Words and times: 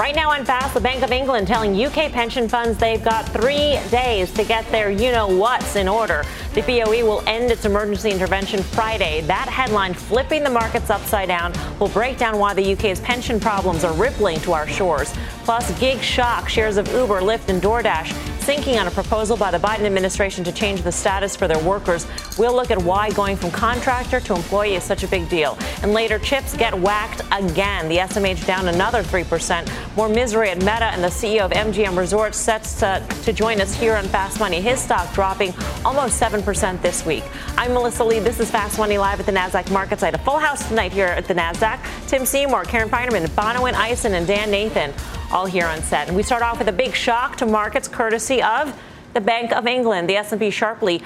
Right 0.00 0.16
now 0.16 0.30
on 0.30 0.46
Fast, 0.46 0.72
the 0.72 0.80
Bank 0.80 1.02
of 1.02 1.12
England 1.12 1.46
telling 1.46 1.78
UK 1.78 2.10
pension 2.10 2.48
funds 2.48 2.78
they've 2.78 3.04
got 3.04 3.28
three 3.28 3.78
days 3.90 4.32
to 4.32 4.42
get 4.44 4.66
their 4.72 4.90
you 4.90 5.12
know 5.12 5.28
what's 5.28 5.76
in 5.76 5.88
order. 5.88 6.24
The 6.54 6.62
BOE 6.62 7.04
will 7.04 7.22
end 7.26 7.50
its 7.50 7.66
emergency 7.66 8.10
intervention 8.10 8.62
Friday. 8.62 9.20
That 9.20 9.46
headline 9.46 9.92
flipping 9.92 10.42
the 10.42 10.48
markets 10.48 10.88
upside 10.88 11.28
down 11.28 11.52
will 11.78 11.90
break 11.90 12.16
down 12.16 12.38
why 12.38 12.54
the 12.54 12.72
UK's 12.72 12.98
pension 13.00 13.38
problems 13.38 13.84
are 13.84 13.92
rippling 13.92 14.40
to 14.40 14.54
our 14.54 14.66
shores. 14.66 15.12
Plus, 15.44 15.78
gig 15.78 16.00
shock 16.00 16.48
shares 16.48 16.78
of 16.78 16.88
Uber, 16.94 17.20
Lyft, 17.20 17.50
and 17.50 17.60
DoorDash 17.60 18.39
sinking 18.40 18.78
on 18.78 18.86
a 18.86 18.90
proposal 18.90 19.36
by 19.36 19.50
the 19.50 19.58
Biden 19.58 19.84
administration 19.84 20.42
to 20.44 20.52
change 20.52 20.82
the 20.82 20.92
status 20.92 21.36
for 21.36 21.46
their 21.46 21.62
workers. 21.62 22.06
We'll 22.38 22.54
look 22.54 22.70
at 22.70 22.82
why 22.82 23.10
going 23.10 23.36
from 23.36 23.50
contractor 23.50 24.20
to 24.20 24.34
employee 24.34 24.74
is 24.74 24.84
such 24.84 25.02
a 25.02 25.08
big 25.08 25.28
deal. 25.28 25.58
And 25.82 25.92
later, 25.92 26.18
chips 26.18 26.56
get 26.56 26.78
whacked 26.78 27.22
again. 27.32 27.88
The 27.88 27.98
SMH 27.98 28.46
down 28.46 28.68
another 28.68 29.02
3%. 29.02 29.96
More 29.96 30.08
misery 30.08 30.50
at 30.50 30.58
Meta 30.58 30.86
and 30.86 31.02
the 31.02 31.08
CEO 31.08 31.44
of 31.44 31.50
MGM 31.52 31.96
Resorts 31.96 32.38
sets 32.38 32.78
to, 32.80 33.04
to 33.22 33.32
join 33.32 33.60
us 33.60 33.74
here 33.74 33.94
on 33.94 34.04
Fast 34.04 34.40
Money. 34.40 34.60
His 34.60 34.80
stock 34.80 35.12
dropping 35.14 35.54
almost 35.84 36.20
7% 36.20 36.80
this 36.82 37.04
week. 37.04 37.24
I'm 37.56 37.72
Melissa 37.72 38.04
Lee. 38.04 38.20
This 38.20 38.40
is 38.40 38.50
Fast 38.50 38.78
Money 38.78 38.98
live 38.98 39.20
at 39.20 39.26
the 39.26 39.32
NASDAQ 39.32 39.70
market 39.70 40.00
site. 40.00 40.14
A 40.14 40.18
full 40.18 40.38
house 40.38 40.66
tonight 40.68 40.92
here 40.92 41.06
at 41.06 41.26
the 41.26 41.34
NASDAQ. 41.34 42.08
Tim 42.08 42.24
Seymour, 42.24 42.64
Karen 42.64 42.88
Finerman, 42.88 43.26
Bonawyn 43.28 43.74
Eison, 43.74 44.14
and 44.14 44.26
Dan 44.26 44.50
Nathan 44.50 44.92
all 45.30 45.46
here 45.46 45.66
on 45.66 45.82
set. 45.82 46.08
And 46.08 46.16
we 46.16 46.22
start 46.22 46.42
off 46.42 46.58
with 46.58 46.68
a 46.68 46.72
big 46.72 46.94
shock 46.94 47.36
to 47.36 47.46
markets 47.46 47.88
courtesy 47.88 48.42
of 48.42 48.78
the 49.14 49.20
Bank 49.20 49.52
of 49.52 49.66
England. 49.66 50.08
The 50.08 50.16
S&P 50.16 50.50
sharply 50.50 51.02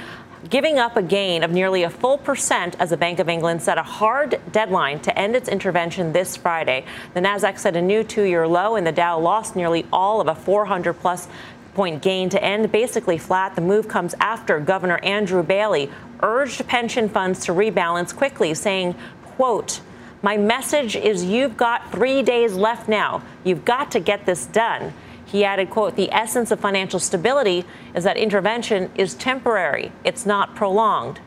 giving 0.50 0.78
up 0.78 0.96
a 0.96 1.02
gain 1.02 1.42
of 1.42 1.50
nearly 1.50 1.82
a 1.82 1.90
full 1.90 2.18
percent 2.18 2.76
as 2.78 2.90
the 2.90 2.96
Bank 2.96 3.18
of 3.18 3.28
England 3.28 3.62
set 3.62 3.78
a 3.78 3.82
hard 3.82 4.40
deadline 4.52 5.00
to 5.00 5.18
end 5.18 5.34
its 5.36 5.48
intervention 5.48 6.12
this 6.12 6.36
Friday. 6.36 6.84
The 7.14 7.20
Nasdaq 7.20 7.58
set 7.58 7.76
a 7.76 7.82
new 7.82 8.04
2-year 8.04 8.46
low 8.46 8.76
and 8.76 8.86
the 8.86 8.92
Dow 8.92 9.18
lost 9.18 9.56
nearly 9.56 9.86
all 9.92 10.20
of 10.20 10.28
a 10.28 10.34
400 10.34 10.94
plus 10.94 11.28
point 11.74 12.02
gain 12.02 12.28
to 12.30 12.42
end 12.42 12.70
basically 12.70 13.18
flat. 13.18 13.54
The 13.54 13.60
move 13.60 13.88
comes 13.88 14.14
after 14.20 14.60
Governor 14.60 14.98
Andrew 14.98 15.42
Bailey 15.42 15.90
urged 16.22 16.66
pension 16.66 17.08
funds 17.08 17.40
to 17.46 17.52
rebalance 17.52 18.14
quickly, 18.14 18.54
saying, 18.54 18.94
quote, 19.24 19.80
my 20.24 20.38
message 20.38 20.96
is 20.96 21.22
you've 21.22 21.54
got 21.54 21.92
three 21.92 22.22
days 22.22 22.54
left 22.54 22.88
now. 22.88 23.22
You've 23.44 23.66
got 23.66 23.90
to 23.90 24.00
get 24.00 24.24
this 24.24 24.46
done. 24.46 24.94
He 25.26 25.44
added, 25.44 25.68
quote, 25.68 25.96
the 25.96 26.10
essence 26.12 26.50
of 26.50 26.60
financial 26.60 26.98
stability 26.98 27.66
is 27.94 28.04
that 28.04 28.16
intervention 28.16 28.90
is 28.94 29.12
temporary. 29.12 29.92
It's 30.02 30.24
not 30.24 30.54
prolonged. 30.56 31.20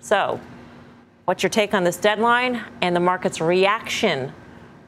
So, 0.00 0.40
what's 1.26 1.44
your 1.44 1.50
take 1.50 1.74
on 1.74 1.84
this 1.84 1.96
deadline 1.96 2.64
and 2.82 2.96
the 2.96 3.00
market's 3.00 3.40
reaction 3.40 4.32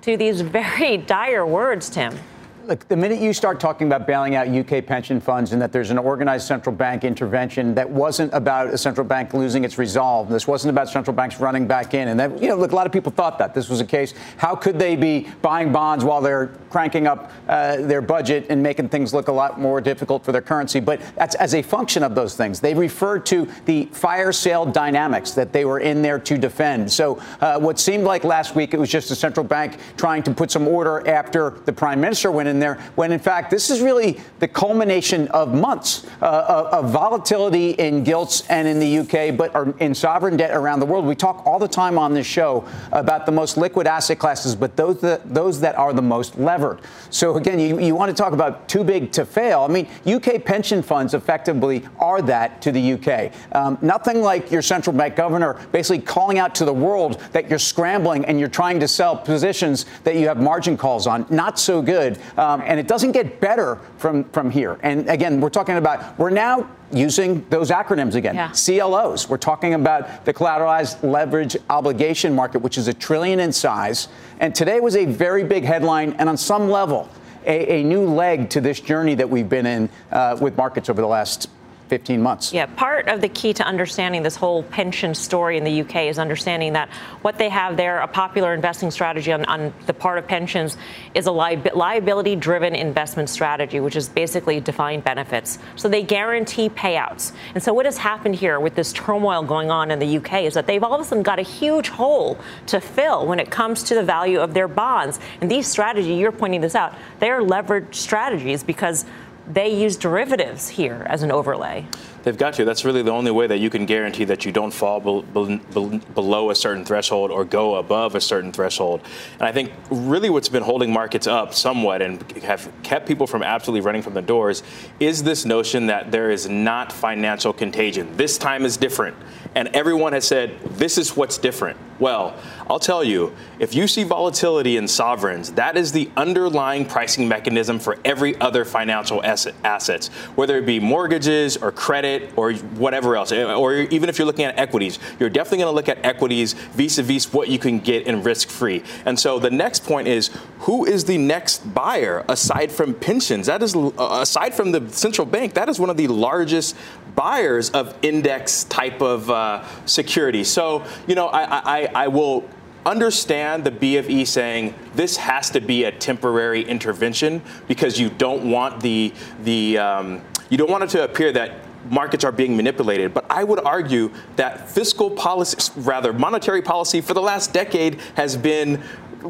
to 0.01 0.17
these 0.17 0.41
very 0.59 0.97
dire 0.97 1.47
words, 1.47 1.89
Tim? 1.89 2.19
Look, 2.65 2.87
the 2.87 2.97
minute 2.97 3.19
you 3.19 3.33
start 3.33 3.59
talking 3.59 3.89
about 3.89 4.07
bailing 4.07 4.37
out 4.37 4.47
UK 4.47 4.87
pension 4.87 5.21
funds 5.21 5.53
and 5.53 5.61
that 5.61 5.73
there's 5.73 5.91
an 5.91 5.99
organized 5.99 6.47
central 6.47 6.73
bank 6.73 7.03
intervention 7.03 7.75
that 7.75 7.91
wasn't 7.91 8.33
about 8.33 8.69
a 8.69 8.79
central 8.79 9.05
bank 9.05 9.35
losing 9.35 9.65
its 9.65 9.79
resolve, 9.79 10.29
this 10.29 10.47
wasn't 10.47 10.71
about 10.71 10.89
central 10.89 11.17
banks 11.17 11.41
running 11.41 11.67
back 11.67 11.93
in, 11.93 12.07
and 12.07 12.21
that, 12.21 12.41
you 12.41 12.49
know, 12.49 12.55
look, 12.55 12.71
a 12.71 12.77
lot 12.77 12.87
of 12.87 12.93
people 12.93 13.11
thought 13.11 13.37
that 13.39 13.53
this 13.53 13.69
was 13.69 13.81
a 13.81 13.85
case. 13.85 14.15
How 14.37 14.55
could 14.55 14.79
they 14.79 14.95
be 14.95 15.27
buying 15.43 15.73
bonds 15.73 16.05
while 16.05 16.21
they're 16.21 16.49
cranking 16.71 17.09
up 17.09 17.33
uh, 17.49 17.79
their 17.79 18.01
budget 18.01 18.47
and 18.49 18.63
making 18.63 18.91
things 18.91 19.13
look 19.13 19.27
a 19.27 19.33
lot 19.33 19.59
more 19.59 19.81
difficult 19.81 20.25
for 20.25 20.31
their 20.31 20.41
currency? 20.41 20.79
But 20.79 21.01
that's 21.17 21.35
as 21.37 21.57
a 21.57 21.63
function 21.63 22.05
of 22.05 22.15
those 22.15 22.37
things. 22.37 22.61
They 22.61 22.75
referred 22.75 23.27
to 23.27 23.49
the 23.65 23.87
fire 23.87 24.31
sale 24.31 24.67
dynamics 24.67 25.33
that 25.33 25.53
they 25.53 25.65
were 25.65 25.81
in 25.81 26.01
there 26.01 26.21
to 26.21 26.39
defend. 26.39 26.93
So 26.93 27.21
uh, 27.41 27.59
what 27.59 27.81
seemed 27.81 28.05
like 28.05 28.23
last 28.23 28.55
week 28.55 28.73
it 28.73 28.79
was 28.79 28.89
just 28.91 29.11
a 29.11 29.17
central 29.17 29.43
bank 29.43 29.79
trying 29.97 30.23
to 30.23 30.31
put 30.31 30.53
some 30.53 30.69
order 30.69 31.07
after 31.09 31.51
the 31.65 31.73
prime 31.73 32.01
minister 32.01 32.31
went 32.31 32.52
in 32.52 32.52
there, 32.59 32.77
when 32.95 33.13
in 33.13 33.19
fact 33.19 33.51
this 33.51 33.71
is 33.71 33.81
really 33.81 34.21
the 34.39 34.49
culmination 34.49 35.29
of 35.29 35.55
months 35.55 36.07
uh, 36.21 36.69
of, 36.73 36.91
volatility 36.93 37.71
in 37.71 38.05
gilts 38.05 38.43
and 38.49 38.69
in 38.69 38.79
the 38.79 38.99
UK, 38.99 39.37
but 39.37 39.55
in 39.81 39.95
sovereign 39.95 40.37
debt 40.37 40.51
around 40.51 40.81
the 40.81 40.87
world. 40.87 41.07
We 41.07 41.15
talk 41.15 41.47
all 41.47 41.59
the 41.59 41.69
time 41.69 41.99
on 41.99 42.13
this 42.13 42.27
show 42.27 42.67
about 42.93 43.25
the 43.25 43.33
most 43.33 43.57
liquid 43.57 43.87
asset 43.87 44.19
classes, 44.19 44.55
but 44.55 44.77
those 44.77 45.01
that, 45.01 45.33
those 45.33 45.61
that 45.61 45.77
are 45.77 45.93
the 45.93 46.03
most 46.03 46.39
levered. 46.39 46.81
So 47.11 47.37
again, 47.37 47.59
you, 47.59 47.81
you 47.81 47.95
want 47.95 48.11
to 48.11 48.21
talk 48.21 48.33
about 48.33 48.69
too 48.69 48.85
big 48.85 49.13
to 49.13 49.25
fail. 49.25 49.61
I 49.61 49.69
mean, 49.69 49.89
UK 50.07 50.45
pension 50.45 50.83
funds 50.83 51.15
effectively 51.15 51.85
are 51.99 52.21
that 52.23 52.61
to 52.63 52.73
the 52.73 52.93
UK. 52.95 53.33
Um, 53.55 53.79
nothing 53.81 54.23
like 54.23 54.51
your 54.51 54.63
central 54.63 54.97
bank 54.97 55.17
governor 55.17 55.55
basically 55.73 56.01
calling 56.01 56.39
out 56.39 56.55
to 56.57 56.65
the 56.65 56.73
world 56.73 57.21
that 57.33 57.49
you're 57.49 57.59
scrambling 57.59 58.25
and 58.25 58.39
you're 58.39 58.49
trying 58.49 58.81
to 58.81 58.89
sell 58.89 59.17
positions 59.17 59.87
that 60.05 60.17
you 60.17 60.29
have 60.29 60.39
margin 60.39 60.77
calls 60.77 61.07
on. 61.07 61.27
Not 61.31 61.59
so 61.59 61.83
good. 61.83 62.19
Um, 62.43 62.61
and 62.67 62.81
it 62.81 62.89
doesn't 62.89 63.13
get 63.13 63.41
better 63.41 63.79
from, 63.99 64.25
from 64.31 64.51
here. 64.51 64.77
And 64.83 65.09
again, 65.09 65.41
we're 65.41 65.49
talking 65.49 65.77
about, 65.77 66.19
we're 66.19 66.31
now 66.31 66.69
using 66.93 67.47
those 67.51 67.71
acronyms 67.71 68.17
again. 68.17 68.35
Yeah. 68.35 68.51
CLOs. 68.51 69.29
We're 69.29 69.37
talking 69.37 69.75
about 69.75 70.25
the 70.25 70.35
collateralized 70.35 71.05
leverage 71.09 71.57
obligation 71.71 72.35
market, 72.35 72.59
which 72.59 72.79
is 72.79 72.89
a 72.89 72.95
trillion 72.95 73.39
in 73.39 73.53
size. 73.53 74.09
And 74.41 74.57
today 74.57 74.81
was 74.81 74.97
a 74.97 75.05
very 75.05 75.45
big 75.45 75.63
headline, 75.63 76.15
and 76.15 76.29
on 76.29 76.37
some 76.37 76.69
level, 76.69 77.09
a, 77.47 77.81
a 77.81 77.85
new 77.85 78.05
leg 78.07 78.51
to 78.51 78.61
this 78.61 78.81
journey 78.81 79.15
that 79.15 79.31
we've 79.31 79.49
been 79.49 79.67
in 79.67 79.89
uh, 80.11 80.37
with 80.41 80.57
markets 80.57 80.91
over 80.91 81.01
the 81.01 81.07
last 81.07 81.49
15 81.93 82.23
months. 82.23 82.55
Yeah, 82.55 82.65
part 82.65 83.07
of 83.09 83.21
the 83.21 83.29
key 83.29 83.53
to 83.53 83.63
understanding 83.65 84.23
this 84.23 84.35
whole 84.35 84.63
pension 84.63 85.15
story 85.15 85.59
in 85.59 85.65
the 85.65 85.83
UK 85.83 86.07
is 86.07 86.19
understanding 86.19 86.73
that 86.73 86.89
what 87.21 87.37
they 87.37 87.51
have 87.51 87.77
there, 87.77 87.99
a 87.99 88.09
popular 88.09 88.55
investing 88.55 88.91
strategy 88.91 89.31
on, 89.31 89.45
on 89.45 89.75
the 89.85 89.93
part 89.93 90.17
of 90.17 90.27
pensions, 90.27 90.79
is 91.13 91.27
a 91.27 91.31
li- 91.31 91.61
liability 91.75 92.35
driven 92.35 92.75
investment 92.75 93.29
strategy, 93.29 93.79
which 93.79 93.95
is 93.95 94.09
basically 94.09 94.59
defined 94.59 95.05
benefits. 95.05 95.59
So 95.77 95.87
they 95.87 96.03
guarantee 96.03 96.71
payouts. 96.71 97.33
And 97.53 97.63
so 97.63 97.75
what 97.75 97.85
has 97.85 97.99
happened 97.99 98.37
here 98.37 98.59
with 98.59 98.75
this 98.75 98.95
turmoil 98.95 99.43
going 99.43 99.71
on 99.71 99.91
in 99.91 99.99
the 99.99 100.17
UK 100.17 100.45
is 100.45 100.55
that 100.55 100.67
they've 100.67 100.83
all 100.83 100.95
of 100.95 101.01
a 101.03 101.05
sudden 101.05 101.23
got 101.23 101.39
a 101.39 101.43
huge 101.43 101.91
hole 101.91 102.39
to 102.69 102.81
fill 102.81 103.27
when 103.27 103.39
it 103.39 103.51
comes 103.51 103.83
to 103.83 103.95
the 103.95 104.03
value 104.03 104.41
of 104.41 104.55
their 104.55 104.67
bonds. 104.67 105.21
And 105.43 105.51
these 105.51 105.67
strategies, 105.67 106.19
you're 106.19 106.33
pointing 106.33 106.63
this 106.63 106.75
out, 106.75 106.95
they 107.19 107.29
are 107.29 107.43
leveraged 107.43 107.95
strategies 107.95 108.65
because 108.65 109.05
they 109.47 109.75
use 109.75 109.97
derivatives 109.97 110.69
here 110.69 111.07
as 111.09 111.23
an 111.23 111.33
overlay. 111.33 111.87
They've 112.23 112.37
got 112.37 112.55
to. 112.55 112.65
That's 112.65 112.85
really 112.85 113.03
the 113.03 113.11
only 113.11 113.33
way 113.33 113.49
that 113.49 113.59
you 113.59 113.69
can 113.69 113.85
guarantee 113.85 114.25
that 114.25 114.45
you 114.45 114.53
don't 114.53 114.71
fall 114.71 115.01
be- 115.01 115.57
be- 115.57 115.99
below 116.15 116.51
a 116.51 116.55
certain 116.55 116.85
threshold 116.85 117.33
or 117.33 117.45
go 117.45 117.75
above 117.77 118.15
a 118.15 118.21
certain 118.21 118.53
threshold. 118.53 119.01
And 119.35 119.43
I 119.43 119.53
think 119.53 119.73
really 119.91 120.31
what's 120.31 120.49
been 120.49 120.63
holding 120.63 120.93
markets 120.93 121.27
up 121.27 121.53
somewhat 121.55 122.01
and 122.01 122.23
have 122.43 122.71
kept 122.85 123.09
people 123.09 123.27
from 123.27 123.43
absolutely 123.43 123.85
running 123.85 124.03
from 124.03 124.15
the 124.15 124.23
doors 124.23 124.63
is 125.01 125.25
this 125.25 125.45
notion 125.45 125.87
that 125.87 126.13
there 126.13 126.31
is 126.31 126.49
not 126.49 126.93
financial 126.93 127.53
contagion. 127.53 128.17
This 128.17 128.39
time 128.39 128.65
is 128.65 128.77
different. 128.77 129.17
And 129.55 129.69
everyone 129.69 130.13
has 130.13 130.27
said, 130.27 130.59
this 130.63 130.97
is 130.99 131.17
what's 131.17 131.39
different. 131.39 131.79
Well, 131.99 132.35
I'll 132.69 132.81
tell 132.81 133.05
you, 133.05 133.33
if 133.61 133.75
you 133.75 133.87
see 133.87 134.03
volatility 134.03 134.77
in 134.77 134.89
sovereigns, 134.89 135.53
that 135.53 135.77
is 135.77 135.93
the 135.93 136.11
underlying 136.17 136.85
pricing 136.85 137.29
mechanism 137.29 137.79
for 137.79 137.97
every 138.05 138.41
other 138.41 138.65
financial 138.65 139.23
asset, 139.23 139.55
assets, 139.63 140.09
whether 140.35 140.57
it 140.59 140.67
be 140.67 140.81
mortgages 140.81 141.57
or 141.57 141.71
credit 141.71 142.33
or 142.35 142.55
whatever 142.55 143.15
else, 143.15 143.31
eh, 143.31 143.45
or 143.45 143.75
even 143.75 144.09
if 144.09 144.19
you're 144.19 144.27
looking 144.27 144.47
at 144.47 144.59
equities, 144.59 144.99
you're 145.21 145.31
definitely 145.31 145.59
going 145.59 145.71
to 145.71 145.77
look 145.77 145.89
at 145.89 146.05
equities 146.05 146.55
vis-a-vis 146.55 147.33
what 147.33 147.49
you 147.49 147.59
can 147.59 147.79
get 147.79 148.07
in 148.07 148.23
risk-free. 148.23 148.83
And 149.05 149.21
so 149.21 149.39
the 149.39 149.51
next 149.51 149.85
point 149.85 150.09
is, 150.09 150.31
who 150.61 150.85
is 150.85 151.05
the 151.05 151.19
next 151.19 151.73
buyer 151.73 152.25
aside 152.29 152.73
from 152.73 152.95
pensions? 152.95 153.47
That 153.47 153.63
is, 153.63 153.77
uh, 153.77 153.91
aside 154.23 154.55
from 154.55 154.73
the 154.73 154.89
central 154.91 155.27
bank, 155.27 155.55
that 155.55 155.69
is 155.69 155.79
one 155.79 155.91
of 155.91 155.97
the 155.97 156.09
largest 156.09 156.75
buyers 157.15 157.71
of 157.71 157.97
index 158.03 158.65
type 158.65 159.01
of 159.01 159.31
uh, 159.31 159.65
security. 159.87 160.45
So, 160.45 160.85
you 161.07 161.15
know, 161.15 161.29
I, 161.29 161.83
I, 161.83 161.91
I 161.95 162.09
will 162.09 162.49
understand 162.85 163.65
the 163.65 163.71
BOE 163.71 164.25
saying 164.25 164.75
this 164.95 165.17
has 165.17 165.51
to 165.51 165.61
be 165.61 165.85
a 165.85 165.93
temporary 165.93 166.63
intervention 166.63 167.43
because 167.69 167.99
you 167.99 168.11
don't 168.11 168.51
want 168.51 168.81
the 168.83 169.13
the 169.45 169.79
um, 169.79 170.23
you 170.51 170.57
don't 170.59 170.71
want 170.71 170.85
it 170.85 170.91
to 170.91 171.05
appear 171.05 171.33
that 171.33 171.53
markets 171.91 172.25
are 172.25 172.33
being 172.33 172.57
manipulated. 172.57 173.15
But 173.15 173.27
I 173.31 173.45
would 173.45 173.61
argue 173.61 174.11
that 174.37 174.71
fiscal 174.71 175.11
policy, 175.11 175.73
rather 175.77 176.13
monetary 176.13 176.63
policy, 176.63 177.01
for 177.01 177.15
the 177.15 177.23
last 177.23 177.53
decade 177.53 178.01
has 178.17 178.37
been 178.37 178.83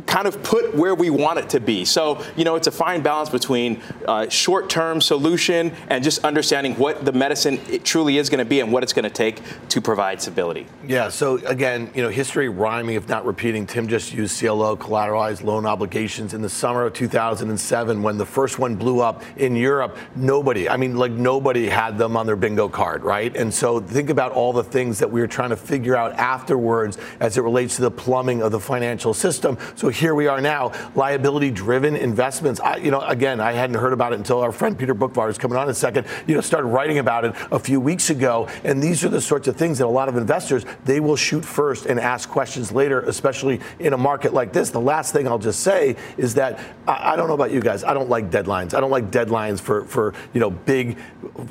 kind 0.07 0.27
of 0.27 0.43
put 0.43 0.75
where 0.75 0.95
we 0.95 1.11
want 1.11 1.39
it 1.39 1.51
to 1.51 1.61
be. 1.61 1.85
So, 1.85 2.23
you 2.37 2.45
know, 2.45 2.57
it's 2.57 2.67
a 2.67 2.73
fine 2.73 3.03
balance 3.03 3.29
between 3.29 3.81
uh, 4.07 4.29
short 4.29 4.71
term 4.71 5.01
solution 5.01 5.73
and 5.89 6.03
just 6.03 6.25
understanding 6.25 6.75
what 6.75 7.05
the 7.05 7.13
medicine 7.13 7.61
truly 7.85 8.19
is 8.19 8.29
going 8.29 8.39
to 8.39 8.45
be 8.45 8.61
and 8.61 8.73
what 8.73 8.83
it's 8.83 8.93
going 8.93 9.05
to 9.05 9.11
take 9.11 9.41
to 9.69 9.81
provide 9.81 10.21
stability. 10.21 10.67
Yeah. 10.87 11.09
So, 11.09 11.37
again, 11.47 11.91
you 11.95 12.03
know, 12.03 12.09
history 12.09 12.49
rhyming, 12.49 12.97
if 12.97 13.09
not 13.09 13.25
repeating. 13.27 13.67
Tim 13.67 13.89
just 13.89 14.13
used 14.13 14.39
CLO, 14.39 14.77
collateralized 14.77 15.45
loan 15.45 15.67
obligations, 15.67 16.35
in 16.35 16.43
the 16.43 16.49
summer 16.49 16.87
of 16.87 16.95
2007 16.95 18.03
when 18.03 18.19
the 18.19 18.27
first 18.27 18.59
one 18.59 18.77
blew 18.77 19.01
up 19.01 19.23
in 19.37 19.57
Europe. 19.57 19.97
Nobody, 20.17 20.69
I 20.69 20.77
mean, 20.77 20.97
like 20.97 21.13
nobody 21.13 21.69
had 21.69 21.99
them 21.99 22.17
on 22.17 22.27
their 22.27 22.37
bingo 22.37 22.69
card, 22.69 23.03
right? 23.03 23.35
And 23.37 23.53
so 23.53 23.81
think 23.81 24.11
about 24.11 24.33
all 24.33 24.53
the 24.53 24.65
things 24.65 24.99
that 24.99 25.11
we 25.11 25.21
were 25.21 25.27
trying 25.27 25.51
to 25.51 25.57
figure 25.57 25.97
out 25.97 26.13
afterwards 26.15 26.99
as 27.21 27.39
it 27.39 27.43
relates 27.43 27.77
to 27.77 27.83
the 27.83 27.91
plumbing 27.91 28.43
of 28.43 28.53
the 28.53 28.61
financial 28.61 29.15
system. 29.15 29.59
So 29.75 29.82
here 29.89 30.15
we 30.15 30.27
are 30.27 30.41
now, 30.41 30.73
liability 30.95 31.51
driven 31.51 31.97
investments. 31.97 32.61
I, 32.61 32.77
you 32.77 32.91
know, 32.91 33.01
again, 33.01 33.41
I 33.41 33.53
hadn't 33.53 33.77
heard 33.77 33.93
about 33.93 34.13
it 34.13 34.17
until 34.17 34.41
our 34.41 34.53
friend 34.53 34.79
Peter 34.79 34.95
Boockvar 34.95 35.29
is 35.29 35.39
coming 35.39 35.57
on 35.57 35.65
in 35.65 35.71
a 35.71 35.75
second, 35.75 36.07
you 36.27 36.35
know, 36.35 36.41
started 36.41 36.69
writing 36.69 36.99
about 36.99 37.25
it 37.25 37.35
a 37.51 37.59
few 37.59 37.81
weeks 37.81 38.11
ago. 38.11 38.49
And 38.65 38.83
these 38.83 39.05
are 39.05 39.09
the 39.09 39.21
sorts 39.21 39.49
of 39.49 39.57
things 39.57 39.79
that 39.79 39.87
a 39.87 39.89
lot 39.89 40.09
of 40.09 40.17
investors, 40.17 40.65
they 40.85 41.01
will 41.01 41.17
shoot 41.17 41.45
first 41.45 41.87
and 41.87 41.99
ask 41.99 42.29
questions 42.29 42.73
later, 42.73 43.01
especially 43.03 43.61
in 43.79 43.93
a 43.93 43.99
market 43.99 44.33
like 44.33 44.53
this. 44.53 44.71
The 44.71 44.81
last 44.81 45.13
thing 45.13 45.27
I'll 45.27 45.39
just 45.39 45.61
say 45.61 45.97
is 46.17 46.35
that 46.35 46.59
I, 46.87 47.13
I 47.13 47.17
don't 47.17 47.29
know 47.29 47.35
about 47.35 47.53
you 47.53 47.61
guys. 47.61 47.85
I 47.85 47.95
don't 47.95 48.09
like 48.09 48.31
deadlines. 48.31 48.75
I 48.75 48.81
don't 48.81 48.91
like 48.91 49.11
deadlines 49.11 49.61
for, 49.61 49.85
for, 49.85 50.15
you 50.33 50.41
know, 50.41 50.51
big 50.51 50.99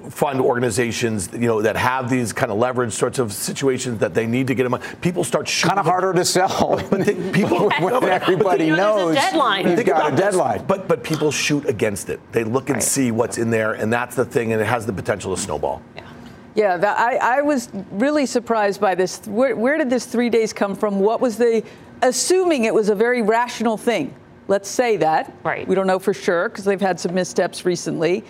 fund 0.10 0.40
organizations, 0.40 1.30
you 1.34 1.48
know, 1.48 1.62
that 1.62 1.76
have 1.76 2.10
these 2.10 2.34
kind 2.34 2.52
of 2.52 2.58
leverage 2.58 2.94
sorts 2.94 3.20
of 3.20 3.34
situations 3.34 4.00
that 4.00 4.14
they 4.14 4.26
need 4.26 4.48
to 4.48 4.56
get 4.56 4.70
them. 4.70 4.80
People 5.02 5.24
start 5.24 5.48
shooting. 5.48 5.70
Kind 5.70 5.80
of 5.80 5.86
harder 5.86 6.14
to 6.14 6.26
sell. 6.26 6.80
But 6.92 7.06
they, 7.06 7.32
people, 7.32 7.70
everybody 8.22 8.66
you 8.66 8.76
know, 8.76 8.98
knows 8.98 9.16
deadline. 9.16 9.68
you've 9.68 9.86
got 9.86 10.14
a 10.14 10.16
deadline. 10.16 10.60
This, 10.60 10.68
but 10.68 10.88
but 10.88 11.04
people 11.04 11.32
shoot 11.32 11.66
against 11.66 12.10
it. 12.10 12.20
They 12.32 12.44
look 12.44 12.70
and 12.70 12.78
right. 12.78 12.84
see 12.84 13.12
what's 13.12 13.38
in 13.38 13.50
there, 13.50 13.74
and 13.74 13.92
that's 13.92 14.16
the 14.16 14.26
thing, 14.26 14.54
and 14.54 14.62
it 14.62 14.66
has 14.66 14.86
the 14.86 14.94
potential 14.94 15.36
to 15.36 15.42
snowball. 15.42 15.82
Yeah. 15.96 16.08
Yeah, 16.54 16.76
that, 16.78 17.00
I, 17.00 17.38
I 17.38 17.42
was 17.42 17.70
really 17.92 18.26
surprised 18.26 18.82
by 18.82 18.94
this. 18.94 19.26
Where, 19.26 19.56
where 19.56 19.78
did 19.78 19.90
this 19.90 20.06
three 20.06 20.30
days 20.30 20.52
come 20.52 20.76
from? 20.76 21.00
What 21.00 21.22
was 21.22 21.38
the, 21.38 21.64
assuming 22.02 22.66
it 22.66 22.74
was 22.74 22.90
a 22.90 22.96
very 22.96 23.22
rational 23.22 23.78
thing? 23.78 24.14
Let's 24.50 24.68
say 24.68 24.98
that. 24.98 25.34
Right. 25.44 25.66
We 25.66 25.76
don't 25.76 25.88
know 25.88 26.00
for 26.00 26.14
sure 26.14 26.50
because 26.50 26.66
they've 26.66 26.82
had 26.82 27.00
some 27.00 27.14
missteps 27.14 27.64
recently. 27.66 28.26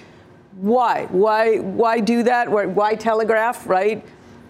Why? 0.58 1.06
Why? 1.06 1.58
Why 1.58 2.00
do 2.00 2.22
that? 2.24 2.52
Why, 2.52 2.68
why 2.68 2.94
telegraph? 2.94 3.68
Right? 3.68 4.06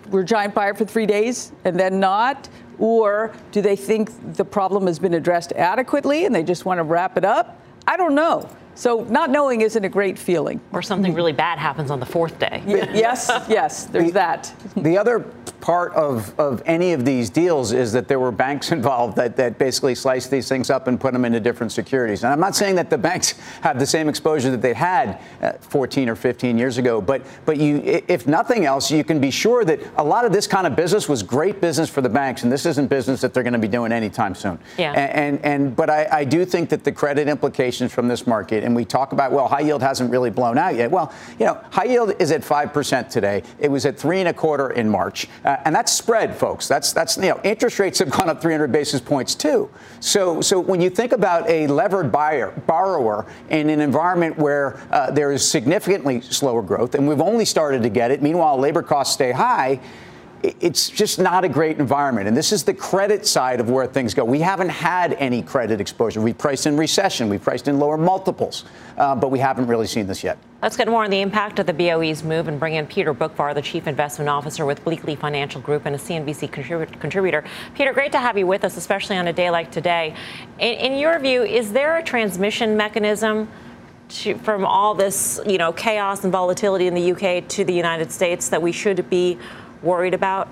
We're 0.09 0.23
giant 0.23 0.53
buyer 0.53 0.73
for 0.73 0.83
three 0.83 1.05
days 1.05 1.53
and 1.63 1.79
then 1.79 1.99
not. 1.99 2.49
Or 2.81 3.31
do 3.51 3.61
they 3.61 3.75
think 3.75 4.09
the 4.35 4.43
problem 4.43 4.87
has 4.87 4.97
been 4.97 5.13
addressed 5.13 5.53
adequately 5.53 6.25
and 6.25 6.33
they 6.33 6.43
just 6.43 6.65
want 6.65 6.79
to 6.79 6.83
wrap 6.83 7.15
it 7.15 7.23
up? 7.23 7.61
I 7.87 7.95
don't 7.95 8.15
know. 8.15 8.49
So 8.73 9.03
not 9.03 9.29
knowing 9.29 9.61
isn't 9.61 9.85
a 9.85 9.89
great 9.89 10.17
feeling. 10.17 10.59
Or 10.73 10.81
something 10.81 11.13
really 11.13 11.31
bad 11.31 11.59
happens 11.59 11.91
on 11.91 11.99
the 11.99 12.05
fourth 12.05 12.39
day. 12.39 12.63
yes, 12.65 13.29
yes, 13.47 13.85
there's 13.85 14.07
the, 14.07 14.11
that. 14.13 14.53
The 14.75 14.97
other 14.97 15.31
part 15.61 15.93
of, 15.93 16.37
of 16.39 16.61
any 16.65 16.93
of 16.93 17.05
these 17.05 17.29
deals 17.29 17.71
is 17.71 17.93
that 17.93 18.07
there 18.07 18.19
were 18.19 18.31
banks 18.31 18.71
involved 18.71 19.15
that, 19.15 19.37
that 19.37 19.57
basically 19.57 19.95
sliced 19.95 20.31
these 20.31 20.49
things 20.49 20.69
up 20.69 20.87
and 20.87 20.99
put 20.99 21.13
them 21.13 21.23
into 21.23 21.39
different 21.39 21.71
securities. 21.71 22.23
And 22.23 22.33
I'm 22.33 22.39
not 22.39 22.55
saying 22.55 22.75
that 22.75 22.89
the 22.89 22.97
banks 22.97 23.31
have 23.61 23.79
the 23.79 23.85
same 23.85 24.09
exposure 24.09 24.51
that 24.51 24.61
they 24.61 24.73
had 24.73 25.21
uh, 25.41 25.53
14 25.53 26.09
or 26.09 26.15
15 26.15 26.57
years 26.57 26.77
ago, 26.77 26.99
but 26.99 27.21
but 27.45 27.57
you, 27.57 27.81
if 28.07 28.27
nothing 28.27 28.65
else, 28.65 28.91
you 28.91 29.03
can 29.03 29.19
be 29.19 29.31
sure 29.31 29.63
that 29.63 29.79
a 29.97 30.03
lot 30.03 30.25
of 30.25 30.31
this 30.31 30.47
kind 30.47 30.65
of 30.65 30.75
business 30.75 31.07
was 31.07 31.23
great 31.23 31.61
business 31.61 31.89
for 31.89 32.01
the 32.01 32.09
banks, 32.09 32.43
and 32.43 32.51
this 32.51 32.65
isn't 32.65 32.87
business 32.87 33.21
that 33.21 33.33
they're 33.33 33.43
going 33.43 33.53
to 33.53 33.59
be 33.59 33.67
doing 33.67 33.91
anytime 33.91 34.35
soon. 34.35 34.59
Yeah. 34.77 34.93
And 34.93 35.21
and, 35.21 35.45
and 35.45 35.75
but 35.75 35.89
I, 35.89 36.07
I 36.11 36.23
do 36.23 36.45
think 36.45 36.69
that 36.69 36.83
the 36.83 36.91
credit 36.91 37.27
implications 37.27 37.93
from 37.93 38.07
this 38.07 38.25
market, 38.25 38.63
and 38.63 38.75
we 38.75 38.85
talk 38.85 39.11
about 39.11 39.31
well, 39.31 39.47
high 39.47 39.61
yield 39.61 39.81
hasn't 39.81 40.11
really 40.11 40.29
blown 40.29 40.57
out 40.57 40.75
yet. 40.75 40.89
Well, 40.89 41.13
you 41.39 41.45
know, 41.45 41.61
high 41.71 41.85
yield 41.85 42.13
is 42.19 42.31
at 42.31 42.43
five 42.43 42.73
percent 42.73 43.09
today. 43.09 43.43
It 43.59 43.69
was 43.69 43.85
at 43.85 43.97
three 43.97 44.19
and 44.19 44.29
a 44.29 44.33
quarter 44.33 44.71
in 44.71 44.89
March. 44.89 45.27
Uh, 45.45 45.50
uh, 45.51 45.61
and 45.65 45.75
that's 45.75 45.91
spread, 45.91 46.33
folks. 46.33 46.65
That's 46.65 46.93
that's 46.93 47.17
you 47.17 47.23
know 47.23 47.41
interest 47.43 47.77
rates 47.77 47.99
have 47.99 48.09
gone 48.09 48.29
up 48.29 48.41
300 48.41 48.71
basis 48.71 49.01
points 49.01 49.35
too. 49.35 49.69
So 49.99 50.39
so 50.39 50.61
when 50.61 50.79
you 50.79 50.89
think 50.89 51.11
about 51.11 51.49
a 51.49 51.67
levered 51.67 52.09
buyer 52.09 52.51
borrower 52.67 53.25
in 53.49 53.69
an 53.69 53.81
environment 53.81 54.37
where 54.37 54.79
uh, 54.91 55.11
there 55.11 55.33
is 55.33 55.45
significantly 55.49 56.21
slower 56.21 56.61
growth, 56.61 56.95
and 56.95 57.05
we've 57.05 57.19
only 57.19 57.43
started 57.43 57.83
to 57.83 57.89
get 57.89 58.11
it. 58.11 58.21
Meanwhile, 58.21 58.59
labor 58.59 58.81
costs 58.81 59.13
stay 59.13 59.33
high 59.33 59.81
it's 60.43 60.89
just 60.89 61.19
not 61.19 61.43
a 61.43 61.49
great 61.49 61.77
environment. 61.77 62.27
And 62.27 62.35
this 62.35 62.51
is 62.51 62.63
the 62.63 62.73
credit 62.73 63.27
side 63.27 63.59
of 63.59 63.69
where 63.69 63.85
things 63.85 64.13
go. 64.13 64.23
We 64.23 64.39
haven't 64.39 64.69
had 64.69 65.13
any 65.13 65.41
credit 65.41 65.79
exposure. 65.79 66.21
We 66.21 66.33
priced 66.33 66.65
in 66.65 66.77
recession, 66.77 67.29
we 67.29 67.37
priced 67.37 67.67
in 67.67 67.79
lower 67.79 67.97
multiples, 67.97 68.65
uh, 68.97 69.15
but 69.15 69.29
we 69.29 69.39
haven't 69.39 69.67
really 69.67 69.87
seen 69.87 70.07
this 70.07 70.23
yet. 70.23 70.37
Let's 70.61 70.77
get 70.77 70.87
more 70.87 71.03
on 71.03 71.09
the 71.09 71.21
impact 71.21 71.57
of 71.59 71.65
the 71.65 71.73
BOE's 71.73 72.23
move 72.23 72.47
and 72.47 72.59
bring 72.59 72.75
in 72.75 72.85
Peter 72.85 73.13
Boockvar, 73.13 73.55
the 73.55 73.61
Chief 73.61 73.87
Investment 73.87 74.29
Officer 74.29 74.65
with 74.65 74.83
Bleakley 74.85 75.17
Financial 75.17 75.59
Group 75.59 75.85
and 75.85 75.95
a 75.95 75.99
CNBC 75.99 76.51
contributor. 76.99 77.43
Peter, 77.73 77.93
great 77.93 78.11
to 78.11 78.19
have 78.19 78.37
you 78.37 78.45
with 78.45 78.63
us, 78.63 78.77
especially 78.77 79.17
on 79.17 79.27
a 79.27 79.33
day 79.33 79.49
like 79.49 79.71
today. 79.71 80.15
In, 80.59 80.73
in 80.73 80.99
your 80.99 81.17
view, 81.19 81.43
is 81.43 81.71
there 81.71 81.97
a 81.97 82.03
transmission 82.03 82.77
mechanism? 82.77 83.49
To, 84.09 84.37
from 84.39 84.65
all 84.65 84.93
this, 84.93 85.39
you 85.47 85.57
know, 85.57 85.71
chaos 85.71 86.25
and 86.25 86.33
volatility 86.33 86.85
in 86.85 86.93
the 86.93 87.13
UK 87.13 87.47
to 87.47 87.63
the 87.63 87.73
United 87.73 88.11
States 88.11 88.49
that 88.49 88.61
we 88.61 88.73
should 88.73 89.09
be 89.09 89.39
worried 89.83 90.13
about? 90.13 90.47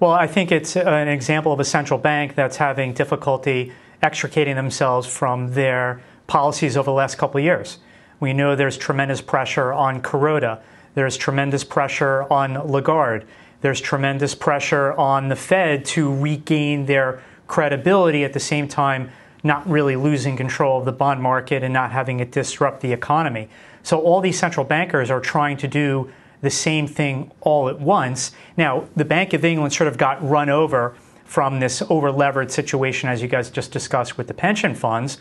Well, 0.00 0.10
I 0.10 0.26
think 0.26 0.50
it's 0.50 0.76
an 0.76 1.08
example 1.08 1.52
of 1.52 1.60
a 1.60 1.64
central 1.64 1.98
bank 1.98 2.34
that's 2.34 2.56
having 2.56 2.92
difficulty 2.92 3.72
extricating 4.02 4.56
themselves 4.56 5.06
from 5.06 5.54
their 5.54 6.02
policies 6.26 6.76
over 6.76 6.86
the 6.86 6.92
last 6.92 7.18
couple 7.18 7.38
of 7.38 7.44
years. 7.44 7.78
We 8.18 8.32
know 8.32 8.56
there's 8.56 8.76
tremendous 8.76 9.20
pressure 9.20 9.72
on 9.72 10.02
Kuroda. 10.02 10.60
There's 10.94 11.16
tremendous 11.16 11.62
pressure 11.62 12.26
on 12.32 12.54
Lagarde. 12.54 13.26
There's 13.60 13.80
tremendous 13.80 14.34
pressure 14.34 14.92
on 14.94 15.28
the 15.28 15.36
Fed 15.36 15.84
to 15.86 16.12
regain 16.12 16.86
their 16.86 17.22
credibility 17.46 18.24
at 18.24 18.32
the 18.32 18.40
same 18.40 18.66
time 18.66 19.10
not 19.44 19.68
really 19.68 19.96
losing 19.96 20.36
control 20.36 20.78
of 20.78 20.84
the 20.84 20.92
bond 20.92 21.20
market 21.20 21.62
and 21.62 21.72
not 21.72 21.92
having 21.92 22.20
it 22.20 22.30
disrupt 22.30 22.80
the 22.80 22.92
economy. 22.92 23.48
So 23.82 24.00
all 24.00 24.20
these 24.20 24.38
central 24.38 24.64
bankers 24.64 25.10
are 25.10 25.20
trying 25.20 25.56
to 25.58 25.68
do 25.68 26.12
the 26.42 26.50
same 26.50 26.86
thing 26.86 27.30
all 27.40 27.68
at 27.68 27.80
once. 27.80 28.32
Now, 28.56 28.88
the 28.94 29.04
Bank 29.04 29.32
of 29.32 29.44
England 29.44 29.72
sort 29.72 29.88
of 29.88 29.96
got 29.96 30.22
run 30.28 30.50
over 30.50 30.94
from 31.24 31.60
this 31.60 31.82
over 31.88 32.12
levered 32.12 32.50
situation, 32.52 33.08
as 33.08 33.22
you 33.22 33.28
guys 33.28 33.48
just 33.48 33.72
discussed 33.72 34.18
with 34.18 34.26
the 34.26 34.34
pension 34.34 34.74
funds. 34.74 35.18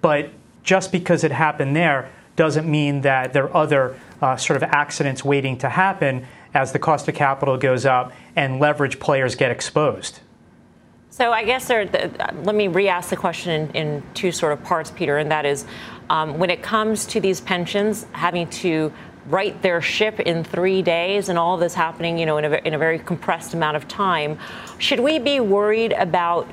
But 0.00 0.30
just 0.64 0.90
because 0.90 1.22
it 1.22 1.30
happened 1.30 1.76
there 1.76 2.10
doesn't 2.34 2.68
mean 2.68 3.02
that 3.02 3.32
there 3.32 3.44
are 3.44 3.56
other 3.56 3.96
uh, 4.20 4.36
sort 4.36 4.56
of 4.56 4.62
accidents 4.64 5.24
waiting 5.24 5.56
to 5.58 5.68
happen 5.68 6.26
as 6.54 6.72
the 6.72 6.78
cost 6.78 7.06
of 7.08 7.14
capital 7.14 7.56
goes 7.56 7.86
up 7.86 8.12
and 8.34 8.58
leverage 8.58 8.98
players 8.98 9.34
get 9.34 9.50
exposed. 9.50 10.20
So 11.10 11.30
I 11.30 11.44
guess 11.44 11.68
there, 11.68 11.84
let 12.42 12.54
me 12.54 12.68
re-ask 12.68 13.10
the 13.10 13.16
question 13.16 13.50
in, 13.52 13.70
in, 13.76 14.02
two 14.14 14.32
sort 14.32 14.52
of 14.54 14.64
parts, 14.64 14.90
Peter, 14.90 15.18
and 15.18 15.30
that 15.30 15.44
is, 15.44 15.66
um, 16.08 16.38
when 16.38 16.48
it 16.48 16.62
comes 16.62 17.04
to 17.06 17.20
these 17.20 17.38
pensions 17.38 18.06
having 18.12 18.48
to 18.48 18.90
right 19.26 19.60
their 19.62 19.80
ship 19.80 20.20
in 20.20 20.44
three 20.44 20.82
days 20.82 21.28
and 21.28 21.38
all 21.38 21.56
this 21.56 21.74
happening, 21.74 22.18
you 22.18 22.26
know, 22.26 22.38
in 22.38 22.44
a, 22.44 22.56
in 22.64 22.74
a 22.74 22.78
very 22.78 22.98
compressed 22.98 23.54
amount 23.54 23.76
of 23.76 23.86
time. 23.88 24.38
Should 24.78 25.00
we 25.00 25.18
be 25.18 25.40
worried 25.40 25.92
about 25.92 26.48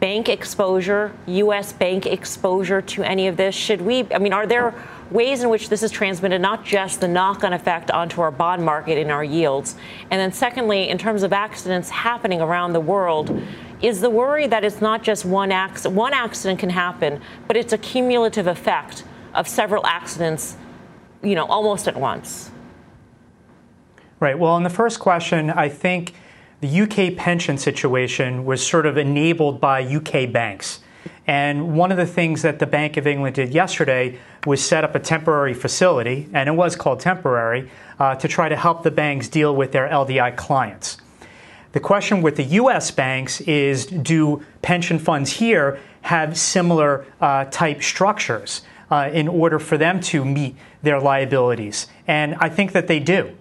bank 0.00 0.28
exposure, 0.28 1.12
U.S. 1.26 1.72
bank 1.72 2.06
exposure 2.06 2.82
to 2.82 3.02
any 3.04 3.28
of 3.28 3.36
this? 3.36 3.54
Should 3.54 3.80
we, 3.80 4.06
I 4.12 4.18
mean, 4.18 4.32
are 4.32 4.46
there 4.46 4.74
ways 5.10 5.42
in 5.42 5.48
which 5.48 5.68
this 5.68 5.82
is 5.82 5.90
transmitted, 5.90 6.40
not 6.40 6.64
just 6.64 7.00
the 7.00 7.08
knock 7.08 7.44
on 7.44 7.52
effect 7.52 7.90
onto 7.90 8.20
our 8.20 8.32
bond 8.32 8.64
market 8.64 8.98
and 8.98 9.12
our 9.12 9.22
yields? 9.22 9.76
And 10.10 10.20
then, 10.20 10.32
secondly, 10.32 10.88
in 10.88 10.98
terms 10.98 11.22
of 11.22 11.32
accidents 11.32 11.88
happening 11.88 12.40
around 12.40 12.72
the 12.72 12.80
world, 12.80 13.40
is 13.80 14.00
the 14.00 14.10
worry 14.10 14.46
that 14.48 14.64
it's 14.64 14.80
not 14.80 15.02
just 15.02 15.24
one 15.24 15.52
accident? 15.52 15.94
One 15.94 16.12
accident 16.12 16.58
can 16.58 16.70
happen, 16.70 17.20
but 17.46 17.56
it's 17.56 17.72
a 17.72 17.78
cumulative 17.78 18.48
effect 18.48 19.04
of 19.34 19.46
several 19.46 19.86
accidents 19.86 20.56
you 21.22 21.34
know, 21.34 21.46
almost 21.46 21.88
at 21.88 21.96
once? 21.96 22.50
Right. 24.20 24.38
Well, 24.38 24.56
in 24.56 24.62
the 24.62 24.70
first 24.70 25.00
question, 25.00 25.50
I 25.50 25.68
think 25.68 26.14
the 26.60 26.82
UK 26.82 27.16
pension 27.16 27.58
situation 27.58 28.44
was 28.44 28.64
sort 28.64 28.86
of 28.86 28.96
enabled 28.96 29.60
by 29.60 29.82
UK 29.82 30.30
banks. 30.30 30.80
And 31.26 31.76
one 31.76 31.90
of 31.90 31.98
the 31.98 32.06
things 32.06 32.42
that 32.42 32.58
the 32.58 32.66
Bank 32.66 32.96
of 32.96 33.06
England 33.06 33.36
did 33.36 33.52
yesterday 33.52 34.18
was 34.46 34.64
set 34.64 34.84
up 34.84 34.94
a 34.94 35.00
temporary 35.00 35.54
facility, 35.54 36.28
and 36.32 36.48
it 36.48 36.52
was 36.52 36.76
called 36.76 37.00
temporary, 37.00 37.70
uh, 37.98 38.14
to 38.16 38.28
try 38.28 38.48
to 38.48 38.56
help 38.56 38.82
the 38.82 38.90
banks 38.90 39.28
deal 39.28 39.54
with 39.54 39.72
their 39.72 39.88
LDI 39.88 40.36
clients. 40.36 40.98
The 41.72 41.80
question 41.80 42.22
with 42.22 42.36
the 42.36 42.44
US 42.44 42.90
banks 42.90 43.40
is 43.42 43.86
do 43.86 44.44
pension 44.62 44.98
funds 44.98 45.32
here 45.32 45.78
have 46.02 46.36
similar 46.36 47.06
uh, 47.20 47.46
type 47.46 47.82
structures? 47.82 48.62
Uh, 48.92 49.08
in 49.10 49.26
order 49.26 49.58
for 49.58 49.78
them 49.78 50.00
to 50.00 50.22
meet 50.22 50.54
their 50.82 51.00
liabilities. 51.00 51.86
And 52.06 52.34
I 52.38 52.50
think 52.50 52.72
that 52.72 52.88
they 52.88 53.00
do. 53.00 53.34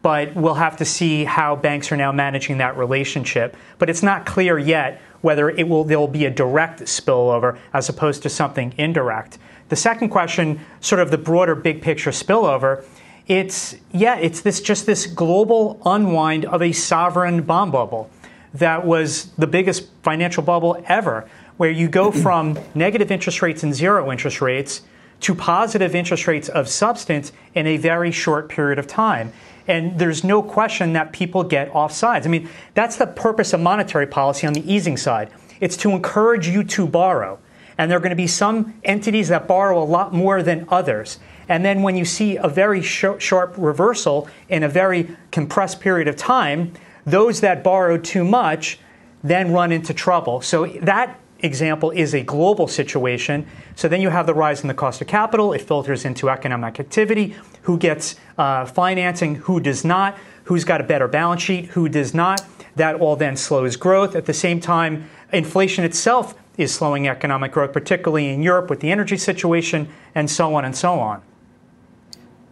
but 0.00 0.34
we'll 0.34 0.60
have 0.68 0.76
to 0.76 0.84
see 0.84 1.24
how 1.24 1.56
banks 1.56 1.90
are 1.90 1.96
now 1.96 2.12
managing 2.12 2.58
that 2.58 2.76
relationship. 2.76 3.56
But 3.78 3.88
it's 3.88 4.02
not 4.02 4.26
clear 4.26 4.58
yet 4.58 5.00
whether 5.22 5.48
it 5.48 5.66
will 5.66 5.84
there 5.84 5.98
will 5.98 6.08
be 6.08 6.26
a 6.26 6.30
direct 6.30 6.82
spillover 6.82 7.56
as 7.72 7.88
opposed 7.88 8.22
to 8.24 8.28
something 8.28 8.74
indirect. 8.76 9.38
The 9.70 9.76
second 9.76 10.10
question, 10.10 10.60
sort 10.80 11.00
of 11.00 11.10
the 11.10 11.16
broader 11.16 11.54
big 11.54 11.80
picture 11.80 12.10
spillover, 12.10 12.84
it's 13.26 13.76
yeah, 13.92 14.16
it's 14.16 14.42
this 14.42 14.60
just 14.60 14.84
this 14.84 15.06
global 15.06 15.80
unwind 15.86 16.44
of 16.44 16.60
a 16.60 16.72
sovereign 16.72 17.42
bond 17.42 17.72
bubble 17.72 18.10
that 18.52 18.84
was 18.84 19.30
the 19.38 19.46
biggest 19.46 19.88
financial 20.02 20.42
bubble 20.42 20.82
ever, 20.86 21.26
where 21.56 21.70
you 21.70 21.88
go 21.88 22.12
from 22.12 22.58
negative 22.74 23.10
interest 23.10 23.40
rates 23.40 23.62
and 23.62 23.74
zero 23.74 24.12
interest 24.12 24.42
rates 24.42 24.82
to 25.24 25.34
positive 25.34 25.94
interest 25.94 26.26
rates 26.26 26.50
of 26.50 26.68
substance 26.68 27.32
in 27.54 27.66
a 27.66 27.78
very 27.78 28.10
short 28.10 28.50
period 28.50 28.78
of 28.78 28.86
time. 28.86 29.32
And 29.66 29.98
there's 29.98 30.22
no 30.22 30.42
question 30.42 30.92
that 30.92 31.14
people 31.14 31.42
get 31.42 31.74
off 31.74 31.92
sides. 31.92 32.26
I 32.26 32.30
mean, 32.30 32.46
that's 32.74 32.96
the 32.96 33.06
purpose 33.06 33.54
of 33.54 33.60
monetary 33.60 34.06
policy 34.06 34.46
on 34.46 34.52
the 34.52 34.70
easing 34.70 34.98
side. 34.98 35.30
It's 35.60 35.78
to 35.78 35.92
encourage 35.92 36.46
you 36.46 36.62
to 36.64 36.86
borrow. 36.86 37.38
And 37.78 37.90
there 37.90 37.96
are 37.96 38.02
going 38.02 38.10
to 38.10 38.16
be 38.16 38.26
some 38.26 38.78
entities 38.84 39.28
that 39.28 39.48
borrow 39.48 39.82
a 39.82 39.86
lot 39.86 40.12
more 40.12 40.42
than 40.42 40.66
others. 40.68 41.18
And 41.48 41.64
then 41.64 41.80
when 41.80 41.96
you 41.96 42.04
see 42.04 42.36
a 42.36 42.46
very 42.46 42.82
sh- 42.82 43.06
sharp 43.18 43.54
reversal 43.56 44.28
in 44.50 44.62
a 44.62 44.68
very 44.68 45.16
compressed 45.30 45.80
period 45.80 46.06
of 46.06 46.16
time, 46.16 46.74
those 47.06 47.40
that 47.40 47.64
borrow 47.64 47.96
too 47.96 48.24
much 48.24 48.78
then 49.22 49.52
run 49.54 49.72
into 49.72 49.94
trouble. 49.94 50.42
So 50.42 50.66
that 50.82 51.18
example 51.44 51.90
is 51.90 52.14
a 52.14 52.22
global 52.22 52.66
situation. 52.66 53.46
So 53.76 53.86
then 53.86 54.00
you 54.00 54.08
have 54.08 54.26
the 54.26 54.34
rise 54.34 54.62
in 54.62 54.68
the 54.68 54.74
cost 54.74 55.00
of 55.00 55.06
capital. 55.06 55.52
It 55.52 55.60
filters 55.60 56.04
into 56.04 56.30
economic 56.30 56.80
activity. 56.80 57.36
Who 57.62 57.78
gets 57.78 58.16
uh, 58.38 58.64
financing? 58.64 59.36
Who 59.36 59.60
does 59.60 59.84
not? 59.84 60.18
Who's 60.44 60.64
got 60.64 60.80
a 60.80 60.84
better 60.84 61.06
balance 61.06 61.42
sheet? 61.42 61.66
Who 61.66 61.88
does 61.88 62.14
not? 62.14 62.44
That 62.76 62.96
all 62.96 63.14
then 63.14 63.36
slows 63.36 63.76
growth. 63.76 64.16
At 64.16 64.26
the 64.26 64.34
same 64.34 64.60
time, 64.60 65.08
inflation 65.32 65.84
itself 65.84 66.34
is 66.56 66.72
slowing 66.72 67.08
economic 67.08 67.52
growth, 67.52 67.72
particularly 67.72 68.30
in 68.30 68.42
Europe 68.42 68.70
with 68.70 68.80
the 68.80 68.90
energy 68.90 69.16
situation 69.16 69.88
and 70.14 70.30
so 70.30 70.54
on 70.54 70.64
and 70.64 70.76
so 70.76 70.98
on. 70.98 71.22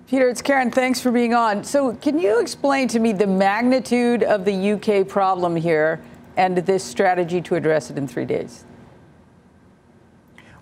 Peter, 0.07 0.29
it's 0.29 0.43
Karen. 0.43 0.71
Thanks 0.71 1.01
for 1.01 1.11
being 1.11 1.33
on. 1.33 1.65
So, 1.65 1.95
can 1.95 2.19
you 2.19 2.39
explain 2.41 2.87
to 2.89 2.99
me 2.99 3.13
the 3.13 3.27
magnitude 3.27 4.23
of 4.23 4.45
the 4.45 4.73
UK 4.73 5.09
problem 5.09 5.57
here 5.57 6.03
and 6.37 6.59
this 6.59 6.85
strategy 6.85 7.41
to 7.41 7.55
address 7.55 7.91
it 7.91 7.97
in 7.97 8.07
three 8.07 8.27
days? 8.27 8.65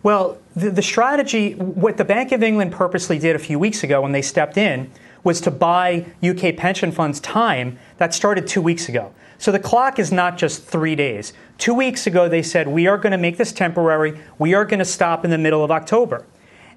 Well, 0.02 0.38
the, 0.57 0.71
the, 0.71 0.83
strategy, 0.83 1.52
what 1.54 1.97
the 1.99 2.04
Bank 2.04 2.33
of 2.33 2.42
England 2.42 2.73
purposely 2.73 3.19
did 3.19 3.37
a 3.37 3.38
few 3.38 3.59
weeks 3.59 3.83
ago 3.83 4.00
when 4.00 4.12
they 4.12 4.23
stepped 4.23 4.57
in, 4.57 4.90
was 5.23 5.40
to 5.42 5.50
buy 5.50 6.07
UK 6.23 6.57
pension 6.57 6.90
funds 6.90 7.21
time 7.21 7.78
that 7.99 8.14
started 8.14 8.47
two 8.47 8.62
weeks 8.62 8.88
ago. 8.88 9.12
So 9.37 9.52
the 9.52 9.59
clock 9.59 9.99
is 9.99 10.11
not 10.11 10.38
just 10.38 10.64
three 10.64 10.95
days. 10.95 11.35
Two 11.59 11.75
weeks 11.75 12.07
ago, 12.07 12.28
they 12.28 12.42
said, 12.42 12.69
we 12.69 12.87
are 12.87 12.97
going 12.97 13.12
to 13.12 13.19
make 13.19 13.37
this 13.37 13.52
temporary. 13.52 14.19
We 14.38 14.54
are 14.54 14.64
going 14.64 14.78
to 14.78 14.85
stop 14.85 15.25
in 15.25 15.30
the 15.30 15.38
middle 15.38 15.62
of 15.62 15.71
October. 15.71 16.25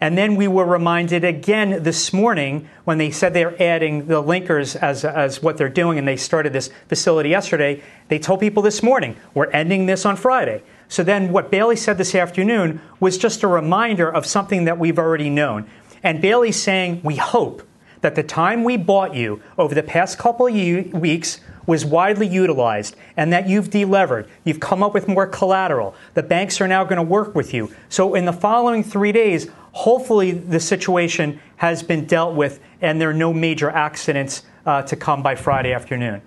And 0.01 0.17
then 0.17 0.35
we 0.35 0.49
were 0.49 0.65
reminded 0.65 1.23
again 1.23 1.81
this 1.83 2.11
morning 2.11 2.67
when 2.83 2.97
they 2.97 3.09
said 3.09 3.33
they're 3.33 3.61
adding 3.61 4.07
the 4.07 4.21
linkers 4.21 4.75
as, 4.75 5.05
as 5.05 5.41
what 5.41 5.55
they're 5.55 5.69
doing, 5.69 5.97
and 5.97 6.05
they 6.05 6.17
started 6.17 6.51
this 6.51 6.69
facility 6.89 7.29
yesterday. 7.29 7.81
They 8.09 8.19
told 8.19 8.41
people 8.41 8.63
this 8.63 8.83
morning, 8.83 9.15
we're 9.33 9.49
ending 9.51 9.85
this 9.85 10.05
on 10.05 10.17
Friday. 10.17 10.61
So 10.93 11.01
then 11.01 11.31
what 11.31 11.49
Bailey 11.49 11.75
said 11.75 11.97
this 11.97 12.13
afternoon 12.13 12.79
was 12.99 13.17
just 13.17 13.41
a 13.41 13.47
reminder 13.47 14.07
of 14.07 14.27
something 14.27 14.65
that 14.65 14.77
we've 14.77 14.99
already 14.99 15.27
known. 15.27 15.67
And 16.03 16.21
Bailey's 16.21 16.61
saying, 16.61 17.01
we 17.03 17.15
hope 17.15 17.67
that 18.01 18.13
the 18.13 18.21
time 18.21 18.63
we 18.63 18.77
bought 18.77 19.15
you 19.15 19.41
over 19.57 19.73
the 19.73 19.81
past 19.81 20.19
couple 20.19 20.45
of 20.45 20.53
weeks 20.93 21.39
was 21.65 21.83
widely 21.83 22.27
utilized 22.27 22.95
and 23.17 23.33
that 23.33 23.49
you've 23.49 23.71
delevered. 23.71 24.29
You've 24.43 24.59
come 24.59 24.83
up 24.83 24.93
with 24.93 25.07
more 25.07 25.25
collateral. 25.25 25.95
The 26.13 26.21
banks 26.21 26.61
are 26.61 26.67
now 26.67 26.83
going 26.83 26.97
to 26.97 27.01
work 27.01 27.33
with 27.33 27.55
you. 27.55 27.73
So 27.89 28.13
in 28.13 28.25
the 28.25 28.31
following 28.31 28.83
three 28.83 29.11
days, 29.11 29.49
hopefully 29.71 30.29
the 30.29 30.59
situation 30.59 31.39
has 31.55 31.81
been 31.81 32.05
dealt 32.05 32.35
with 32.35 32.59
and 32.81 33.01
there 33.01 33.09
are 33.09 33.15
no 33.15 33.33
major 33.33 33.71
accidents 33.71 34.43
uh, 34.67 34.83
to 34.83 34.95
come 34.95 35.23
by 35.23 35.33
Friday 35.33 35.73
afternoon. 35.73 36.21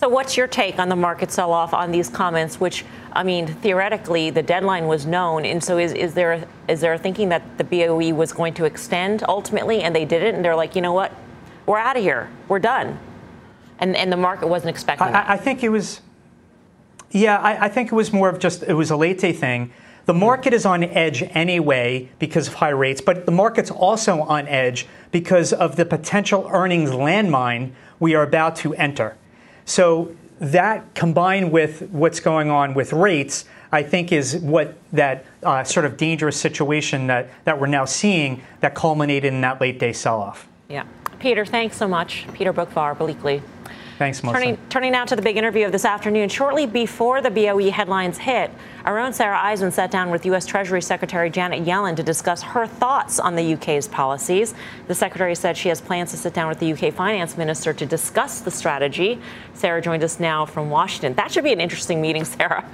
So, 0.00 0.08
what's 0.08 0.34
your 0.34 0.46
take 0.46 0.78
on 0.78 0.88
the 0.88 0.96
market 0.96 1.30
sell 1.30 1.52
off 1.52 1.74
on 1.74 1.90
these 1.90 2.08
comments, 2.08 2.58
which, 2.58 2.86
I 3.12 3.22
mean, 3.22 3.46
theoretically, 3.46 4.30
the 4.30 4.42
deadline 4.42 4.86
was 4.86 5.04
known. 5.04 5.44
And 5.44 5.62
so, 5.62 5.76
is, 5.76 5.92
is, 5.92 6.14
there, 6.14 6.46
a, 6.68 6.74
there 6.74 6.94
a 6.94 6.98
thinking 6.98 7.28
that 7.28 7.58
the 7.58 7.64
BOE 7.64 8.14
was 8.14 8.32
going 8.32 8.54
to 8.54 8.64
extend 8.64 9.22
ultimately 9.28 9.82
and 9.82 9.94
they 9.94 10.06
didn't? 10.06 10.36
And 10.36 10.42
they're 10.42 10.56
like, 10.56 10.74
you 10.74 10.80
know 10.80 10.94
what? 10.94 11.12
We're 11.66 11.76
out 11.76 11.98
of 11.98 12.02
here. 12.02 12.30
We're 12.48 12.60
done. 12.60 12.98
And, 13.78 13.94
and 13.94 14.10
the 14.10 14.16
market 14.16 14.48
wasn't 14.48 14.70
expecting 14.70 15.08
I, 15.08 15.12
that. 15.12 15.28
I 15.28 15.36
think 15.36 15.62
it 15.62 15.68
was, 15.68 16.00
yeah, 17.10 17.36
I, 17.36 17.66
I 17.66 17.68
think 17.68 17.92
it 17.92 17.94
was 17.94 18.10
more 18.10 18.30
of 18.30 18.38
just, 18.38 18.62
it 18.62 18.72
was 18.72 18.90
a 18.90 18.96
late 18.96 19.18
day 19.18 19.34
thing. 19.34 19.70
The 20.06 20.14
market 20.14 20.54
is 20.54 20.64
on 20.64 20.82
edge 20.82 21.22
anyway 21.32 22.08
because 22.18 22.48
of 22.48 22.54
high 22.54 22.70
rates, 22.70 23.02
but 23.02 23.26
the 23.26 23.32
market's 23.32 23.70
also 23.70 24.22
on 24.22 24.48
edge 24.48 24.86
because 25.10 25.52
of 25.52 25.76
the 25.76 25.84
potential 25.84 26.48
earnings 26.50 26.88
landmine 26.88 27.72
we 27.98 28.14
are 28.14 28.22
about 28.22 28.56
to 28.56 28.74
enter. 28.76 29.18
So 29.70 30.16
that 30.40 30.94
combined 30.96 31.52
with 31.52 31.82
what's 31.90 32.18
going 32.18 32.50
on 32.50 32.74
with 32.74 32.92
rates, 32.92 33.44
I 33.70 33.84
think 33.84 34.10
is 34.10 34.36
what 34.38 34.76
that 34.92 35.24
uh, 35.44 35.62
sort 35.62 35.86
of 35.86 35.96
dangerous 35.96 36.36
situation 36.36 37.06
that, 37.06 37.28
that 37.44 37.60
we're 37.60 37.68
now 37.68 37.84
seeing 37.84 38.42
that 38.60 38.74
culminated 38.74 39.32
in 39.32 39.42
that 39.42 39.60
late 39.60 39.78
day 39.78 39.92
sell 39.92 40.20
off. 40.20 40.48
Yeah. 40.68 40.86
Peter, 41.20 41.46
thanks 41.46 41.76
so 41.76 41.86
much. 41.86 42.26
Peter 42.34 42.52
Boockvar, 42.52 42.96
Bleakley. 42.96 43.42
Thanks, 44.00 44.22
Melissa. 44.22 44.40
Turning, 44.40 44.58
turning 44.70 44.92
now 44.92 45.04
to 45.04 45.14
the 45.14 45.20
big 45.20 45.36
interview 45.36 45.66
of 45.66 45.72
this 45.72 45.84
afternoon. 45.84 46.30
Shortly 46.30 46.64
before 46.64 47.20
the 47.20 47.30
BOE 47.30 47.70
headlines 47.70 48.16
hit, 48.16 48.50
our 48.86 48.98
own 48.98 49.12
Sarah 49.12 49.38
Eisen 49.38 49.70
sat 49.70 49.90
down 49.90 50.08
with 50.10 50.24
U.S. 50.24 50.46
Treasury 50.46 50.80
Secretary 50.80 51.28
Janet 51.28 51.66
Yellen 51.66 51.94
to 51.96 52.02
discuss 52.02 52.40
her 52.40 52.66
thoughts 52.66 53.20
on 53.20 53.36
the 53.36 53.52
UK's 53.52 53.86
policies. 53.88 54.54
The 54.86 54.94
secretary 54.94 55.34
said 55.34 55.54
she 55.54 55.68
has 55.68 55.82
plans 55.82 56.12
to 56.12 56.16
sit 56.16 56.32
down 56.32 56.48
with 56.48 56.60
the 56.60 56.72
UK 56.72 56.94
finance 56.94 57.36
minister 57.36 57.74
to 57.74 57.84
discuss 57.84 58.40
the 58.40 58.50
strategy. 58.50 59.20
Sarah 59.52 59.82
joins 59.82 60.02
us 60.02 60.18
now 60.18 60.46
from 60.46 60.70
Washington. 60.70 61.12
That 61.12 61.30
should 61.30 61.44
be 61.44 61.52
an 61.52 61.60
interesting 61.60 62.00
meeting, 62.00 62.24
Sarah. 62.24 62.64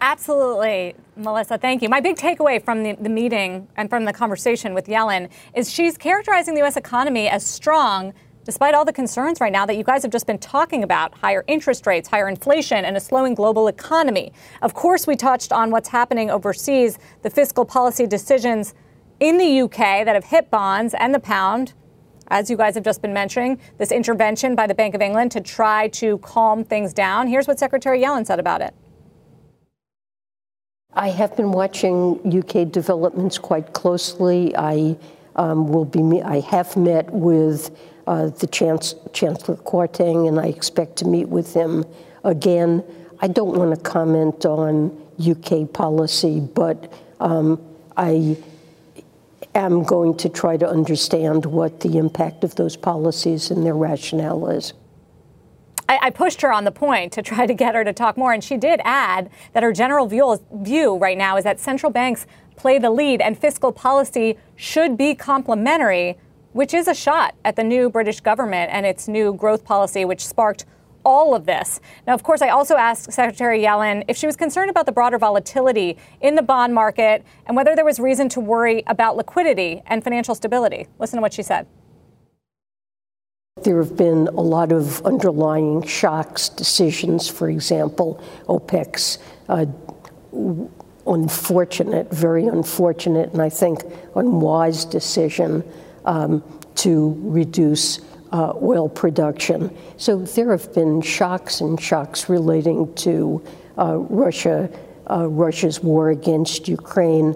Absolutely, 0.00 0.96
Melissa. 1.14 1.56
Thank 1.56 1.82
you. 1.82 1.88
My 1.88 2.00
big 2.00 2.16
takeaway 2.16 2.60
from 2.60 2.82
the, 2.82 2.96
the, 3.00 3.08
meeting 3.08 3.68
and 3.76 3.88
from 3.88 4.06
the 4.06 4.12
conversation 4.12 4.74
with 4.74 4.86
Yellen 4.86 5.28
is 5.54 5.70
she's 5.70 5.96
characterizing 5.96 6.54
the 6.54 6.62
U.S. 6.62 6.76
economy 6.76 7.28
as 7.28 7.46
strong 7.46 8.12
despite 8.44 8.74
all 8.74 8.84
the 8.84 8.92
concerns 8.92 9.40
right 9.40 9.52
now 9.52 9.66
that 9.66 9.76
you 9.76 9.84
guys 9.84 10.02
have 10.02 10.12
just 10.12 10.26
been 10.26 10.38
talking 10.38 10.82
about 10.82 11.14
higher 11.18 11.44
interest 11.46 11.86
rates, 11.86 12.08
higher 12.08 12.28
inflation, 12.28 12.84
and 12.84 12.96
a 12.96 13.00
slowing 13.00 13.34
global 13.34 13.68
economy. 13.68 14.32
Of 14.62 14.74
course, 14.74 15.06
we 15.06 15.16
touched 15.16 15.52
on 15.52 15.70
what's 15.70 15.88
happening 15.88 16.30
overseas, 16.30 16.98
the 17.22 17.30
fiscal 17.30 17.64
policy 17.64 18.06
decisions 18.06 18.74
in 19.20 19.36
the 19.36 19.60
UK 19.62 20.04
that 20.04 20.14
have 20.14 20.24
hit 20.24 20.50
bonds 20.50 20.94
and 20.94 21.14
the 21.14 21.20
pound. 21.20 21.74
As 22.28 22.48
you 22.48 22.56
guys 22.56 22.74
have 22.76 22.84
just 22.84 23.02
been 23.02 23.12
mentioning, 23.12 23.60
this 23.78 23.90
intervention 23.90 24.54
by 24.54 24.66
the 24.66 24.74
Bank 24.74 24.94
of 24.94 25.02
England 25.02 25.32
to 25.32 25.40
try 25.40 25.88
to 25.88 26.18
calm 26.18 26.64
things 26.64 26.94
down. 26.94 27.26
Here's 27.26 27.48
what 27.48 27.58
Secretary 27.58 28.00
Yellen 28.00 28.24
said 28.24 28.38
about 28.38 28.62
it. 28.62 28.72
I 30.94 31.10
have 31.10 31.36
been 31.36 31.52
watching 31.52 32.20
UK 32.24 32.70
developments 32.70 33.38
quite 33.38 33.72
closely. 33.72 34.56
I 34.56 34.96
um, 35.36 35.68
will 35.68 35.84
be. 35.84 36.20
I 36.22 36.40
have 36.40 36.76
met 36.76 37.10
with 37.12 37.70
uh, 38.10 38.28
the 38.28 38.46
Chance, 38.48 38.96
Chancellor 39.12 39.54
Kwarteng, 39.54 40.26
and 40.26 40.40
I 40.40 40.46
expect 40.46 40.96
to 40.96 41.04
meet 41.04 41.28
with 41.28 41.54
him 41.54 41.84
again. 42.24 42.82
I 43.20 43.28
don't 43.28 43.56
want 43.56 43.72
to 43.72 43.80
comment 43.80 44.44
on 44.44 44.90
UK 45.24 45.72
policy, 45.72 46.40
but 46.40 46.92
um, 47.20 47.62
I 47.96 48.36
am 49.54 49.84
going 49.84 50.16
to 50.16 50.28
try 50.28 50.56
to 50.56 50.68
understand 50.68 51.46
what 51.46 51.78
the 51.78 51.98
impact 51.98 52.42
of 52.42 52.56
those 52.56 52.76
policies 52.76 53.52
and 53.52 53.64
their 53.64 53.76
rationale 53.76 54.48
is. 54.48 54.72
I, 55.88 56.10
pushed 56.10 56.40
her 56.42 56.52
on 56.52 56.64
the 56.64 56.70
point 56.70 57.12
to 57.14 57.22
try 57.22 57.46
to 57.46 57.54
get 57.54 57.74
her 57.74 57.82
to 57.82 57.92
talk 57.92 58.16
more, 58.16 58.32
and 58.32 58.42
she 58.42 58.56
did 58.56 58.80
add 58.84 59.28
that 59.52 59.62
her 59.62 59.72
general 59.72 60.06
view 60.06 60.96
right 60.96 61.18
now 61.18 61.36
is 61.36 61.44
that 61.44 61.58
central 61.58 61.90
banks 61.90 62.26
play 62.56 62.78
the 62.78 62.90
lead 62.90 63.20
and 63.20 63.36
fiscal 63.36 63.72
policy 63.72 64.36
should 64.56 64.96
be 64.96 65.14
complementary 65.16 66.16
which 66.52 66.74
is 66.74 66.88
a 66.88 66.94
shot 66.94 67.34
at 67.44 67.56
the 67.56 67.64
new 67.64 67.88
British 67.88 68.20
government 68.20 68.70
and 68.72 68.86
its 68.86 69.08
new 69.08 69.32
growth 69.34 69.64
policy, 69.64 70.04
which 70.04 70.26
sparked 70.26 70.64
all 71.04 71.34
of 71.34 71.46
this. 71.46 71.80
Now, 72.06 72.14
of 72.14 72.22
course, 72.22 72.42
I 72.42 72.48
also 72.48 72.76
asked 72.76 73.12
Secretary 73.12 73.60
Yellen 73.60 74.04
if 74.08 74.16
she 74.16 74.26
was 74.26 74.36
concerned 74.36 74.70
about 74.70 74.86
the 74.86 74.92
broader 74.92 75.18
volatility 75.18 75.96
in 76.20 76.34
the 76.34 76.42
bond 76.42 76.74
market 76.74 77.24
and 77.46 77.56
whether 77.56 77.74
there 77.74 77.84
was 77.84 77.98
reason 77.98 78.28
to 78.30 78.40
worry 78.40 78.82
about 78.86 79.16
liquidity 79.16 79.82
and 79.86 80.04
financial 80.04 80.34
stability. 80.34 80.86
Listen 80.98 81.16
to 81.16 81.22
what 81.22 81.32
she 81.32 81.42
said. 81.42 81.66
There 83.62 83.82
have 83.82 83.96
been 83.96 84.28
a 84.28 84.40
lot 84.40 84.72
of 84.72 85.04
underlying 85.04 85.82
shocks, 85.82 86.48
decisions, 86.48 87.28
for 87.28 87.50
example, 87.50 88.22
OPEC's 88.48 89.18
uh, 89.48 89.66
unfortunate, 91.06 92.10
very 92.10 92.46
unfortunate, 92.46 93.32
and 93.32 93.42
I 93.42 93.50
think 93.50 93.82
unwise 94.14 94.84
decision 94.84 95.64
um, 96.04 96.42
to 96.76 97.16
reduce 97.20 98.00
uh, 98.32 98.52
oil 98.62 98.88
production. 98.88 99.76
So 99.96 100.18
there 100.18 100.50
have 100.50 100.72
been 100.72 101.02
shocks 101.02 101.60
and 101.60 101.80
shocks 101.80 102.28
relating 102.28 102.94
to 102.96 103.42
uh, 103.78 103.96
Russia, 103.96 104.70
uh, 105.10 105.28
Russia's 105.28 105.82
war 105.82 106.10
against 106.10 106.68
Ukraine, 106.68 107.34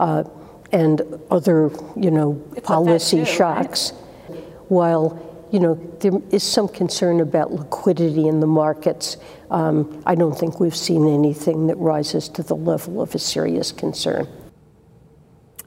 uh, 0.00 0.24
and 0.72 1.02
other, 1.30 1.70
you 1.96 2.10
know, 2.10 2.34
policy 2.62 3.18
too, 3.18 3.24
shocks. 3.24 3.92
Right? 4.28 4.38
While 4.68 5.32
you 5.52 5.60
know, 5.60 5.74
there 6.00 6.12
is 6.30 6.42
some 6.42 6.66
concern 6.66 7.20
about 7.20 7.52
liquidity 7.52 8.26
in 8.26 8.40
the 8.40 8.46
markets. 8.46 9.18
Um, 9.50 10.02
I 10.06 10.14
don't 10.14 10.36
think 10.36 10.60
we've 10.60 10.74
seen 10.74 11.06
anything 11.06 11.66
that 11.66 11.76
rises 11.76 12.30
to 12.30 12.42
the 12.42 12.56
level 12.56 13.02
of 13.02 13.14
a 13.14 13.18
serious 13.18 13.70
concern. 13.70 14.26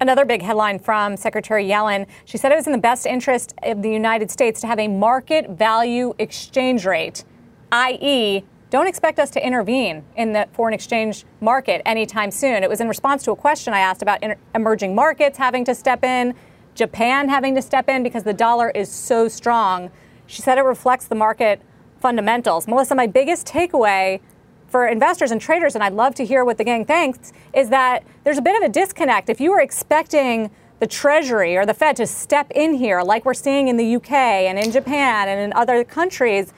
Another 0.01 0.25
big 0.25 0.41
headline 0.41 0.77
from 0.77 1.15
Secretary 1.15 1.65
Yellen. 1.65 2.05
She 2.25 2.37
said 2.37 2.51
it 2.51 2.55
was 2.55 2.67
in 2.67 2.73
the 2.73 2.77
best 2.77 3.05
interest 3.05 3.53
of 3.63 3.81
the 3.81 3.89
United 3.89 4.29
States 4.29 4.59
to 4.61 4.67
have 4.67 4.77
a 4.77 4.89
market 4.89 5.49
value 5.51 6.13
exchange 6.19 6.85
rate, 6.85 7.23
i.e., 7.71 8.43
don't 8.71 8.87
expect 8.87 9.19
us 9.19 9.29
to 9.29 9.45
intervene 9.45 10.03
in 10.17 10.33
the 10.33 10.49
foreign 10.51 10.73
exchange 10.73 11.23
market 11.39 11.81
anytime 11.85 12.29
soon. 12.29 12.61
It 12.61 12.69
was 12.69 12.81
in 12.81 12.89
response 12.89 13.23
to 13.23 13.31
a 13.31 13.35
question 13.35 13.73
I 13.73 13.79
asked 13.79 14.01
about 14.01 14.21
emerging 14.53 14.93
markets 14.93 15.37
having 15.37 15.63
to 15.65 15.73
step 15.73 16.03
in, 16.03 16.33
Japan 16.73 17.29
having 17.29 17.55
to 17.55 17.61
step 17.61 17.87
in 17.87 18.03
because 18.03 18.23
the 18.23 18.33
dollar 18.33 18.71
is 18.71 18.91
so 18.91 19.29
strong. 19.29 19.91
She 20.25 20.41
said 20.41 20.57
it 20.57 20.63
reflects 20.63 21.05
the 21.05 21.15
market 21.15 21.61
fundamentals. 22.01 22.67
Melissa, 22.67 22.95
my 22.95 23.07
biggest 23.07 23.47
takeaway 23.47 24.19
for 24.67 24.87
investors 24.87 25.31
and 25.31 25.39
traders, 25.39 25.75
and 25.75 25.83
I'd 25.83 25.93
love 25.93 26.15
to 26.15 26.25
hear 26.25 26.43
what 26.43 26.57
the 26.57 26.63
gang 26.63 26.85
thinks, 26.85 27.33
is 27.53 27.69
that 27.69 28.03
there's 28.23 28.37
a 28.37 28.41
bit 28.41 28.55
of 28.61 28.69
a 28.69 28.71
disconnect. 28.71 29.29
If 29.29 29.39
you 29.39 29.51
were 29.51 29.61
expecting 29.61 30.49
the 30.79 30.87
Treasury 30.87 31.55
or 31.55 31.65
the 31.65 31.73
Fed 31.73 31.95
to 31.97 32.07
step 32.07 32.51
in 32.53 32.73
here, 32.73 33.01
like 33.01 33.25
we're 33.25 33.33
seeing 33.33 33.67
in 33.67 33.77
the 33.77 33.95
UK 33.95 34.11
and 34.11 34.59
in 34.59 34.71
Japan 34.71 35.29
and 35.29 35.39
in 35.39 35.53
other 35.53 35.83
countries, 35.83 36.53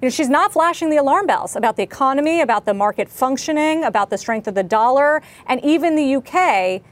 you 0.00 0.06
know, 0.06 0.10
she's 0.10 0.30
not 0.30 0.52
flashing 0.52 0.90
the 0.90 0.96
alarm 0.96 1.26
bells 1.26 1.56
about 1.56 1.76
the 1.76 1.82
economy, 1.82 2.40
about 2.40 2.64
the 2.64 2.74
market 2.74 3.08
functioning, 3.08 3.84
about 3.84 4.10
the 4.10 4.16
strength 4.16 4.48
of 4.48 4.54
the 4.54 4.62
dollar, 4.62 5.22
and 5.46 5.62
even 5.62 5.94
the 5.94 6.16
UK 6.16 6.82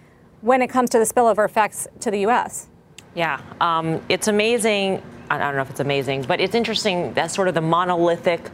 when 0.43 0.63
it 0.63 0.69
comes 0.69 0.91
to 0.91 0.99
the 0.99 1.05
spillover 1.05 1.45
effects 1.45 1.89
to 2.01 2.11
the 2.11 2.27
US. 2.27 2.69
Yeah, 3.15 3.41
um, 3.61 4.01
it's 4.09 4.29
amazing. 4.29 5.03
I 5.31 5.39
don't 5.39 5.57
know 5.57 5.63
if 5.63 5.71
it's 5.71 5.81
amazing, 5.81 6.23
but 6.23 6.41
it's 6.41 6.55
interesting 6.55 7.13
that 7.15 7.31
sort 7.31 7.49
of 7.49 7.55
the 7.55 7.61
monolithic 7.61 8.51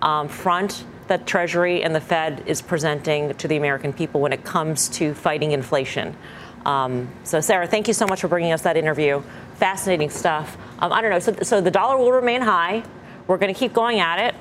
um, 0.00 0.28
front 0.28 0.84
that 1.08 1.26
Treasury 1.26 1.82
and 1.82 1.94
the 1.94 2.00
Fed 2.00 2.44
is 2.46 2.62
presenting 2.62 3.34
to 3.34 3.48
the 3.48 3.56
American 3.56 3.92
people 3.92 4.20
when 4.20 4.32
it 4.32 4.44
comes 4.44 4.88
to 4.90 5.14
fighting 5.14 5.52
inflation. 5.52 6.16
Um, 6.64 7.08
so, 7.24 7.40
Sarah, 7.40 7.66
thank 7.66 7.88
you 7.88 7.94
so 7.94 8.06
much 8.06 8.20
for 8.20 8.28
bringing 8.28 8.52
us 8.52 8.62
that 8.62 8.76
interview. 8.76 9.22
Fascinating 9.56 10.10
stuff. 10.10 10.56
Um, 10.78 10.92
I 10.92 11.00
don't 11.00 11.10
know. 11.10 11.18
So, 11.18 11.34
so 11.42 11.60
the 11.60 11.70
dollar 11.70 11.96
will 11.96 12.12
remain 12.12 12.42
high. 12.42 12.84
We're 13.26 13.38
going 13.38 13.52
to 13.52 13.58
keep 13.58 13.72
going 13.72 14.00
at 14.00 14.18
it 14.18 14.34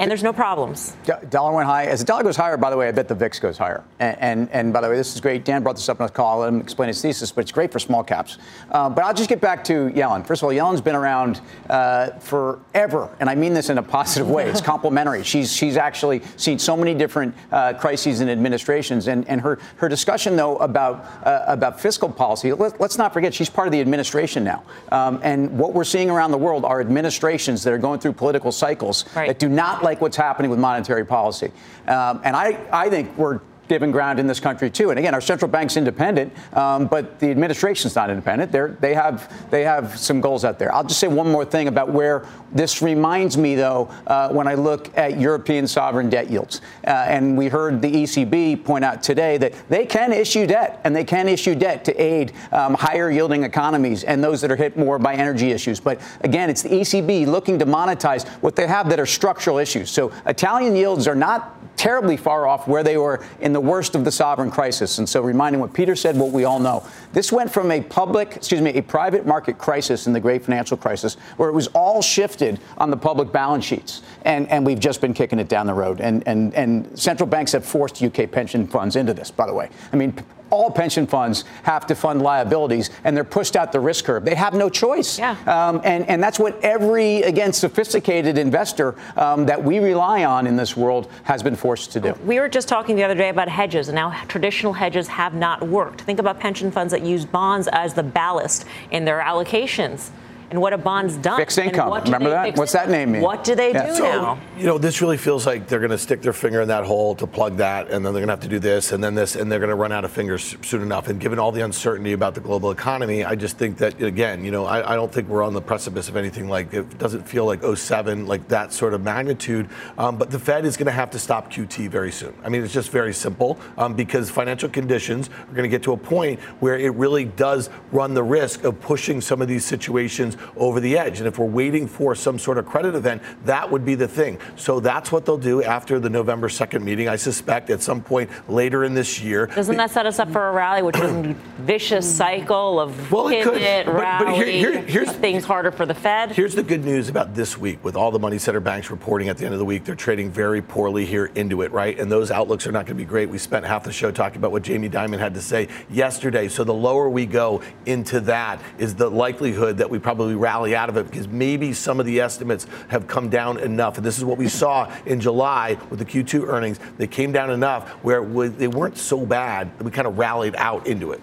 and 0.00 0.10
there's 0.10 0.22
no 0.22 0.32
problems. 0.32 0.96
dollar 1.28 1.54
went 1.54 1.66
high. 1.66 1.84
As 1.84 2.00
the 2.00 2.06
dollar 2.06 2.22
goes 2.22 2.36
higher, 2.36 2.56
by 2.56 2.70
the 2.70 2.76
way, 2.76 2.88
I 2.88 2.92
bet 2.92 3.06
the 3.06 3.14
VIX 3.14 3.38
goes 3.38 3.58
higher. 3.58 3.84
And, 3.98 4.18
and, 4.18 4.50
and 4.50 4.72
by 4.72 4.80
the 4.80 4.88
way, 4.88 4.96
this 4.96 5.14
is 5.14 5.20
great. 5.20 5.44
Dan 5.44 5.62
brought 5.62 5.76
this 5.76 5.88
up 5.90 6.00
in 6.00 6.06
a 6.06 6.08
call. 6.08 6.32
I'll 6.32 6.38
let 6.38 6.48
him 6.48 6.60
explain 6.60 6.88
his 6.88 7.02
thesis, 7.02 7.30
but 7.30 7.42
it's 7.42 7.52
great 7.52 7.70
for 7.70 7.78
small 7.78 8.02
caps. 8.02 8.38
Uh, 8.70 8.88
but 8.88 9.04
I'll 9.04 9.12
just 9.12 9.28
get 9.28 9.42
back 9.42 9.62
to 9.64 9.90
Yellen. 9.90 10.26
First 10.26 10.42
of 10.42 10.46
all, 10.46 10.52
Yellen's 10.52 10.80
been 10.80 10.96
around 10.96 11.42
uh, 11.68 12.12
forever, 12.18 13.14
and 13.20 13.28
I 13.28 13.34
mean 13.34 13.52
this 13.52 13.68
in 13.68 13.76
a 13.76 13.82
positive 13.82 14.28
way. 14.28 14.48
It's 14.48 14.60
complimentary. 14.70 15.22
She's 15.22 15.52
she's 15.54 15.76
actually 15.76 16.22
seen 16.36 16.58
so 16.58 16.76
many 16.76 16.94
different 16.94 17.34
uh, 17.52 17.74
crises 17.74 18.20
and 18.20 18.30
administrations, 18.30 19.06
and, 19.06 19.28
and 19.28 19.40
her 19.42 19.58
her 19.76 19.88
discussion 19.88 20.34
though 20.36 20.56
about 20.56 21.04
uh, 21.24 21.44
about 21.46 21.78
fiscal 21.78 22.08
policy. 22.08 22.52
Let, 22.52 22.80
us 22.80 22.96
not 22.96 23.12
forget 23.12 23.34
she's 23.34 23.50
part 23.50 23.68
of 23.68 23.72
the 23.72 23.80
administration 23.80 24.44
now, 24.44 24.64
um, 24.92 25.20
and 25.22 25.58
what 25.58 25.74
we're 25.74 25.84
seeing 25.84 26.08
around 26.08 26.30
the 26.30 26.38
world 26.38 26.64
are 26.64 26.80
administrations 26.80 27.62
that 27.64 27.72
are 27.72 27.78
going 27.78 28.00
through 28.00 28.14
political 28.14 28.50
cycles 28.50 29.04
right. 29.14 29.28
that 29.28 29.38
do 29.38 29.48
not 29.48 29.82
like 29.90 30.00
what's 30.00 30.16
happening 30.16 30.50
with 30.50 30.60
monetary 30.60 31.04
policy. 31.04 31.50
Um, 31.88 32.20
and 32.22 32.36
I, 32.36 32.64
I 32.72 32.88
think 32.88 33.18
we're 33.18 33.40
given 33.70 33.92
ground 33.92 34.18
in 34.18 34.26
this 34.26 34.40
country 34.40 34.68
too. 34.68 34.90
And 34.90 34.98
again, 34.98 35.14
our 35.14 35.20
central 35.20 35.48
bank's 35.48 35.76
independent, 35.76 36.32
um, 36.56 36.88
but 36.88 37.20
the 37.20 37.30
administration's 37.30 37.94
not 37.94 38.10
independent. 38.10 38.50
They're, 38.50 38.76
they 38.80 38.94
have 38.94 39.32
they 39.52 39.62
have 39.62 39.96
some 39.96 40.20
goals 40.20 40.44
out 40.44 40.58
there. 40.58 40.74
I'll 40.74 40.82
just 40.82 40.98
say 40.98 41.06
one 41.06 41.30
more 41.30 41.44
thing 41.44 41.68
about 41.68 41.88
where 41.88 42.26
this 42.52 42.82
reminds 42.82 43.36
me, 43.36 43.54
though, 43.54 43.88
uh, 44.08 44.30
when 44.30 44.48
I 44.48 44.54
look 44.54 44.96
at 44.98 45.20
European 45.20 45.68
sovereign 45.68 46.10
debt 46.10 46.28
yields. 46.28 46.62
Uh, 46.84 46.90
and 46.90 47.38
we 47.38 47.46
heard 47.46 47.80
the 47.80 47.90
ECB 47.92 48.64
point 48.64 48.84
out 48.84 49.04
today 49.04 49.38
that 49.38 49.54
they 49.68 49.86
can 49.86 50.12
issue 50.12 50.48
debt, 50.48 50.80
and 50.82 50.94
they 50.94 51.04
can 51.04 51.28
issue 51.28 51.54
debt 51.54 51.84
to 51.84 51.94
aid 51.94 52.32
um, 52.50 52.74
higher 52.74 53.08
yielding 53.08 53.44
economies 53.44 54.02
and 54.02 54.22
those 54.22 54.40
that 54.40 54.50
are 54.50 54.56
hit 54.56 54.76
more 54.76 54.98
by 54.98 55.14
energy 55.14 55.52
issues. 55.52 55.78
But 55.78 56.00
again, 56.22 56.50
it's 56.50 56.62
the 56.62 56.70
ECB 56.70 57.28
looking 57.28 57.56
to 57.60 57.66
monetize 57.66 58.26
what 58.42 58.56
they 58.56 58.66
have 58.66 58.88
that 58.88 58.98
are 58.98 59.06
structural 59.06 59.58
issues. 59.58 59.90
So 59.90 60.10
Italian 60.26 60.74
yields 60.74 61.06
are 61.06 61.14
not 61.14 61.56
terribly 61.80 62.16
far 62.16 62.46
off 62.46 62.68
where 62.68 62.82
they 62.82 62.98
were 62.98 63.24
in 63.40 63.54
the 63.54 63.59
worst 63.60 63.94
of 63.94 64.04
the 64.04 64.12
sovereign 64.12 64.50
crisis. 64.50 64.98
And 64.98 65.08
so, 65.08 65.20
reminding 65.20 65.60
what 65.60 65.72
Peter 65.72 65.96
said, 65.96 66.16
what 66.16 66.32
we 66.32 66.44
all 66.44 66.58
know. 66.58 66.84
This 67.12 67.32
went 67.32 67.50
from 67.50 67.70
a 67.70 67.80
public, 67.80 68.36
excuse 68.36 68.60
me, 68.60 68.70
a 68.74 68.82
private 68.82 69.26
market 69.26 69.58
crisis 69.58 70.06
in 70.06 70.12
the 70.12 70.20
great 70.20 70.44
financial 70.44 70.76
crisis, 70.76 71.14
where 71.36 71.48
it 71.48 71.54
was 71.54 71.68
all 71.68 72.02
shifted 72.02 72.60
on 72.78 72.90
the 72.90 72.96
public 72.96 73.32
balance 73.32 73.64
sheets. 73.64 74.02
And, 74.22 74.48
and 74.48 74.64
we've 74.64 74.80
just 74.80 75.00
been 75.00 75.14
kicking 75.14 75.38
it 75.38 75.48
down 75.48 75.66
the 75.66 75.74
road. 75.74 76.00
And, 76.00 76.26
and, 76.26 76.54
and 76.54 76.98
central 76.98 77.28
banks 77.28 77.52
have 77.52 77.64
forced 77.64 78.02
UK 78.02 78.30
pension 78.30 78.66
funds 78.66 78.96
into 78.96 79.14
this, 79.14 79.30
by 79.30 79.46
the 79.46 79.54
way. 79.54 79.70
I 79.92 79.96
mean, 79.96 80.14
all 80.50 80.70
pension 80.70 81.06
funds 81.06 81.44
have 81.62 81.86
to 81.86 81.94
fund 81.94 82.22
liabilities, 82.22 82.90
and 83.04 83.16
they're 83.16 83.24
pushed 83.24 83.56
out 83.56 83.72
the 83.72 83.80
risk 83.80 84.04
curve. 84.04 84.24
They 84.24 84.34
have 84.34 84.54
no 84.54 84.68
choice. 84.68 85.18
Yeah. 85.18 85.36
Um, 85.46 85.80
and, 85.84 86.08
and 86.08 86.22
that's 86.22 86.38
what 86.38 86.62
every, 86.62 87.22
again, 87.22 87.52
sophisticated 87.52 88.38
investor 88.38 88.94
um, 89.16 89.46
that 89.46 89.62
we 89.62 89.78
rely 89.78 90.24
on 90.24 90.46
in 90.46 90.56
this 90.56 90.76
world 90.76 91.10
has 91.24 91.42
been 91.42 91.56
forced 91.56 91.92
to 91.92 92.00
do. 92.00 92.12
We 92.24 92.40
were 92.40 92.48
just 92.48 92.68
talking 92.68 92.96
the 92.96 93.04
other 93.04 93.14
day 93.14 93.28
about 93.28 93.48
hedges, 93.48 93.88
and 93.88 93.96
now 93.96 94.10
traditional 94.28 94.72
hedges 94.72 95.08
have 95.08 95.34
not 95.34 95.66
worked. 95.66 96.02
Think 96.02 96.18
about 96.18 96.40
pension 96.40 96.70
funds 96.70 96.90
that 96.92 97.02
use 97.02 97.24
bonds 97.24 97.68
as 97.72 97.94
the 97.94 98.02
ballast 98.02 98.64
in 98.90 99.04
their 99.04 99.20
allocations 99.20 100.10
and 100.50 100.60
what 100.60 100.72
a 100.72 100.78
bond's 100.78 101.16
done. 101.16 101.38
Fixed 101.38 101.58
income. 101.58 101.92
Remember 101.92 102.30
that? 102.30 102.56
What's 102.56 102.72
that 102.72 102.90
name 102.90 103.12
mean? 103.12 103.22
What 103.22 103.44
do 103.44 103.54
they 103.54 103.72
yeah. 103.72 103.86
do 103.86 103.94
so, 103.94 104.02
now? 104.02 104.40
You 104.58 104.66
know, 104.66 104.78
this 104.78 105.00
really 105.00 105.16
feels 105.16 105.46
like 105.46 105.68
they're 105.68 105.78
going 105.78 105.90
to 105.92 105.98
stick 105.98 106.22
their 106.22 106.32
finger 106.32 106.60
in 106.60 106.68
that 106.68 106.84
hole 106.84 107.14
to 107.16 107.26
plug 107.26 107.56
that, 107.58 107.90
and 107.90 108.04
then 108.04 108.12
they're 108.12 108.20
going 108.20 108.28
to 108.28 108.32
have 108.32 108.40
to 108.40 108.48
do 108.48 108.58
this, 108.58 108.90
and 108.90 109.02
then 109.02 109.14
this, 109.14 109.36
and 109.36 109.50
they're 109.50 109.60
going 109.60 109.70
to 109.70 109.76
run 109.76 109.92
out 109.92 110.04
of 110.04 110.10
fingers 110.10 110.56
soon 110.62 110.82
enough. 110.82 111.08
And 111.08 111.20
given 111.20 111.38
all 111.38 111.52
the 111.52 111.60
uncertainty 111.60 112.12
about 112.12 112.34
the 112.34 112.40
global 112.40 112.72
economy, 112.72 113.24
I 113.24 113.36
just 113.36 113.58
think 113.58 113.78
that, 113.78 114.02
again, 114.02 114.44
you 114.44 114.50
know, 114.50 114.66
I, 114.66 114.92
I 114.92 114.96
don't 114.96 115.12
think 115.12 115.28
we're 115.28 115.44
on 115.44 115.54
the 115.54 115.62
precipice 115.62 116.08
of 116.08 116.16
anything 116.16 116.48
like 116.48 116.74
it 116.74 116.98
doesn't 116.98 117.28
feel 117.28 117.44
like 117.44 117.62
07, 117.62 118.26
like 118.26 118.48
that 118.48 118.72
sort 118.72 118.92
of 118.92 119.02
magnitude. 119.02 119.68
Um, 119.98 120.16
but 120.16 120.30
the 120.30 120.38
Fed 120.38 120.64
is 120.64 120.76
going 120.76 120.86
to 120.86 120.92
have 120.92 121.10
to 121.10 121.18
stop 121.18 121.52
QT 121.52 121.88
very 121.88 122.10
soon. 122.10 122.34
I 122.42 122.48
mean, 122.48 122.64
it's 122.64 122.72
just 122.72 122.90
very 122.90 123.14
simple 123.14 123.58
um, 123.78 123.94
because 123.94 124.30
financial 124.30 124.68
conditions 124.68 125.28
are 125.28 125.54
going 125.54 125.62
to 125.62 125.68
get 125.68 125.84
to 125.84 125.92
a 125.92 125.96
point 125.96 126.40
where 126.58 126.76
it 126.76 126.90
really 126.94 127.24
does 127.24 127.70
run 127.92 128.14
the 128.14 128.22
risk 128.22 128.64
of 128.64 128.80
pushing 128.80 129.20
some 129.20 129.40
of 129.40 129.46
these 129.46 129.64
situations 129.64 130.36
over 130.56 130.80
the 130.80 130.96
edge. 130.98 131.18
And 131.18 131.26
if 131.26 131.38
we're 131.38 131.46
waiting 131.46 131.86
for 131.86 132.14
some 132.14 132.38
sort 132.38 132.58
of 132.58 132.66
credit 132.66 132.94
event, 132.94 133.22
that 133.44 133.70
would 133.70 133.84
be 133.84 133.94
the 133.94 134.08
thing. 134.08 134.38
So 134.56 134.80
that's 134.80 135.12
what 135.12 135.24
they'll 135.26 135.38
do 135.38 135.62
after 135.62 135.98
the 135.98 136.10
November 136.10 136.48
2nd 136.48 136.82
meeting, 136.82 137.08
I 137.08 137.16
suspect, 137.16 137.70
at 137.70 137.82
some 137.82 138.02
point 138.02 138.30
later 138.48 138.84
in 138.84 138.94
this 138.94 139.20
year. 139.20 139.46
Doesn't 139.46 139.76
that 139.76 139.90
set 139.90 140.06
us 140.06 140.18
up 140.18 140.30
for 140.30 140.48
a 140.48 140.52
rally, 140.52 140.82
which 140.82 140.96
is 140.96 141.10
a 141.10 141.36
vicious 141.58 142.10
cycle 142.10 142.80
of 142.80 143.10
well, 143.10 143.28
pivot, 143.28 143.52
could. 143.52 143.62
rally, 143.62 144.24
but, 144.24 144.24
but 144.24 144.34
here, 144.34 144.72
here, 144.72 144.82
here's, 144.82 145.12
things 145.12 145.44
harder 145.44 145.70
for 145.70 145.86
the 145.86 145.94
Fed? 145.94 146.32
Here's 146.32 146.54
the 146.54 146.62
good 146.62 146.84
news 146.84 147.08
about 147.08 147.34
this 147.34 147.58
week 147.58 147.82
with 147.84 147.96
all 147.96 148.10
the 148.10 148.18
money 148.18 148.38
center 148.38 148.60
banks 148.60 148.90
reporting 148.90 149.28
at 149.28 149.38
the 149.38 149.44
end 149.44 149.54
of 149.54 149.58
the 149.58 149.64
week. 149.64 149.84
They're 149.84 149.94
trading 149.94 150.30
very 150.30 150.62
poorly 150.62 151.06
here 151.06 151.26
into 151.34 151.62
it, 151.62 151.72
right? 151.72 151.98
And 151.98 152.10
those 152.10 152.30
outlooks 152.30 152.66
are 152.66 152.72
not 152.72 152.86
going 152.86 152.96
to 152.96 153.02
be 153.02 153.08
great. 153.08 153.28
We 153.28 153.38
spent 153.38 153.64
half 153.64 153.84
the 153.84 153.92
show 153.92 154.10
talking 154.10 154.38
about 154.38 154.52
what 154.52 154.62
Jamie 154.62 154.88
Dimon 154.88 155.18
had 155.18 155.34
to 155.34 155.42
say 155.42 155.68
yesterday. 155.90 156.48
So 156.48 156.64
the 156.64 156.74
lower 156.74 157.08
we 157.08 157.26
go 157.26 157.62
into 157.86 158.20
that 158.20 158.60
is 158.78 158.94
the 158.94 159.10
likelihood 159.10 159.78
that 159.78 159.90
we 159.90 159.98
probably 159.98 160.29
rally 160.34 160.74
out 160.74 160.88
of 160.88 160.96
it 160.96 161.06
because 161.10 161.28
maybe 161.28 161.72
some 161.72 162.00
of 162.00 162.06
the 162.06 162.20
estimates 162.20 162.66
have 162.88 163.06
come 163.06 163.28
down 163.28 163.58
enough. 163.58 163.96
And 163.96 164.06
this 164.06 164.18
is 164.18 164.24
what 164.24 164.38
we 164.38 164.48
saw 164.48 164.92
in 165.06 165.20
July 165.20 165.78
with 165.90 165.98
the 165.98 166.04
Q2 166.04 166.48
earnings. 166.48 166.78
They 166.98 167.06
came 167.06 167.32
down 167.32 167.50
enough 167.50 167.88
where 168.04 168.24
they 168.48 168.68
weren't 168.68 168.98
so 168.98 169.24
bad 169.24 169.76
that 169.78 169.84
we 169.84 169.90
kind 169.90 170.06
of 170.06 170.18
rallied 170.18 170.56
out 170.56 170.86
into 170.86 171.12
it. 171.12 171.20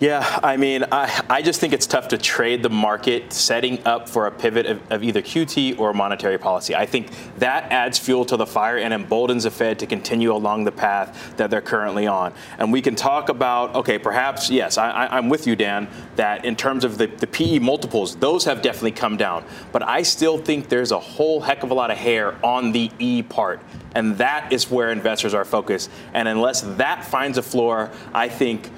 Yeah, 0.00 0.40
I 0.42 0.56
mean, 0.56 0.86
I, 0.90 1.22
I 1.28 1.42
just 1.42 1.60
think 1.60 1.74
it's 1.74 1.86
tough 1.86 2.08
to 2.08 2.16
trade 2.16 2.62
the 2.62 2.70
market 2.70 3.34
setting 3.34 3.86
up 3.86 4.08
for 4.08 4.26
a 4.26 4.30
pivot 4.30 4.64
of, 4.64 4.80
of, 4.90 5.02
either 5.04 5.20
QT 5.20 5.78
or 5.78 5.92
monetary 5.92 6.38
policy. 6.38 6.74
I 6.74 6.86
think 6.86 7.10
that 7.36 7.70
adds 7.70 7.98
fuel 7.98 8.24
to 8.24 8.38
the 8.38 8.46
fire 8.46 8.78
and 8.78 8.94
emboldens 8.94 9.42
the 9.42 9.50
Fed 9.50 9.78
to 9.80 9.86
continue 9.86 10.34
along 10.34 10.64
the 10.64 10.72
path 10.72 11.36
that 11.36 11.50
they're 11.50 11.60
currently 11.60 12.06
on. 12.06 12.32
And 12.56 12.72
we 12.72 12.80
can 12.80 12.94
talk 12.94 13.28
about, 13.28 13.74
okay, 13.74 13.98
perhaps, 13.98 14.48
yes, 14.48 14.78
I, 14.78 15.18
am 15.18 15.28
with 15.28 15.46
you, 15.46 15.54
Dan, 15.54 15.86
that 16.16 16.46
in 16.46 16.56
terms 16.56 16.84
of 16.84 16.96
the, 16.96 17.06
the 17.06 17.26
PE 17.26 17.58
multiples, 17.58 18.16
those 18.16 18.46
have 18.46 18.62
definitely 18.62 18.92
come 18.92 19.18
down. 19.18 19.44
But 19.70 19.82
I 19.82 20.00
still 20.00 20.38
think 20.38 20.70
there's 20.70 20.92
a 20.92 20.98
whole 20.98 21.42
heck 21.42 21.62
of 21.62 21.72
a 21.72 21.74
lot 21.74 21.90
of 21.90 21.98
hair 21.98 22.42
on 22.42 22.72
the 22.72 22.90
E 22.98 23.20
part. 23.20 23.60
And 23.94 24.16
that 24.16 24.50
is 24.50 24.70
where 24.70 24.90
investors 24.92 25.34
are 25.34 25.44
focused. 25.44 25.90
And 26.14 26.26
unless 26.26 26.62
that 26.62 27.04
finds 27.04 27.36
a 27.36 27.42
floor, 27.42 27.90
I 28.14 28.28
think 28.28 28.70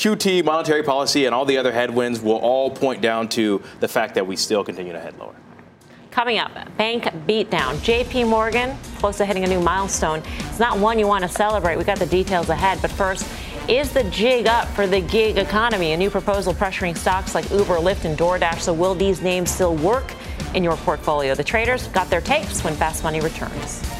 QT, 0.00 0.42
monetary 0.46 0.82
policy, 0.82 1.26
and 1.26 1.34
all 1.34 1.44
the 1.44 1.58
other 1.58 1.70
headwinds 1.70 2.22
will 2.22 2.38
all 2.38 2.70
point 2.70 3.02
down 3.02 3.28
to 3.28 3.62
the 3.80 3.86
fact 3.86 4.14
that 4.14 4.26
we 4.26 4.34
still 4.34 4.64
continue 4.64 4.94
to 4.94 4.98
head 4.98 5.18
lower. 5.18 5.34
Coming 6.10 6.38
up, 6.38 6.52
bank 6.78 7.04
beatdown. 7.28 7.74
JP 7.84 8.26
Morgan 8.26 8.78
close 8.96 9.18
to 9.18 9.26
hitting 9.26 9.44
a 9.44 9.46
new 9.46 9.60
milestone. 9.60 10.22
It's 10.38 10.58
not 10.58 10.78
one 10.78 10.98
you 10.98 11.06
want 11.06 11.22
to 11.24 11.28
celebrate. 11.28 11.76
We 11.76 11.84
got 11.84 11.98
the 11.98 12.06
details 12.06 12.48
ahead. 12.48 12.78
But 12.80 12.90
first, 12.90 13.28
is 13.68 13.92
the 13.92 14.04
jig 14.04 14.46
up 14.46 14.68
for 14.68 14.86
the 14.86 15.02
gig 15.02 15.36
economy? 15.36 15.92
A 15.92 15.98
new 15.98 16.08
proposal 16.08 16.54
pressuring 16.54 16.96
stocks 16.96 17.34
like 17.34 17.50
Uber, 17.50 17.76
Lyft, 17.76 18.06
and 18.06 18.16
DoorDash. 18.16 18.60
So 18.60 18.72
will 18.72 18.94
these 18.94 19.20
names 19.20 19.50
still 19.50 19.76
work 19.76 20.14
in 20.54 20.64
your 20.64 20.78
portfolio? 20.78 21.34
The 21.34 21.44
traders 21.44 21.88
got 21.88 22.08
their 22.08 22.22
takes 22.22 22.64
when 22.64 22.74
Fast 22.74 23.04
Money 23.04 23.20
returns. 23.20 23.99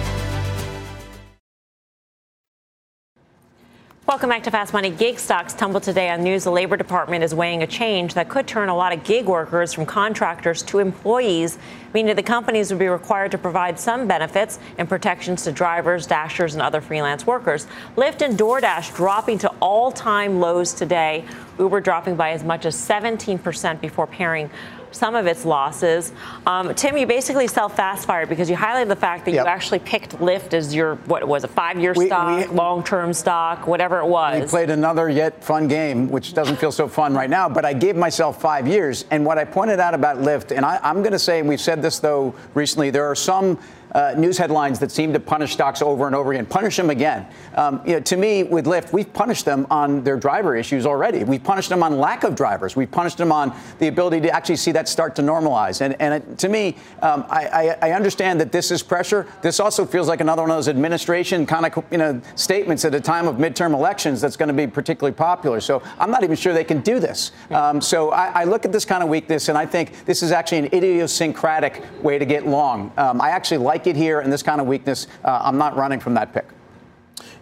Welcome 4.11 4.27
back 4.27 4.43
to 4.43 4.51
Fast 4.51 4.73
Money. 4.73 4.89
Gig 4.89 5.19
stocks 5.19 5.53
tumbled 5.53 5.83
today 5.83 6.09
on 6.09 6.21
news. 6.21 6.43
The 6.43 6.51
Labor 6.51 6.75
Department 6.75 7.23
is 7.23 7.33
weighing 7.33 7.63
a 7.63 7.65
change 7.65 8.13
that 8.15 8.27
could 8.27 8.45
turn 8.45 8.67
a 8.67 8.75
lot 8.75 8.91
of 8.91 9.05
gig 9.05 9.25
workers 9.25 9.71
from 9.71 9.85
contractors 9.85 10.61
to 10.63 10.79
employees, 10.79 11.57
meaning 11.93 12.13
the 12.17 12.21
companies 12.21 12.69
would 12.71 12.79
be 12.79 12.89
required 12.89 13.31
to 13.31 13.37
provide 13.37 13.79
some 13.79 14.07
benefits 14.07 14.59
and 14.77 14.89
protections 14.89 15.45
to 15.45 15.53
drivers, 15.53 16.07
dashers, 16.07 16.55
and 16.55 16.61
other 16.61 16.81
freelance 16.81 17.25
workers. 17.25 17.67
Lyft 17.95 18.21
and 18.21 18.37
DoorDash 18.37 18.93
dropping 18.97 19.37
to 19.37 19.47
all 19.61 19.93
time 19.93 20.41
lows 20.41 20.73
today. 20.73 21.23
Uber 21.57 21.79
dropping 21.79 22.17
by 22.17 22.31
as 22.31 22.43
much 22.43 22.65
as 22.65 22.75
17% 22.75 23.79
before 23.79 24.07
paring 24.07 24.49
some 24.91 25.15
of 25.15 25.25
its 25.27 25.45
losses. 25.45 26.11
Um, 26.45 26.73
Tim, 26.75 26.97
you 26.97 27.07
basically 27.07 27.47
sell 27.47 27.69
fast 27.69 28.05
fire 28.05 28.25
because 28.25 28.49
you 28.49 28.55
highlighted 28.55 28.87
the 28.87 28.95
fact 28.95 29.25
that 29.25 29.31
yep. 29.31 29.45
you 29.45 29.49
actually 29.49 29.79
picked 29.79 30.17
Lyft 30.17 30.53
as 30.53 30.73
your 30.73 30.95
what 31.05 31.27
was 31.27 31.43
a 31.43 31.47
five-year 31.47 31.95
stock, 31.95 32.51
long-term 32.51 33.13
stock, 33.13 33.67
whatever 33.67 33.99
it 33.99 34.05
was. 34.05 34.41
We 34.41 34.47
played 34.47 34.69
another 34.69 35.09
yet 35.09 35.43
fun 35.43 35.67
game, 35.67 36.09
which 36.09 36.33
doesn't 36.33 36.57
feel 36.57 36.71
so 36.71 36.87
fun 36.87 37.13
right 37.13 37.29
now. 37.29 37.49
But 37.49 37.65
I 37.65 37.73
gave 37.73 37.95
myself 37.95 38.41
five 38.41 38.67
years, 38.67 39.05
and 39.11 39.25
what 39.25 39.37
I 39.37 39.45
pointed 39.45 39.79
out 39.79 39.93
about 39.93 40.17
Lyft, 40.17 40.55
and 40.55 40.65
I, 40.65 40.79
I'm 40.83 41.01
going 41.01 41.13
to 41.13 41.19
say, 41.19 41.39
and 41.39 41.47
we've 41.47 41.61
said 41.61 41.81
this 41.81 41.99
though 41.99 42.35
recently, 42.53 42.89
there 42.89 43.05
are 43.05 43.15
some 43.15 43.57
uh, 43.93 44.13
news 44.17 44.37
headlines 44.37 44.79
that 44.79 44.91
seem 44.91 45.13
to 45.13 45.19
punish 45.19 45.53
stocks 45.53 45.81
over 45.81 46.07
and 46.07 46.15
over 46.15 46.31
again. 46.31 46.45
Punish 46.45 46.77
them 46.77 46.89
again. 46.89 47.27
Um, 47.55 47.81
you 47.85 47.93
know, 47.93 47.99
to 48.01 48.17
me, 48.17 48.43
with 48.43 48.65
Lyft, 48.65 48.93
we've 48.93 49.11
punished 49.11 49.45
them 49.45 49.67
on 49.69 50.03
their 50.03 50.17
driver 50.17 50.55
issues 50.55 50.85
already. 50.85 51.23
We've 51.23 51.43
punished 51.43 51.69
them 51.69 51.83
on 51.83 51.97
lack 51.97 52.23
of 52.23 52.35
drivers. 52.35 52.75
We've 52.75 52.89
punished 52.89 53.17
them 53.17 53.31
on 53.31 53.55
the 53.79 53.87
ability 53.87 54.21
to 54.21 54.29
actually 54.29 54.55
see 54.57 54.71
that 54.71 54.87
start 54.87 55.15
to 55.15 55.21
normalize. 55.21 55.81
And, 55.81 55.95
and 55.99 56.15
it, 56.15 56.37
to 56.39 56.49
me, 56.49 56.77
um, 57.01 57.25
I, 57.29 57.47
I, 57.81 57.89
I, 57.89 57.91
understand 57.91 58.39
that 58.41 58.51
this 58.51 58.71
is 58.71 58.81
pressure. 58.81 59.27
This 59.41 59.59
also 59.59 59.85
feels 59.85 60.07
like 60.07 60.21
another 60.21 60.41
one 60.41 60.51
of 60.51 60.57
those 60.57 60.67
administration 60.67 61.45
kind 61.45 61.65
of 61.65 61.83
you 61.91 61.97
know 61.97 62.21
statements 62.35 62.85
at 62.85 62.95
a 62.95 63.01
time 63.01 63.27
of 63.27 63.35
midterm 63.35 63.73
elections 63.73 64.21
that's 64.21 64.37
going 64.37 64.47
to 64.47 64.53
be 64.53 64.67
particularly 64.67 65.15
popular. 65.15 65.59
So 65.59 65.81
I'm 65.99 66.11
not 66.11 66.23
even 66.23 66.35
sure 66.35 66.53
they 66.53 66.63
can 66.63 66.81
do 66.81 66.99
this. 66.99 67.31
Um, 67.49 67.81
so 67.81 68.11
I, 68.11 68.41
I, 68.41 68.43
look 68.45 68.65
at 68.65 68.71
this 68.71 68.85
kind 68.85 69.03
of 69.03 69.09
weakness, 69.09 69.49
and 69.49 69.57
I 69.57 69.65
think 69.65 70.05
this 70.05 70.23
is 70.23 70.31
actually 70.31 70.59
an 70.59 70.65
idiosyncratic 70.73 71.83
way 72.03 72.17
to 72.17 72.25
get 72.25 72.47
long. 72.47 72.91
Um, 72.97 73.21
I 73.21 73.29
actually 73.29 73.57
like 73.57 73.80
like 73.81 73.87
it 73.87 73.99
here 73.99 74.19
and 74.19 74.31
this 74.31 74.43
kind 74.43 74.61
of 74.61 74.67
weakness, 74.67 75.07
uh, 75.23 75.41
I'm 75.43 75.57
not 75.57 75.75
running 75.75 75.99
from 75.99 76.13
that 76.15 76.33
pick. 76.33 76.45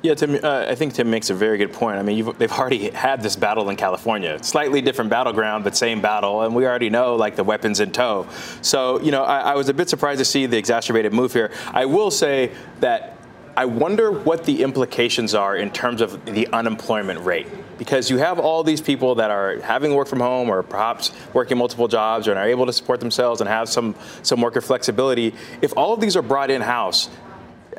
Yeah, 0.02 0.14
Tim, 0.14 0.40
uh, 0.42 0.66
I 0.70 0.76
think 0.76 0.94
Tim 0.94 1.10
makes 1.10 1.30
a 1.30 1.34
very 1.34 1.58
good 1.58 1.74
point. 1.74 1.98
I 1.98 2.04
mean, 2.04 2.34
they've 2.38 2.52
already 2.52 2.90
had 2.92 3.22
this 3.22 3.36
battle 3.36 3.70
in 3.70 3.76
California. 3.76 4.42
Slightly 4.42 4.82
different 4.82 5.10
battleground, 5.10 5.66
but 5.66 5.76
same 5.76 6.02
battle. 6.02 6.44
And 6.44 6.56
we 6.56 6.66
already 6.66 6.90
know, 6.90 7.16
like, 7.16 7.36
the 7.36 7.44
weapons 7.44 7.82
in 7.82 7.92
tow. 7.92 8.26
So, 8.62 9.02
you 9.02 9.12
know, 9.12 9.24
I, 9.24 9.40
I 9.52 9.56
was 9.56 9.68
a 9.68 9.74
bit 9.74 9.90
surprised 9.90 10.20
to 10.20 10.26
see 10.26 10.46
the 10.46 10.58
exacerbated 10.58 11.12
move 11.12 11.34
here. 11.34 11.52
I 11.68 11.86
will 11.86 12.12
say 12.12 12.52
that 12.80 13.18
I 13.58 13.66
wonder 13.66 14.10
what 14.10 14.46
the 14.46 14.64
implications 14.64 15.36
are 15.36 15.58
in 15.58 15.70
terms 15.70 16.00
of 16.00 16.24
the 16.24 16.48
unemployment 16.48 17.20
rate. 17.26 17.48
Because 17.80 18.10
you 18.10 18.18
have 18.18 18.38
all 18.40 18.64
these 18.64 18.82
people 18.82 19.16
that 19.16 19.32
are 19.32 19.60
having 19.62 19.96
work 19.96 20.08
from 20.08 20.20
home 20.20 20.50
or 20.50 20.62
perhaps 20.62 21.12
working 21.34 21.58
multiple 21.58 21.88
jobs 21.88 22.28
and 22.28 22.38
are 22.38 22.48
able 22.48 22.66
to 22.66 22.74
support 22.74 23.00
themselves 23.00 23.40
and 23.40 23.50
have 23.50 23.70
some, 23.70 23.96
some 24.22 24.42
worker 24.42 24.60
flexibility. 24.62 25.34
If 25.62 25.74
all 25.78 25.94
of 25.94 26.02
these 26.02 26.18
are 26.18 26.22
brought 26.22 26.52
in 26.52 26.62
house, 26.62 27.10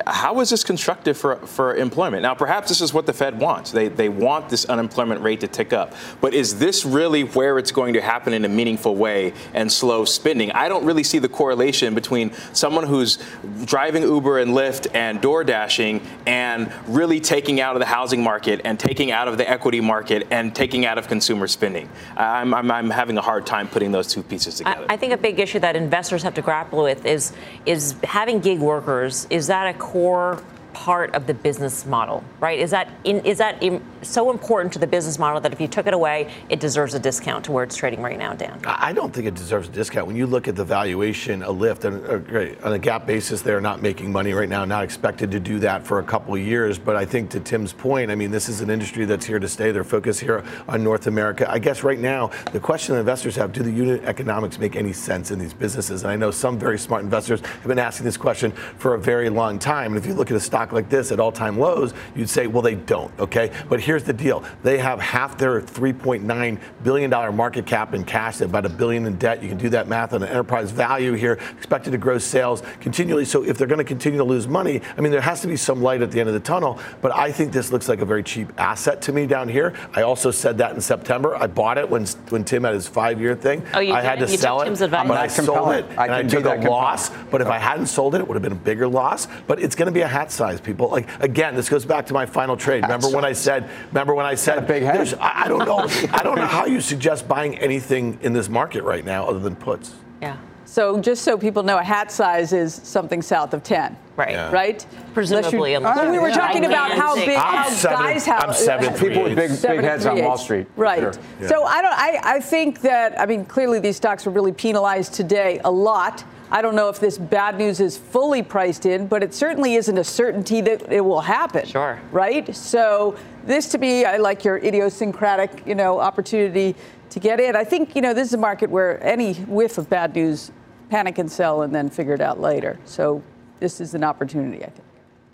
how 0.07 0.39
is 0.39 0.49
this 0.49 0.63
constructive 0.63 1.17
for, 1.17 1.35
for 1.47 1.75
employment? 1.75 2.23
Now, 2.23 2.33
perhaps 2.33 2.69
this 2.69 2.81
is 2.81 2.93
what 2.93 3.05
the 3.05 3.13
Fed 3.13 3.39
wants. 3.39 3.71
They, 3.71 3.87
they 3.87 4.09
want 4.09 4.49
this 4.49 4.65
unemployment 4.65 5.21
rate 5.21 5.41
to 5.41 5.47
tick 5.47 5.73
up. 5.73 5.93
But 6.19 6.33
is 6.33 6.59
this 6.59 6.85
really 6.85 7.23
where 7.23 7.57
it's 7.57 7.71
going 7.71 7.93
to 7.93 8.01
happen 8.01 8.33
in 8.33 8.45
a 8.45 8.49
meaningful 8.49 8.95
way 8.95 9.33
and 9.53 9.71
slow 9.71 10.05
spending? 10.05 10.51
I 10.51 10.69
don't 10.69 10.85
really 10.85 11.03
see 11.03 11.19
the 11.19 11.29
correlation 11.29 11.93
between 11.95 12.31
someone 12.53 12.85
who's 12.85 13.19
driving 13.65 14.03
Uber 14.03 14.39
and 14.39 14.51
Lyft 14.51 14.87
and 14.93 15.21
door 15.21 15.43
dashing 15.43 16.01
and 16.25 16.71
really 16.87 17.19
taking 17.19 17.59
out 17.59 17.75
of 17.75 17.79
the 17.79 17.85
housing 17.85 18.23
market 18.23 18.61
and 18.63 18.79
taking 18.79 19.11
out 19.11 19.27
of 19.27 19.37
the 19.37 19.49
equity 19.49 19.81
market 19.81 20.27
and 20.31 20.55
taking 20.55 20.85
out 20.85 20.97
of 20.97 21.07
consumer 21.07 21.47
spending. 21.47 21.89
I'm, 22.15 22.53
I'm, 22.53 22.71
I'm 22.71 22.89
having 22.89 23.17
a 23.17 23.21
hard 23.21 23.45
time 23.45 23.67
putting 23.67 23.91
those 23.91 24.07
two 24.07 24.23
pieces 24.23 24.55
together. 24.55 24.85
I, 24.89 24.93
I 24.93 24.97
think 24.97 25.13
a 25.13 25.17
big 25.17 25.39
issue 25.39 25.59
that 25.59 25.75
investors 25.75 26.23
have 26.23 26.33
to 26.35 26.41
grapple 26.41 26.83
with 26.83 27.05
is, 27.05 27.33
is 27.65 27.95
having 28.03 28.39
gig 28.39 28.59
workers. 28.59 29.27
Is 29.29 29.47
that 29.47 29.73
a 29.73 29.77
core 29.91 30.41
part 30.73 31.13
of 31.13 31.27
the 31.27 31.33
business 31.33 31.85
model, 31.85 32.23
right? 32.39 32.59
Is 32.59 32.71
that 32.71 32.89
in, 33.03 33.25
is 33.25 33.37
that 33.37 33.61
in, 33.61 33.83
so 34.01 34.31
important 34.31 34.73
to 34.73 34.79
the 34.79 34.87
business 34.87 35.19
model 35.19 35.39
that 35.41 35.53
if 35.53 35.61
you 35.61 35.67
took 35.67 35.87
it 35.87 35.93
away, 35.93 36.31
it 36.49 36.59
deserves 36.59 36.93
a 36.93 36.99
discount 36.99 37.45
to 37.45 37.51
where 37.51 37.63
it's 37.63 37.75
trading 37.75 38.01
right 38.01 38.17
now, 38.17 38.33
Dan? 38.33 38.59
I 38.65 38.93
don't 38.93 39.13
think 39.13 39.27
it 39.27 39.35
deserves 39.35 39.67
a 39.67 39.71
discount. 39.71 40.07
When 40.07 40.15
you 40.15 40.27
look 40.27 40.47
at 40.47 40.55
the 40.55 40.65
valuation, 40.65 41.43
a 41.43 41.49
Lyft 41.49 41.85
and 41.85 42.05
uh, 42.05 42.67
on 42.67 42.73
a 42.73 42.79
GAAP 42.79 43.05
basis, 43.05 43.41
they're 43.41 43.61
not 43.61 43.81
making 43.81 44.11
money 44.11 44.33
right 44.33 44.49
now, 44.49 44.65
not 44.65 44.83
expected 44.83 45.31
to 45.31 45.39
do 45.39 45.59
that 45.59 45.85
for 45.85 45.99
a 45.99 46.03
couple 46.03 46.33
of 46.33 46.41
years. 46.41 46.77
But 46.77 46.95
I 46.95 47.05
think 47.05 47.29
to 47.31 47.39
Tim's 47.39 47.73
point, 47.73 48.11
I 48.11 48.15
mean, 48.15 48.31
this 48.31 48.49
is 48.49 48.61
an 48.61 48.69
industry 48.69 49.05
that's 49.05 49.25
here 49.25 49.39
to 49.39 49.47
stay. 49.47 49.71
They're 49.71 49.83
focused 49.83 50.19
here 50.19 50.43
on 50.67 50.83
North 50.83 51.07
America. 51.07 51.49
I 51.49 51.59
guess 51.59 51.83
right 51.83 51.99
now, 51.99 52.31
the 52.51 52.59
question 52.59 52.95
investors 52.95 53.35
have: 53.35 53.51
Do 53.51 53.63
the 53.63 53.71
unit 53.71 54.03
economics 54.03 54.57
make 54.59 54.75
any 54.75 54.93
sense 54.93 55.31
in 55.31 55.39
these 55.39 55.53
businesses? 55.53 56.03
And 56.03 56.11
I 56.11 56.15
know 56.15 56.31
some 56.31 56.57
very 56.57 56.79
smart 56.79 57.03
investors 57.03 57.41
have 57.41 57.67
been 57.67 57.79
asking 57.79 58.05
this 58.05 58.17
question 58.17 58.51
for 58.51 58.95
a 58.95 58.99
very 58.99 59.29
long 59.29 59.59
time. 59.59 59.93
And 59.93 59.97
if 59.97 60.05
you 60.05 60.13
look 60.13 60.31
at 60.31 60.37
a 60.37 60.39
stock 60.39 60.60
like 60.71 60.89
this 60.89 61.11
at 61.11 61.19
all-time 61.19 61.57
lows, 61.57 61.93
you'd 62.15 62.29
say, 62.29 62.47
well, 62.47 62.61
they 62.61 62.75
don't. 62.75 63.11
Okay, 63.19 63.51
but 63.69 63.79
here's 63.79 64.03
the 64.03 64.13
deal: 64.13 64.43
they 64.63 64.77
have 64.77 64.99
half 64.99 65.37
their 65.37 65.61
3.9 65.61 66.59
billion 66.83 67.09
dollar 67.09 67.31
market 67.31 67.65
cap 67.65 67.93
in 67.93 68.03
cash, 68.03 68.41
about 68.41 68.65
a 68.65 68.69
billion 68.69 69.05
in 69.05 69.17
debt. 69.17 69.41
You 69.41 69.49
can 69.49 69.57
do 69.57 69.69
that 69.69 69.87
math 69.87 70.13
on 70.13 70.23
an 70.23 70.29
enterprise 70.29 70.71
value 70.71 71.13
here, 71.13 71.39
expected 71.57 71.91
to 71.91 71.97
grow 71.97 72.17
sales 72.17 72.63
continually. 72.79 73.25
So 73.25 73.43
if 73.43 73.57
they're 73.57 73.67
going 73.67 73.79
to 73.79 73.83
continue 73.83 74.17
to 74.17 74.23
lose 74.23 74.47
money, 74.47 74.81
I 74.97 75.01
mean, 75.01 75.11
there 75.11 75.21
has 75.21 75.41
to 75.41 75.47
be 75.47 75.57
some 75.57 75.81
light 75.81 76.01
at 76.01 76.11
the 76.11 76.19
end 76.19 76.29
of 76.29 76.33
the 76.33 76.39
tunnel. 76.39 76.79
But 77.01 77.15
I 77.15 77.31
think 77.31 77.51
this 77.51 77.71
looks 77.71 77.87
like 77.87 78.01
a 78.01 78.05
very 78.05 78.23
cheap 78.23 78.51
asset 78.57 79.01
to 79.03 79.13
me 79.13 79.25
down 79.25 79.47
here. 79.47 79.73
I 79.93 80.01
also 80.01 80.31
said 80.31 80.57
that 80.59 80.75
in 80.75 80.81
September. 80.81 81.35
I 81.35 81.47
bought 81.47 81.77
it 81.77 81.89
when 81.89 82.05
when 82.29 82.43
Tim 82.43 82.63
had 82.63 82.73
his 82.73 82.87
five-year 82.87 83.35
thing. 83.35 83.63
Oh, 83.73 83.79
you 83.79 83.93
I 83.93 84.01
had 84.01 84.19
to 84.19 84.29
you 84.29 84.37
sell 84.37 84.61
it, 84.61 84.77
but 84.89 85.11
I 85.11 85.27
sold 85.27 85.73
it, 85.73 85.85
I 85.97 86.05
and 86.05 86.13
I 86.13 86.23
took 86.23 86.45
a 86.45 86.69
loss. 86.69 87.09
But 87.29 87.41
if 87.41 87.47
I 87.47 87.57
hadn't 87.57 87.87
sold 87.87 88.15
it, 88.15 88.21
it 88.21 88.27
would 88.27 88.35
have 88.35 88.43
been 88.43 88.51
a 88.51 88.55
bigger 88.55 88.87
loss. 88.87 89.27
But 89.47 89.61
it's 89.61 89.75
going 89.75 89.85
to 89.85 89.91
be 89.91 90.01
a 90.01 90.07
hat 90.07 90.31
size, 90.31 90.50
people. 90.59 90.89
Like 90.89 91.07
again, 91.21 91.55
this 91.55 91.69
goes 91.69 91.85
back 91.85 92.05
to 92.07 92.13
my 92.13 92.25
final 92.25 92.57
trade. 92.57 92.83
Remember 92.83 93.09
when 93.09 93.23
I 93.23 93.33
said? 93.33 93.69
Remember 93.89 94.13
when 94.13 94.25
I 94.25 94.35
said? 94.35 94.67
Big 94.67 94.83
head. 94.83 95.13
I, 95.19 95.43
I 95.45 95.47
don't 95.47 95.65
know. 95.65 95.79
I 96.11 96.23
don't 96.23 96.35
know 96.35 96.45
how 96.45 96.65
you 96.65 96.81
suggest 96.81 97.27
buying 97.27 97.57
anything 97.59 98.19
in 98.21 98.33
this 98.33 98.49
market 98.49 98.83
right 98.83 99.05
now 99.05 99.25
other 99.25 99.39
than 99.39 99.55
puts. 99.55 99.93
Yeah. 100.21 100.37
So 100.71 101.01
just 101.01 101.23
so 101.23 101.37
people 101.37 101.63
know, 101.63 101.77
a 101.77 101.83
hat 101.83 102.13
size 102.13 102.53
is 102.53 102.73
something 102.73 103.21
south 103.21 103.53
of 103.53 103.61
10. 103.61 103.97
Right. 104.15 104.29
Yeah. 104.29 104.51
Right? 104.51 104.85
Presumably. 105.13 105.73
Unless 105.73 106.05
you, 106.05 106.11
we 106.11 106.17
were 106.17 106.31
talking 106.31 106.63
about 106.63 106.91
how 106.91 107.13
big, 107.13 107.35
I'm 107.35 107.63
how 107.63 107.69
seven, 107.69 107.97
guys 107.97 108.25
have. 108.25 108.43
I'm 108.45 108.53
seven 108.53 108.93
People 108.93 109.23
with 109.23 109.35
big, 109.35 109.49
big 109.61 109.81
heads 109.81 110.05
on 110.05 110.21
Wall 110.23 110.37
Street. 110.37 110.67
Right. 110.77 111.01
Sure. 111.01 111.13
Yeah. 111.41 111.47
So 111.49 111.63
I 111.63 111.81
don't. 111.81 111.93
I, 111.93 112.19
I 112.23 112.39
think 112.39 112.79
that. 112.81 113.19
I 113.19 113.25
mean, 113.25 113.43
clearly 113.43 113.79
these 113.79 113.97
stocks 113.97 114.25
were 114.25 114.31
really 114.31 114.53
penalized 114.53 115.13
today 115.13 115.59
a 115.65 115.71
lot. 115.71 116.23
I 116.53 116.61
don't 116.61 116.75
know 116.75 116.89
if 116.89 116.99
this 116.99 117.17
bad 117.17 117.57
news 117.57 117.79
is 117.79 117.97
fully 117.97 118.43
priced 118.43 118.85
in, 118.85 119.07
but 119.07 119.23
it 119.23 119.33
certainly 119.33 119.75
isn't 119.75 119.97
a 119.97 120.03
certainty 120.03 120.59
that 120.61 120.91
it 120.91 120.99
will 120.99 121.21
happen. 121.21 121.65
Sure. 121.65 121.99
Right? 122.11 122.53
So 122.53 123.15
this 123.45 123.69
to 123.69 123.77
me, 123.77 124.03
I 124.03 124.17
like 124.17 124.43
your 124.43 124.57
idiosyncratic, 124.57 125.65
you 125.65 125.75
know, 125.75 125.99
opportunity 125.99 126.75
to 127.09 127.19
get 127.19 127.39
in. 127.39 127.55
I 127.55 127.63
think, 127.63 127.95
you 127.95 128.01
know, 128.01 128.13
this 128.13 128.27
is 128.27 128.33
a 128.33 128.37
market 128.37 128.69
where 128.69 129.01
any 129.01 129.33
whiff 129.33 129.77
of 129.77 129.89
bad 129.89 130.13
news, 130.13 130.51
panic 130.89 131.17
and 131.19 131.31
sell 131.31 131.61
and 131.61 131.73
then 131.73 131.89
figure 131.89 132.13
it 132.13 132.21
out 132.21 132.41
later. 132.41 132.77
So 132.83 133.23
this 133.61 133.79
is 133.79 133.93
an 133.93 134.03
opportunity, 134.03 134.63
I 134.65 134.69
think. 134.69 134.90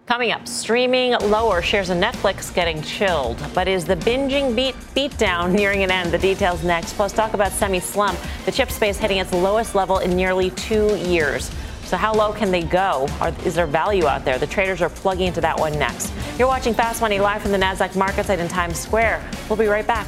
Coming 0.08 0.32
up, 0.32 0.48
streaming 0.48 1.12
lower, 1.30 1.62
shares 1.62 1.89
of 1.89 1.98
Netflix 1.98 2.56
getting 2.56 2.82
chilled. 2.82 3.38
But 3.54 3.67
is 3.67 3.84
the 3.84 3.98
binging 3.98 4.56
beat 4.56 4.74
beatdown 4.96 5.52
nearing 5.52 5.84
an 5.84 5.91
end? 5.91 6.13
The 6.13 6.17
details 6.17 6.63
next. 6.63 6.93
Plus, 6.93 7.12
talk 7.12 7.34
about 7.34 7.52
semi 7.52 7.82
slump. 7.82 8.17
The 8.46 8.54
chip 8.54 8.72
space 8.72 8.98
hitting 8.98 9.17
its 9.17 9.34
lowest 9.34 9.76
level 9.76 10.00
in 10.00 10.15
nearly 10.15 10.52
two 10.52 10.96
years. 10.96 11.52
So, 11.84 11.98
how 11.98 12.13
low 12.13 12.32
can 12.32 12.52
they 12.52 12.63
go? 12.63 13.10
Are, 13.20 13.34
is 13.43 13.56
there 13.56 13.67
value 13.67 14.08
out 14.08 14.24
there? 14.24 14.38
The 14.38 14.48
traders 14.48 14.82
are 14.82 14.89
plugging 14.89 15.28
into 15.28 15.41
that 15.41 15.60
one 15.60 15.78
next. 15.78 16.13
You're 16.39 16.48
watching 16.48 16.74
Fast 16.74 17.02
Money 17.02 17.20
live 17.20 17.41
from 17.41 17.52
the 17.52 17.58
NASDAQ 17.58 17.98
market 17.98 18.28
site 18.28 18.39
in 18.39 18.48
Times 18.48 18.80
Square. 18.80 19.22
We'll 19.50 19.60
be 19.60 19.67
right 19.67 19.86
back. 19.86 20.08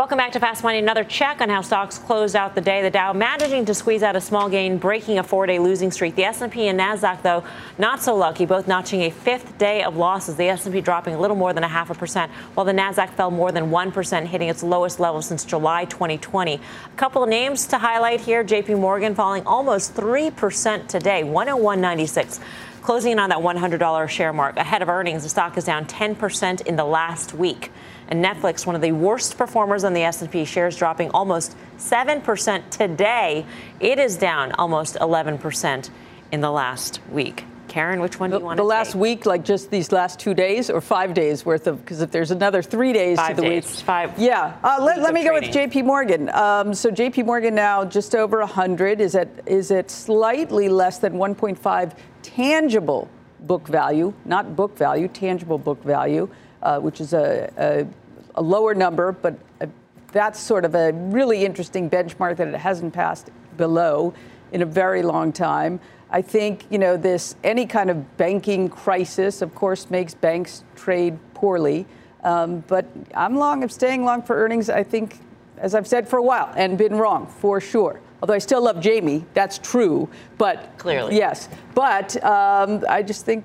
Welcome 0.00 0.16
back 0.16 0.32
to 0.32 0.40
Fast 0.40 0.64
Money. 0.64 0.78
Another 0.78 1.04
check 1.04 1.42
on 1.42 1.50
how 1.50 1.60
stocks 1.60 1.98
closed 1.98 2.34
out 2.34 2.54
the 2.54 2.62
day. 2.62 2.80
The 2.80 2.88
Dow 2.88 3.12
managing 3.12 3.66
to 3.66 3.74
squeeze 3.74 4.02
out 4.02 4.16
a 4.16 4.20
small 4.22 4.48
gain, 4.48 4.78
breaking 4.78 5.18
a 5.18 5.22
four-day 5.22 5.58
losing 5.58 5.90
streak. 5.90 6.14
The 6.14 6.24
S&P 6.24 6.68
and 6.68 6.80
Nasdaq, 6.80 7.20
though, 7.20 7.44
not 7.76 8.00
so 8.00 8.16
lucky, 8.16 8.46
both 8.46 8.66
notching 8.66 9.02
a 9.02 9.10
fifth 9.10 9.58
day 9.58 9.82
of 9.82 9.98
losses. 9.98 10.36
The 10.36 10.48
S&P 10.48 10.80
dropping 10.80 11.16
a 11.16 11.20
little 11.20 11.36
more 11.36 11.52
than 11.52 11.64
a 11.64 11.68
half 11.68 11.90
a 11.90 11.94
percent, 11.94 12.32
while 12.54 12.64
the 12.64 12.72
Nasdaq 12.72 13.10
fell 13.10 13.30
more 13.30 13.52
than 13.52 13.70
one 13.70 13.92
percent, 13.92 14.26
hitting 14.26 14.48
its 14.48 14.62
lowest 14.62 15.00
level 15.00 15.20
since 15.20 15.44
July 15.44 15.84
2020. 15.84 16.54
A 16.54 16.60
couple 16.96 17.22
of 17.22 17.28
names 17.28 17.66
to 17.66 17.76
highlight 17.76 18.22
here: 18.22 18.42
J.P. 18.42 18.76
Morgan 18.76 19.14
falling 19.14 19.44
almost 19.44 19.92
three 19.92 20.30
percent 20.30 20.88
today, 20.88 21.24
101.96 21.24 22.40
closing 22.80 23.12
in 23.12 23.18
on 23.18 23.28
that 23.28 23.38
$100 23.38 24.08
share 24.08 24.32
mark. 24.32 24.56
Ahead 24.56 24.80
of 24.80 24.88
earnings, 24.88 25.22
the 25.22 25.28
stock 25.28 25.58
is 25.58 25.64
down 25.64 25.84
10% 25.84 26.62
in 26.62 26.76
the 26.76 26.84
last 26.84 27.34
week. 27.34 27.70
And 28.10 28.24
Netflix, 28.24 28.66
one 28.66 28.74
of 28.74 28.82
the 28.82 28.92
worst 28.92 29.38
performers 29.38 29.84
on 29.84 29.92
the 29.94 30.02
S&P, 30.02 30.44
shares 30.44 30.76
dropping 30.76 31.10
almost 31.10 31.56
7% 31.78 32.70
today. 32.70 33.46
It 33.78 33.98
is 34.00 34.16
down 34.16 34.52
almost 34.52 34.96
11% 34.96 35.90
in 36.32 36.40
the 36.40 36.50
last 36.50 37.00
week. 37.10 37.44
Karen, 37.68 38.00
which 38.00 38.18
one 38.18 38.30
do 38.30 38.38
you 38.38 38.44
want 38.44 38.56
the 38.56 38.62
to 38.62 38.64
The 38.64 38.68
last 38.68 38.92
take? 38.94 39.00
week, 39.00 39.26
like 39.26 39.44
just 39.44 39.70
these 39.70 39.92
last 39.92 40.18
two 40.18 40.34
days, 40.34 40.70
or 40.70 40.80
five 40.80 41.14
days 41.14 41.46
worth 41.46 41.68
of? 41.68 41.80
Because 41.84 42.00
if 42.00 42.10
there's 42.10 42.32
another 42.32 42.62
three 42.62 42.92
days 42.92 43.16
Five 43.16 43.36
to 43.36 43.42
the 43.42 43.48
days, 43.48 43.64
week, 43.64 43.84
five 43.84 44.18
Yeah, 44.18 44.56
uh, 44.64 44.78
let, 44.82 45.00
let 45.00 45.14
me 45.14 45.22
go 45.22 45.34
with. 45.34 45.52
J.P. 45.52 45.82
Morgan. 45.82 46.30
Um, 46.30 46.74
so 46.74 46.90
J.P. 46.90 47.22
Morgan 47.22 47.54
now 47.54 47.84
just 47.84 48.16
over 48.16 48.40
100 48.40 49.00
is 49.00 49.14
at 49.14 49.28
is 49.46 49.70
at 49.70 49.88
slightly 49.88 50.68
less 50.68 50.98
than 50.98 51.12
1.5 51.12 51.92
tangible 52.22 53.08
book 53.42 53.68
value, 53.68 54.12
not 54.24 54.56
book 54.56 54.76
value, 54.76 55.06
tangible 55.06 55.56
book 55.56 55.80
value, 55.84 56.28
uh, 56.62 56.80
which 56.80 57.00
is 57.00 57.12
a, 57.12 57.52
a, 57.56 57.86
a 58.34 58.42
lower 58.42 58.74
number, 58.74 59.12
but 59.12 59.34
uh 59.60 59.66
that's 60.12 60.40
sort 60.40 60.64
of 60.64 60.74
a 60.74 60.92
really 60.92 61.44
interesting 61.44 61.88
benchmark 61.88 62.36
that 62.38 62.48
it 62.48 62.56
hasn't 62.56 62.92
passed 62.92 63.30
below 63.56 64.12
in 64.50 64.60
a 64.60 64.66
very 64.66 65.02
long 65.02 65.32
time. 65.32 65.78
I 66.10 66.20
think 66.22 66.64
you 66.68 66.78
know 66.78 66.96
this 66.96 67.36
any 67.44 67.66
kind 67.66 67.90
of 67.90 68.16
banking 68.16 68.68
crisis, 68.68 69.40
of 69.42 69.54
course, 69.54 69.88
makes 69.90 70.14
banks 70.14 70.64
trade 70.74 71.16
poorly. 71.34 71.86
Um, 72.24 72.64
but 72.66 72.86
I'm 73.14 73.36
long. 73.36 73.62
I'm 73.62 73.68
staying 73.68 74.04
long 74.04 74.22
for 74.22 74.36
earnings. 74.36 74.68
I 74.68 74.82
think, 74.82 75.18
as 75.58 75.74
I've 75.74 75.86
said 75.86 76.08
for 76.08 76.18
a 76.18 76.22
while, 76.22 76.52
and 76.56 76.76
been 76.76 76.96
wrong 76.96 77.26
for 77.26 77.60
sure. 77.60 78.00
Although 78.20 78.34
I 78.34 78.38
still 78.38 78.62
love 78.62 78.80
Jamie, 78.80 79.24
that's 79.32 79.58
true. 79.58 80.08
But 80.36 80.74
Clearly. 80.76 81.16
yes. 81.16 81.48
But 81.74 82.22
um, 82.22 82.84
I 82.88 83.02
just 83.02 83.24
think 83.24 83.44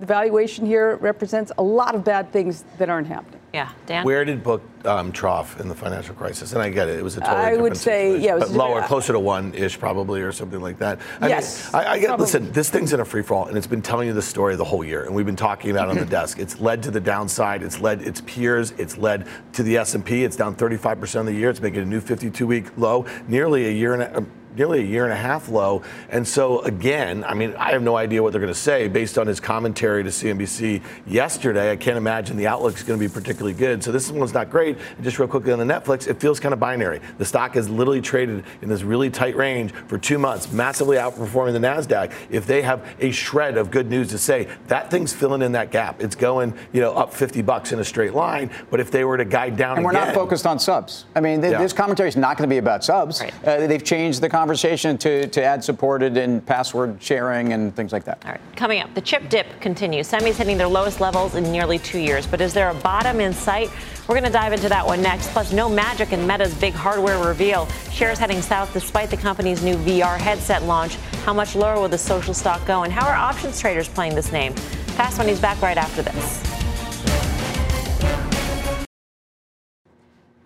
the 0.00 0.06
valuation 0.06 0.66
here 0.66 0.96
represents 0.96 1.52
a 1.58 1.62
lot 1.62 1.94
of 1.94 2.02
bad 2.04 2.32
things 2.32 2.64
that 2.78 2.88
aren't 2.88 3.06
happening. 3.06 3.35
Yeah, 3.56 3.70
Dan. 3.86 4.04
Where 4.04 4.22
did 4.26 4.42
book 4.44 4.60
um, 4.84 5.12
trough 5.12 5.58
in 5.60 5.68
the 5.68 5.74
financial 5.74 6.14
crisis? 6.14 6.52
And 6.52 6.60
I 6.60 6.68
get 6.68 6.90
it; 6.90 6.98
it 6.98 7.02
was 7.02 7.16
a 7.16 7.20
totally 7.20 7.36
I 7.38 7.56
would 7.56 7.74
say, 7.74 8.08
situation, 8.20 8.22
yeah, 8.22 8.32
it 8.32 8.40
was 8.40 8.50
but 8.50 8.54
a 8.54 8.58
lower, 8.58 8.68
different- 8.68 8.86
closer 8.88 9.12
to 9.14 9.18
one-ish, 9.18 9.78
probably, 9.78 10.20
or 10.20 10.30
something 10.30 10.60
like 10.60 10.78
that. 10.80 11.00
I 11.22 11.28
Yes, 11.28 11.72
mean, 11.72 11.82
I, 11.82 11.92
I 11.92 11.98
get. 11.98 12.08
probably. 12.08 12.24
Listen, 12.24 12.52
this 12.52 12.68
thing's 12.68 12.92
in 12.92 13.00
a 13.00 13.04
free 13.06 13.22
fall, 13.22 13.46
and 13.46 13.56
it's 13.56 13.66
been 13.66 13.80
telling 13.80 14.08
you 14.08 14.12
the 14.12 14.20
story 14.20 14.56
the 14.56 14.64
whole 14.64 14.84
year, 14.84 15.04
and 15.04 15.14
we've 15.14 15.24
been 15.24 15.36
talking 15.36 15.70
about 15.70 15.88
it 15.88 15.92
on 15.92 15.96
the 15.96 16.04
desk. 16.04 16.38
It's 16.38 16.60
led 16.60 16.82
to 16.82 16.90
the 16.90 17.00
downside. 17.00 17.62
It's 17.62 17.80
led 17.80 18.02
its 18.02 18.20
peers. 18.20 18.72
It's 18.72 18.98
led 18.98 19.26
to 19.54 19.62
the 19.62 19.78
S 19.78 19.94
and 19.94 20.04
P. 20.04 20.22
It's 20.24 20.36
down 20.36 20.54
35 20.54 21.00
percent 21.00 21.26
of 21.26 21.32
the 21.34 21.40
year. 21.40 21.48
It's 21.48 21.62
making 21.62 21.80
a 21.80 21.86
new 21.86 22.02
52-week 22.02 22.76
low, 22.76 23.06
nearly 23.26 23.68
a 23.68 23.72
year 23.72 23.94
and 23.94 24.02
a. 24.02 24.26
Nearly 24.56 24.80
a 24.80 24.84
year 24.84 25.04
and 25.04 25.12
a 25.12 25.16
half 25.16 25.50
low. 25.50 25.82
And 26.08 26.26
so, 26.26 26.60
again, 26.60 27.24
I 27.24 27.34
mean, 27.34 27.54
I 27.56 27.72
have 27.72 27.82
no 27.82 27.94
idea 27.96 28.22
what 28.22 28.32
they're 28.32 28.40
going 28.40 28.52
to 28.52 28.58
say 28.58 28.88
based 28.88 29.18
on 29.18 29.26
his 29.26 29.38
commentary 29.38 30.02
to 30.02 30.08
CNBC 30.08 30.82
yesterday. 31.06 31.70
I 31.70 31.76
can't 31.76 31.98
imagine 31.98 32.38
the 32.38 32.46
outlook 32.46 32.74
is 32.76 32.82
going 32.82 32.98
to 32.98 33.06
be 33.06 33.12
particularly 33.12 33.52
good. 33.52 33.84
So, 33.84 33.92
this 33.92 34.10
one's 34.10 34.32
not 34.32 34.48
great. 34.50 34.78
And 34.96 35.04
just 35.04 35.18
real 35.18 35.28
quickly 35.28 35.52
on 35.52 35.58
the 35.58 35.64
Netflix, 35.66 36.08
it 36.08 36.18
feels 36.20 36.40
kind 36.40 36.54
of 36.54 36.58
binary. 36.60 37.00
The 37.18 37.24
stock 37.26 37.54
has 37.54 37.68
literally 37.68 38.00
traded 38.00 38.44
in 38.62 38.70
this 38.70 38.82
really 38.82 39.10
tight 39.10 39.36
range 39.36 39.72
for 39.88 39.98
two 39.98 40.18
months, 40.18 40.50
massively 40.50 40.96
outperforming 40.96 41.52
the 41.52 41.58
NASDAQ. 41.58 42.10
If 42.30 42.46
they 42.46 42.62
have 42.62 42.82
a 42.98 43.10
shred 43.10 43.58
of 43.58 43.70
good 43.70 43.90
news 43.90 44.08
to 44.08 44.18
say, 44.18 44.48
that 44.68 44.90
thing's 44.90 45.12
filling 45.12 45.42
in 45.42 45.52
that 45.52 45.70
gap. 45.70 46.02
It's 46.02 46.16
going, 46.16 46.54
you 46.72 46.80
know, 46.80 46.92
up 46.94 47.12
50 47.12 47.42
bucks 47.42 47.72
in 47.72 47.78
a 47.78 47.84
straight 47.84 48.14
line. 48.14 48.50
But 48.70 48.80
if 48.80 48.90
they 48.90 49.04
were 49.04 49.18
to 49.18 49.24
guide 49.26 49.58
down 49.58 49.76
And 49.76 49.84
we're 49.84 49.90
again, 49.90 50.06
not 50.06 50.14
focused 50.14 50.46
on 50.46 50.58
subs. 50.58 51.04
I 51.14 51.20
mean, 51.20 51.42
th- 51.42 51.52
Yeah. 51.52 51.58
this 51.58 51.74
commentary 51.74 52.08
is 52.08 52.16
not 52.16 52.38
going 52.38 52.48
to 52.48 52.52
be 52.52 52.58
about 52.58 52.82
subs. 52.84 53.20
Right. 53.20 53.34
Uh, 53.44 53.66
they've 53.66 53.84
changed 53.84 54.20
the 54.22 54.28
conversation 54.46 54.96
to, 54.96 55.26
to 55.26 55.42
ad 55.42 55.64
supported 55.64 56.16
and 56.16 56.46
password 56.46 57.02
sharing 57.02 57.52
and 57.52 57.74
things 57.74 57.92
like 57.92 58.04
that. 58.04 58.22
All 58.24 58.30
right, 58.30 58.40
coming 58.54 58.80
up, 58.80 58.94
the 58.94 59.00
chip 59.00 59.28
dip 59.28 59.60
continues. 59.60 60.08
Semis 60.08 60.36
hitting 60.36 60.56
their 60.56 60.68
lowest 60.68 61.00
levels 61.00 61.34
in 61.34 61.50
nearly 61.50 61.80
two 61.80 61.98
years. 61.98 62.28
But 62.28 62.40
is 62.40 62.54
there 62.54 62.70
a 62.70 62.74
bottom 62.74 63.18
in 63.18 63.32
sight? 63.32 63.70
We're 64.06 64.14
going 64.14 64.22
to 64.22 64.30
dive 64.30 64.52
into 64.52 64.68
that 64.68 64.86
one 64.86 65.02
next. 65.02 65.30
Plus, 65.30 65.52
no 65.52 65.68
magic 65.68 66.12
in 66.12 66.24
Meta's 66.28 66.54
big 66.54 66.74
hardware 66.74 67.18
reveal. 67.26 67.66
Shares 67.90 68.20
heading 68.20 68.40
south 68.40 68.72
despite 68.72 69.10
the 69.10 69.16
company's 69.16 69.64
new 69.64 69.74
VR 69.78 70.16
headset 70.16 70.62
launch. 70.62 70.94
How 71.24 71.32
much 71.32 71.56
lower 71.56 71.80
will 71.80 71.88
the 71.88 71.98
social 71.98 72.32
stock 72.32 72.64
go? 72.68 72.84
And 72.84 72.92
how 72.92 73.04
are 73.08 73.16
options 73.16 73.58
traders 73.58 73.88
playing 73.88 74.14
this 74.14 74.30
name? 74.30 74.52
Fast 74.94 75.18
Money's 75.18 75.40
back 75.40 75.60
right 75.60 75.76
after 75.76 76.02
this. 76.02 76.45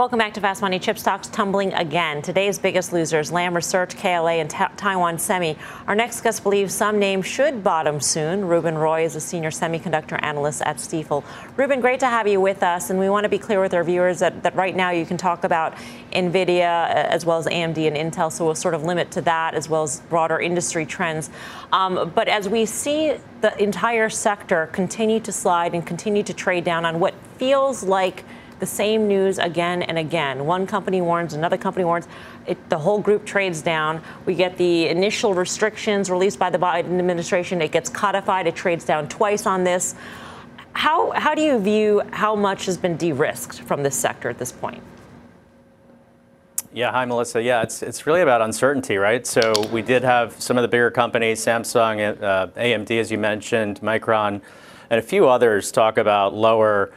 Welcome 0.01 0.19
back 0.19 0.33
to 0.33 0.41
Fast 0.41 0.63
Money. 0.63 0.79
Chip 0.79 0.99
stocks 0.99 1.29
tumbling 1.29 1.75
again. 1.75 2.23
Today's 2.23 2.59
biggest 2.59 2.91
losers, 2.91 3.31
Lam 3.31 3.55
Research, 3.55 3.95
KLA, 3.99 4.41
and 4.41 4.49
Ta- 4.49 4.73
Taiwan 4.75 5.19
Semi. 5.19 5.59
Our 5.87 5.95
next 5.95 6.23
guest 6.23 6.43
believes 6.43 6.73
some 6.73 6.99
names 6.99 7.27
should 7.27 7.63
bottom 7.63 8.01
soon. 8.01 8.47
Ruben 8.47 8.79
Roy 8.79 9.05
is 9.05 9.15
a 9.15 9.21
senior 9.21 9.51
semiconductor 9.51 10.19
analyst 10.23 10.63
at 10.63 10.79
Stifel. 10.79 11.23
Ruben, 11.55 11.83
great 11.83 12.01
to 12.01 12.07
have 12.07 12.27
you 12.27 12.41
with 12.41 12.63
us. 12.63 12.89
And 12.89 12.99
we 12.99 13.11
want 13.11 13.25
to 13.25 13.29
be 13.29 13.37
clear 13.37 13.61
with 13.61 13.75
our 13.75 13.85
viewers 13.85 14.21
that, 14.21 14.43
that 14.43 14.55
right 14.57 14.75
now 14.75 14.89
you 14.89 15.05
can 15.05 15.19
talk 15.19 15.45
about 15.45 15.75
NVIDIA 16.15 16.63
uh, 16.63 16.95
as 17.11 17.27
well 17.27 17.37
as 17.37 17.45
AMD 17.45 17.77
and 17.87 17.95
Intel. 18.15 18.33
So 18.33 18.47
we'll 18.47 18.55
sort 18.55 18.73
of 18.73 18.85
limit 18.85 19.11
to 19.11 19.21
that 19.21 19.53
as 19.53 19.69
well 19.69 19.83
as 19.83 20.01
broader 20.09 20.41
industry 20.41 20.87
trends. 20.87 21.29
Um, 21.75 22.11
but 22.15 22.27
as 22.27 22.49
we 22.49 22.65
see 22.65 23.19
the 23.43 23.63
entire 23.63 24.09
sector 24.09 24.71
continue 24.73 25.21
to 25.21 25.31
slide 25.31 25.75
and 25.75 25.87
continue 25.87 26.23
to 26.23 26.33
trade 26.33 26.65
down 26.65 26.87
on 26.87 27.01
what 27.01 27.13
feels 27.37 27.83
like 27.83 28.25
the 28.61 28.67
same 28.67 29.09
news 29.09 29.39
again 29.39 29.83
and 29.83 29.99
again. 29.99 30.47
One 30.47 30.67
company 30.67 31.01
warns, 31.01 31.35
another 31.35 31.57
company 31.57 31.85
warns. 31.85 32.07
It, 32.47 32.69
the 32.69 32.79
whole 32.79 33.01
group 33.01 33.25
trades 33.25 33.63
down. 33.63 34.03
We 34.27 34.35
get 34.35 34.57
the 34.57 34.89
initial 34.89 35.35
restrictions 35.35 36.11
released 36.11 36.39
by 36.39 36.51
the 36.51 36.59
Biden 36.59 36.99
administration. 36.99 37.61
It 37.63 37.73
gets 37.73 37.91
codified. 37.91 38.47
It 38.47 38.55
trades 38.55 38.85
down 38.85 39.09
twice 39.09 39.47
on 39.47 39.65
this. 39.65 39.95
How, 40.73 41.11
how 41.13 41.35
do 41.35 41.43
you 41.43 41.59
view 41.59 42.03
how 42.13 42.37
much 42.37 42.67
has 42.67 42.77
been 42.77 42.97
de 42.97 43.13
risked 43.13 43.61
from 43.63 43.83
this 43.83 43.97
sector 43.97 44.29
at 44.29 44.39
this 44.39 44.53
point? 44.53 44.83
Yeah, 46.73 46.93
hi, 46.93 47.05
Melissa. 47.05 47.43
Yeah, 47.43 47.63
it's, 47.63 47.83
it's 47.83 48.07
really 48.07 48.21
about 48.21 48.43
uncertainty, 48.43 48.97
right? 48.97 49.27
So 49.27 49.53
we 49.73 49.83
did 49.83 50.05
have 50.05 50.41
some 50.41 50.57
of 50.57 50.63
the 50.63 50.69
bigger 50.69 50.89
companies, 50.89 51.45
Samsung, 51.45 52.23
uh, 52.23 52.47
AMD, 52.49 52.93
as 52.93 53.11
you 53.11 53.19
mentioned, 53.19 53.81
Micron, 53.81 54.41
and 54.89 54.99
a 54.99 55.03
few 55.03 55.29
others 55.29 55.73
talk 55.73 55.99
about 55.99 56.33
lower 56.33 56.93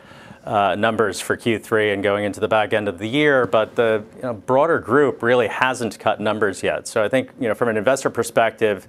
numbers 0.46 1.20
for 1.20 1.38
Q3 1.38 1.94
and 1.94 2.04
going 2.04 2.26
into 2.26 2.40
the 2.40 2.48
back 2.48 2.74
end 2.74 2.88
of 2.88 2.98
the 3.00 3.08
year, 3.08 3.46
but 3.46 3.76
the 3.76 4.04
you 4.18 4.22
know, 4.24 4.34
broader 4.34 4.80
group 4.80 5.24
really 5.24 5.48
hasn't 5.48 6.00
cut 6.00 6.20
numbers 6.20 6.64
yet. 6.64 6.88
So 6.88 7.04
I 7.04 7.10
think, 7.10 7.32
you 7.40 7.48
know, 7.48 7.56
from 7.56 7.70
an 7.70 7.78
investor 7.78 8.10
perspective, 8.10 8.88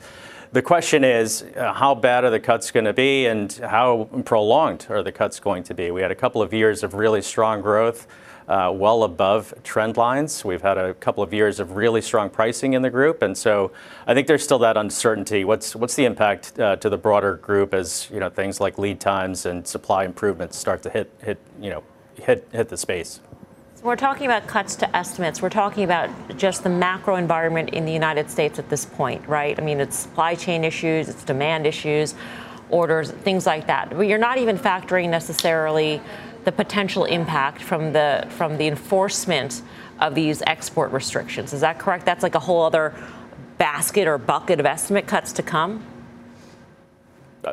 the 0.52 0.62
question 0.62 1.02
is 1.02 1.44
uh, 1.56 1.72
how 1.72 1.94
bad 1.94 2.24
are 2.24 2.30
the 2.30 2.38
cuts 2.38 2.70
going 2.70 2.84
to 2.84 2.92
be 2.92 3.26
and 3.26 3.52
how 3.54 4.08
prolonged 4.24 4.86
are 4.88 5.02
the 5.02 5.12
cuts 5.12 5.40
going 5.40 5.64
to 5.64 5.74
be? 5.74 5.90
We 5.90 6.00
had 6.00 6.12
a 6.12 6.16
couple 6.16 6.42
of 6.42 6.52
years 6.52 6.82
of 6.82 6.94
really 6.94 7.22
strong 7.22 7.60
growth 7.60 8.06
uh, 8.48 8.72
well 8.74 9.04
above 9.04 9.54
trend 9.62 9.96
lines. 9.96 10.44
We've 10.44 10.62
had 10.62 10.78
a 10.78 10.94
couple 10.94 11.22
of 11.22 11.32
years 11.32 11.60
of 11.60 11.76
really 11.76 12.00
strong 12.00 12.30
pricing 12.30 12.74
in 12.74 12.82
the 12.82 12.90
group, 12.90 13.22
and 13.22 13.36
so 13.36 13.72
I 14.06 14.14
think 14.14 14.26
there's 14.26 14.42
still 14.42 14.58
that 14.60 14.76
uncertainty. 14.76 15.44
What's 15.44 15.74
what's 15.74 15.94
the 15.94 16.04
impact 16.04 16.58
uh, 16.58 16.76
to 16.76 16.90
the 16.90 16.98
broader 16.98 17.36
group 17.36 17.74
as 17.74 18.08
you 18.12 18.20
know 18.20 18.28
things 18.28 18.60
like 18.60 18.78
lead 18.78 19.00
times 19.00 19.46
and 19.46 19.66
supply 19.66 20.04
improvements 20.04 20.56
start 20.56 20.82
to 20.82 20.90
hit 20.90 21.10
hit 21.22 21.38
you 21.60 21.70
know 21.70 21.82
hit 22.16 22.46
hit 22.52 22.68
the 22.68 22.76
space. 22.76 23.20
We're 23.82 23.96
talking 23.96 24.24
about 24.24 24.46
cuts 24.46 24.76
to 24.76 24.96
estimates. 24.96 25.42
We're 25.42 25.50
talking 25.50 25.84
about 25.84 26.08
just 26.38 26.62
the 26.62 26.70
macro 26.70 27.16
environment 27.16 27.70
in 27.70 27.84
the 27.84 27.92
United 27.92 28.30
States 28.30 28.58
at 28.58 28.70
this 28.70 28.86
point, 28.86 29.28
right? 29.28 29.58
I 29.58 29.62
mean, 29.62 29.78
it's 29.78 29.98
supply 29.98 30.34
chain 30.34 30.64
issues, 30.64 31.10
it's 31.10 31.22
demand 31.22 31.66
issues, 31.66 32.14
orders, 32.70 33.10
things 33.10 33.44
like 33.44 33.66
that. 33.66 33.90
But 33.90 34.06
you're 34.06 34.16
not 34.16 34.38
even 34.38 34.56
factoring 34.56 35.10
necessarily 35.10 36.00
the 36.44 36.52
potential 36.52 37.04
impact 37.04 37.62
from 37.62 37.92
the 37.92 38.26
from 38.30 38.56
the 38.56 38.66
enforcement 38.66 39.62
of 40.00 40.14
these 40.14 40.42
export 40.46 40.92
restrictions. 40.92 41.52
Is 41.52 41.60
that 41.60 41.78
correct? 41.78 42.04
That's 42.04 42.22
like 42.22 42.34
a 42.34 42.40
whole 42.40 42.62
other 42.62 42.94
basket 43.58 44.06
or 44.06 44.18
bucket 44.18 44.60
of 44.60 44.66
estimate 44.66 45.06
cuts 45.06 45.32
to 45.34 45.42
come. 45.42 45.84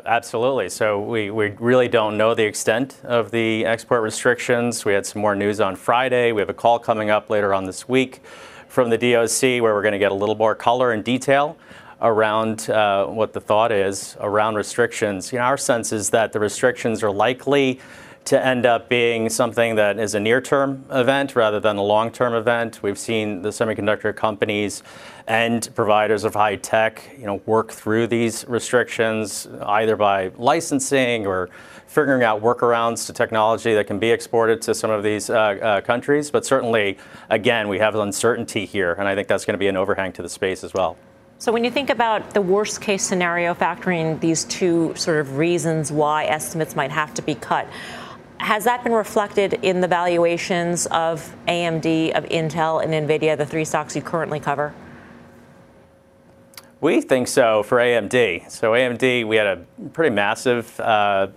Absolutely. 0.06 0.70
So 0.70 1.02
we, 1.02 1.32
we 1.32 1.50
really 1.60 1.90
don't 1.90 2.18
know 2.18 2.34
the 2.34 2.46
extent 2.46 2.98
of 3.04 3.32
the 3.32 3.66
export 3.66 4.02
restrictions. 4.02 4.86
We 4.86 4.94
had 4.94 5.06
some 5.06 5.22
more 5.22 5.36
news 5.36 5.60
on 5.60 5.76
Friday. 5.76 6.32
We 6.32 6.42
have 6.42 6.50
a 6.50 6.54
call 6.54 6.80
coming 6.80 7.10
up 7.10 7.30
later 7.30 7.54
on 7.54 7.66
this 7.66 7.90
week 7.90 8.22
from 8.68 8.90
the 8.90 8.98
DOC 8.98 9.62
where 9.62 9.74
we're 9.74 9.82
going 9.82 9.92
to 9.92 10.00
get 10.00 10.14
a 10.14 10.16
little 10.16 10.36
more 10.36 10.56
color 10.56 10.92
and 10.92 11.04
detail 11.04 11.58
around 12.02 12.70
uh, 12.70 13.06
what 13.06 13.34
the 13.34 13.42
thought 13.42 13.72
is 13.72 14.16
around 14.22 14.56
restrictions. 14.56 15.32
You 15.32 15.40
know, 15.40 15.46
our 15.46 15.58
sense 15.58 15.92
is 15.92 16.10
that 16.12 16.32
the 16.32 16.40
restrictions 16.40 17.04
are 17.04 17.12
likely 17.12 17.80
to 18.26 18.46
end 18.46 18.66
up 18.66 18.88
being 18.88 19.30
something 19.30 19.76
that 19.76 20.00
is 20.00 20.14
a 20.14 20.20
near 20.20 20.42
term 20.42 20.86
event 20.92 21.36
rather 21.36 21.60
than 21.60 21.78
a 21.78 21.84
long 21.84 22.12
term 22.12 22.34
event. 22.34 22.84
We've 22.84 22.98
seen 22.98 23.42
the 23.42 23.50
semiconductor 23.50 24.16
companies 24.16 24.84
and 25.28 25.68
providers 25.76 26.24
of 26.24 26.34
high 26.34 26.58
tech 26.58 27.16
you 27.18 27.26
know, 27.26 27.42
work 27.46 27.72
through 27.72 28.08
these 28.08 28.46
restrictions 28.48 29.48
either 29.66 29.96
by 29.96 30.32
licensing 30.38 31.26
or 31.26 31.50
figuring 31.88 32.24
out 32.24 32.42
workarounds 32.42 33.06
to 33.06 33.14
technology 33.14 33.74
that 33.74 33.86
can 33.86 34.00
be 34.00 34.10
exported 34.10 34.62
to 34.62 34.74
some 34.74 34.90
of 34.90 35.04
these 35.04 35.30
uh, 35.30 35.34
uh, 35.34 35.82
countries. 35.82 36.32
But 36.32 36.46
certainly, 36.46 36.98
again, 37.30 37.68
we 37.68 37.80
have 37.80 37.96
uncertainty 37.96 38.66
here, 38.66 38.94
and 38.94 39.08
I 39.08 39.16
think 39.16 39.28
that's 39.28 39.44
going 39.44 39.56
to 39.56 39.60
be 39.60 39.68
an 39.68 39.76
overhang 39.76 40.14
to 40.14 40.22
the 40.22 40.30
space 40.30 40.64
as 40.64 40.74
well. 40.74 40.98
So, 41.38 41.52
when 41.52 41.64
you 41.64 41.72
think 41.72 41.90
about 41.90 42.34
the 42.36 42.42
worst 42.42 42.82
case 42.82 43.04
scenario, 43.04 43.54
factoring 43.54 44.20
these 44.20 44.46
two 44.46 44.94
sort 44.96 45.20
of 45.20 45.38
reasons 45.38 45.92
why 45.92 46.26
estimates 46.26 46.76
might 46.76 46.92
have 46.92 47.14
to 47.16 47.22
be 47.24 47.36
cut, 47.36 47.68
has 48.42 48.64
that 48.64 48.84
been 48.84 48.94
reflected 48.94 49.54
in 49.62 49.82
the 49.82 49.88
valuations 49.88 50.88
of 50.88 51.36
AMD, 51.48 52.12
of 52.18 52.26
Intel, 52.26 52.84
and 52.84 52.92
NVIDIA, 52.92 53.38
the 53.38 53.46
three 53.46 53.64
stocks 53.64 53.96
you 53.96 54.02
currently 54.02 54.40
cover? 54.40 54.74
We 56.82 57.02
think 57.02 57.28
so 57.28 57.62
for 57.62 57.78
AMD. 57.78 58.50
So, 58.50 58.72
AMD, 58.72 59.28
we 59.28 59.36
had 59.36 59.46
a 59.46 59.66
pretty 59.94 60.14
massive 60.16 60.80
uh, 60.80 61.28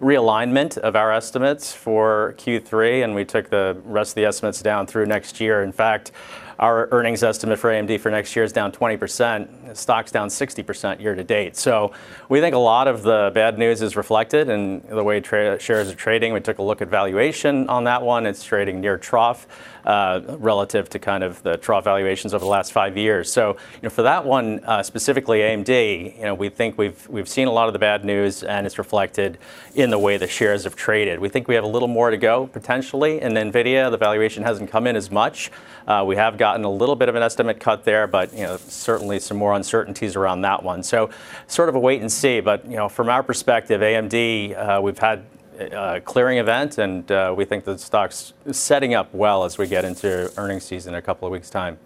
realignment 0.00 0.78
of 0.78 0.96
our 0.96 1.12
estimates 1.12 1.74
for 1.74 2.34
Q3, 2.38 3.04
and 3.04 3.14
we 3.14 3.26
took 3.26 3.50
the 3.50 3.76
rest 3.84 4.12
of 4.12 4.14
the 4.16 4.24
estimates 4.24 4.62
down 4.62 4.86
through 4.86 5.04
next 5.04 5.40
year. 5.40 5.62
In 5.62 5.72
fact, 5.72 6.12
our 6.58 6.88
earnings 6.92 7.22
estimate 7.22 7.58
for 7.58 7.70
AMD 7.70 8.00
for 8.00 8.10
next 8.10 8.34
year 8.36 8.44
is 8.44 8.52
down 8.52 8.72
20%. 8.72 9.76
Stock's 9.76 10.12
down 10.12 10.28
60% 10.28 11.00
year 11.00 11.14
to 11.14 11.24
date. 11.24 11.56
So 11.56 11.92
we 12.28 12.40
think 12.40 12.54
a 12.54 12.58
lot 12.58 12.88
of 12.88 13.02
the 13.02 13.30
bad 13.34 13.58
news 13.58 13.82
is 13.82 13.96
reflected 13.96 14.48
in 14.48 14.82
the 14.88 15.02
way 15.02 15.20
tra- 15.20 15.58
shares 15.58 15.90
are 15.90 15.94
trading. 15.94 16.32
We 16.32 16.40
took 16.40 16.58
a 16.58 16.62
look 16.62 16.82
at 16.82 16.88
valuation 16.88 17.68
on 17.68 17.84
that 17.84 18.02
one. 18.02 18.26
It's 18.26 18.44
trading 18.44 18.80
near 18.80 18.98
trough 18.98 19.46
uh, 19.84 20.20
relative 20.38 20.88
to 20.90 20.98
kind 20.98 21.22
of 21.22 21.42
the 21.42 21.56
trough 21.56 21.84
valuations 21.84 22.34
over 22.34 22.44
the 22.44 22.50
last 22.50 22.72
five 22.72 22.96
years. 22.96 23.30
So 23.30 23.50
you 23.50 23.80
know, 23.82 23.90
for 23.90 24.02
that 24.02 24.24
one 24.24 24.60
uh, 24.64 24.82
specifically, 24.82 25.40
AMD, 25.40 26.16
you 26.16 26.22
know, 26.22 26.34
we 26.34 26.48
think 26.48 26.78
we've 26.78 27.06
we've 27.08 27.28
seen 27.28 27.48
a 27.48 27.52
lot 27.52 27.66
of 27.66 27.72
the 27.72 27.78
bad 27.78 28.04
news, 28.04 28.42
and 28.42 28.66
it's 28.66 28.78
reflected 28.78 29.38
in 29.74 29.90
the 29.90 29.98
way 29.98 30.16
the 30.16 30.28
shares 30.28 30.64
have 30.64 30.76
traded. 30.76 31.18
We 31.18 31.28
think 31.28 31.48
we 31.48 31.54
have 31.54 31.64
a 31.64 31.68
little 31.68 31.88
more 31.88 32.10
to 32.10 32.16
go 32.16 32.46
potentially 32.46 33.20
in 33.20 33.32
Nvidia. 33.32 33.90
The 33.90 33.96
valuation 33.96 34.42
hasn't 34.42 34.70
come 34.70 34.86
in 34.86 34.96
as 34.96 35.10
much. 35.10 35.50
Uh, 35.86 36.02
we 36.06 36.16
have 36.16 36.38
gotten 36.44 36.64
a 36.66 36.70
little 36.70 36.94
bit 36.94 37.08
of 37.08 37.14
an 37.14 37.22
estimate 37.22 37.58
cut 37.58 37.84
there, 37.84 38.06
but 38.06 38.30
you 38.34 38.42
know, 38.42 38.58
certainly 38.58 39.18
some 39.18 39.38
more 39.38 39.54
uncertainties 39.54 40.14
around 40.14 40.42
that 40.42 40.62
one. 40.62 40.82
So, 40.82 41.08
sort 41.46 41.70
of 41.70 41.74
a 41.74 41.78
wait 41.78 42.02
and 42.02 42.12
see. 42.12 42.40
But 42.40 42.66
you 42.66 42.76
know, 42.76 42.86
from 42.86 43.08
our 43.08 43.22
perspective, 43.22 43.80
AMD, 43.80 44.54
uh, 44.54 44.82
we've 44.82 44.98
had 44.98 45.24
a 45.58 46.02
clearing 46.04 46.36
event, 46.36 46.76
and 46.76 47.10
uh, 47.10 47.34
we 47.34 47.46
think 47.46 47.64
the 47.64 47.78
stock's 47.78 48.34
setting 48.52 48.92
up 48.92 49.08
well 49.14 49.44
as 49.44 49.56
we 49.56 49.66
get 49.66 49.86
into 49.86 50.30
earnings 50.36 50.64
season 50.64 50.92
in 50.92 50.98
a 50.98 51.02
couple 51.02 51.26
of 51.26 51.32
weeks' 51.32 51.48
time. 51.48 51.78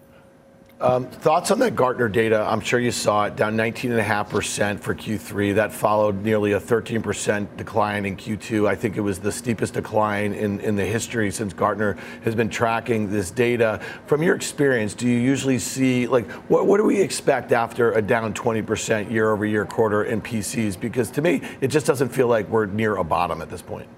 Um, 0.80 1.06
thoughts 1.06 1.50
on 1.50 1.58
that 1.58 1.74
Gartner 1.74 2.08
data? 2.08 2.46
I'm 2.48 2.60
sure 2.60 2.78
you 2.78 2.92
saw 2.92 3.24
it 3.24 3.34
down 3.34 3.56
19.5% 3.56 4.78
for 4.78 4.94
Q3. 4.94 5.56
That 5.56 5.72
followed 5.72 6.22
nearly 6.22 6.52
a 6.52 6.60
13% 6.60 7.56
decline 7.56 8.06
in 8.06 8.16
Q2. 8.16 8.68
I 8.68 8.76
think 8.76 8.96
it 8.96 9.00
was 9.00 9.18
the 9.18 9.32
steepest 9.32 9.74
decline 9.74 10.34
in, 10.34 10.60
in 10.60 10.76
the 10.76 10.84
history 10.84 11.32
since 11.32 11.52
Gartner 11.52 11.96
has 12.22 12.36
been 12.36 12.48
tracking 12.48 13.10
this 13.10 13.32
data. 13.32 13.80
From 14.06 14.22
your 14.22 14.36
experience, 14.36 14.94
do 14.94 15.08
you 15.08 15.18
usually 15.18 15.58
see, 15.58 16.06
like, 16.06 16.30
what, 16.48 16.66
what 16.66 16.76
do 16.76 16.84
we 16.84 17.00
expect 17.00 17.50
after 17.50 17.90
a 17.94 18.02
down 18.02 18.32
20% 18.32 19.10
year 19.10 19.32
over 19.32 19.44
year 19.44 19.64
quarter 19.64 20.04
in 20.04 20.22
PCs? 20.22 20.78
Because 20.78 21.10
to 21.10 21.22
me, 21.22 21.42
it 21.60 21.68
just 21.68 21.86
doesn't 21.86 22.10
feel 22.10 22.28
like 22.28 22.48
we're 22.48 22.66
near 22.66 22.98
a 22.98 23.04
bottom 23.04 23.42
at 23.42 23.50
this 23.50 23.62
point. 23.62 23.88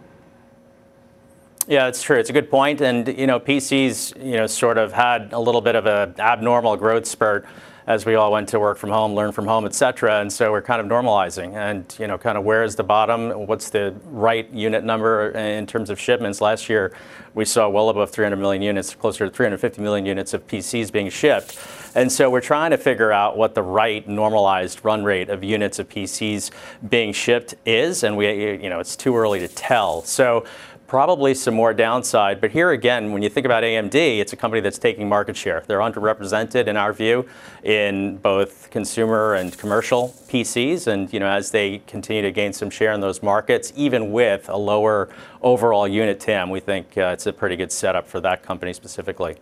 Yeah, 1.66 1.86
it's 1.86 2.02
true. 2.02 2.18
It's 2.18 2.30
a 2.30 2.32
good 2.32 2.50
point. 2.50 2.80
And, 2.80 3.06
you 3.06 3.26
know, 3.26 3.38
PCs, 3.38 4.24
you 4.24 4.36
know, 4.36 4.46
sort 4.46 4.78
of 4.78 4.92
had 4.92 5.32
a 5.32 5.38
little 5.38 5.60
bit 5.60 5.76
of 5.76 5.86
an 5.86 6.14
abnormal 6.18 6.76
growth 6.76 7.06
spurt 7.06 7.46
as 7.86 8.06
we 8.06 8.14
all 8.14 8.30
went 8.30 8.48
to 8.48 8.60
work 8.60 8.78
from 8.78 8.90
home, 8.90 9.14
learn 9.14 9.32
from 9.32 9.46
home, 9.46 9.66
et 9.66 9.74
cetera. 9.74 10.20
And 10.20 10.32
so 10.32 10.52
we're 10.52 10.62
kind 10.62 10.80
of 10.80 10.86
normalizing 10.86 11.54
and, 11.54 11.92
you 11.98 12.06
know, 12.06 12.18
kind 12.18 12.38
of 12.38 12.44
where 12.44 12.62
is 12.62 12.76
the 12.76 12.84
bottom? 12.84 13.30
What's 13.46 13.70
the 13.70 13.94
right 14.04 14.48
unit 14.52 14.84
number 14.84 15.30
in 15.30 15.66
terms 15.66 15.90
of 15.90 15.98
shipments? 15.98 16.40
Last 16.40 16.68
year, 16.68 16.92
we 17.34 17.44
saw 17.44 17.68
well 17.68 17.88
above 17.88 18.10
300 18.10 18.36
million 18.36 18.62
units, 18.62 18.94
closer 18.94 19.26
to 19.26 19.34
350 19.34 19.82
million 19.82 20.06
units 20.06 20.34
of 20.34 20.46
PCs 20.46 20.92
being 20.92 21.10
shipped. 21.10 21.58
And 21.94 22.10
so 22.12 22.30
we're 22.30 22.40
trying 22.40 22.70
to 22.70 22.78
figure 22.78 23.10
out 23.10 23.36
what 23.36 23.56
the 23.56 23.62
right 23.62 24.06
normalized 24.08 24.84
run 24.84 25.02
rate 25.02 25.28
of 25.28 25.42
units 25.42 25.80
of 25.80 25.88
PCs 25.88 26.50
being 26.88 27.12
shipped 27.12 27.56
is. 27.66 28.04
And 28.04 28.16
we, 28.16 28.62
you 28.62 28.68
know, 28.68 28.78
it's 28.78 28.94
too 28.94 29.16
early 29.16 29.40
to 29.40 29.48
tell. 29.48 30.02
So 30.02 30.44
probably 30.90 31.32
some 31.34 31.54
more 31.54 31.72
downside. 31.72 32.40
But 32.40 32.50
here 32.50 32.72
again, 32.72 33.12
when 33.12 33.22
you 33.22 33.28
think 33.28 33.44
about 33.44 33.62
AMD, 33.62 33.94
it's 33.94 34.32
a 34.32 34.36
company 34.36 34.60
that's 34.60 34.76
taking 34.76 35.08
market 35.08 35.36
share. 35.36 35.62
They're 35.68 35.78
underrepresented 35.78 36.66
in 36.66 36.76
our 36.76 36.92
view 36.92 37.28
in 37.62 38.16
both 38.16 38.68
consumer 38.70 39.34
and 39.34 39.56
commercial 39.56 40.08
PCs. 40.28 40.88
And 40.88 41.12
you 41.12 41.20
know, 41.20 41.28
as 41.28 41.52
they 41.52 41.78
continue 41.86 42.22
to 42.22 42.32
gain 42.32 42.52
some 42.52 42.70
share 42.70 42.90
in 42.90 43.00
those 43.00 43.22
markets, 43.22 43.72
even 43.76 44.10
with 44.10 44.48
a 44.48 44.56
lower 44.56 45.08
overall 45.42 45.86
unit 45.86 46.18
TAM, 46.18 46.50
we 46.50 46.58
think 46.58 46.98
uh, 46.98 47.12
it's 47.12 47.26
a 47.26 47.32
pretty 47.32 47.54
good 47.54 47.70
setup 47.70 48.08
for 48.08 48.18
that 48.22 48.42
company 48.42 48.72
specifically. 48.72 49.36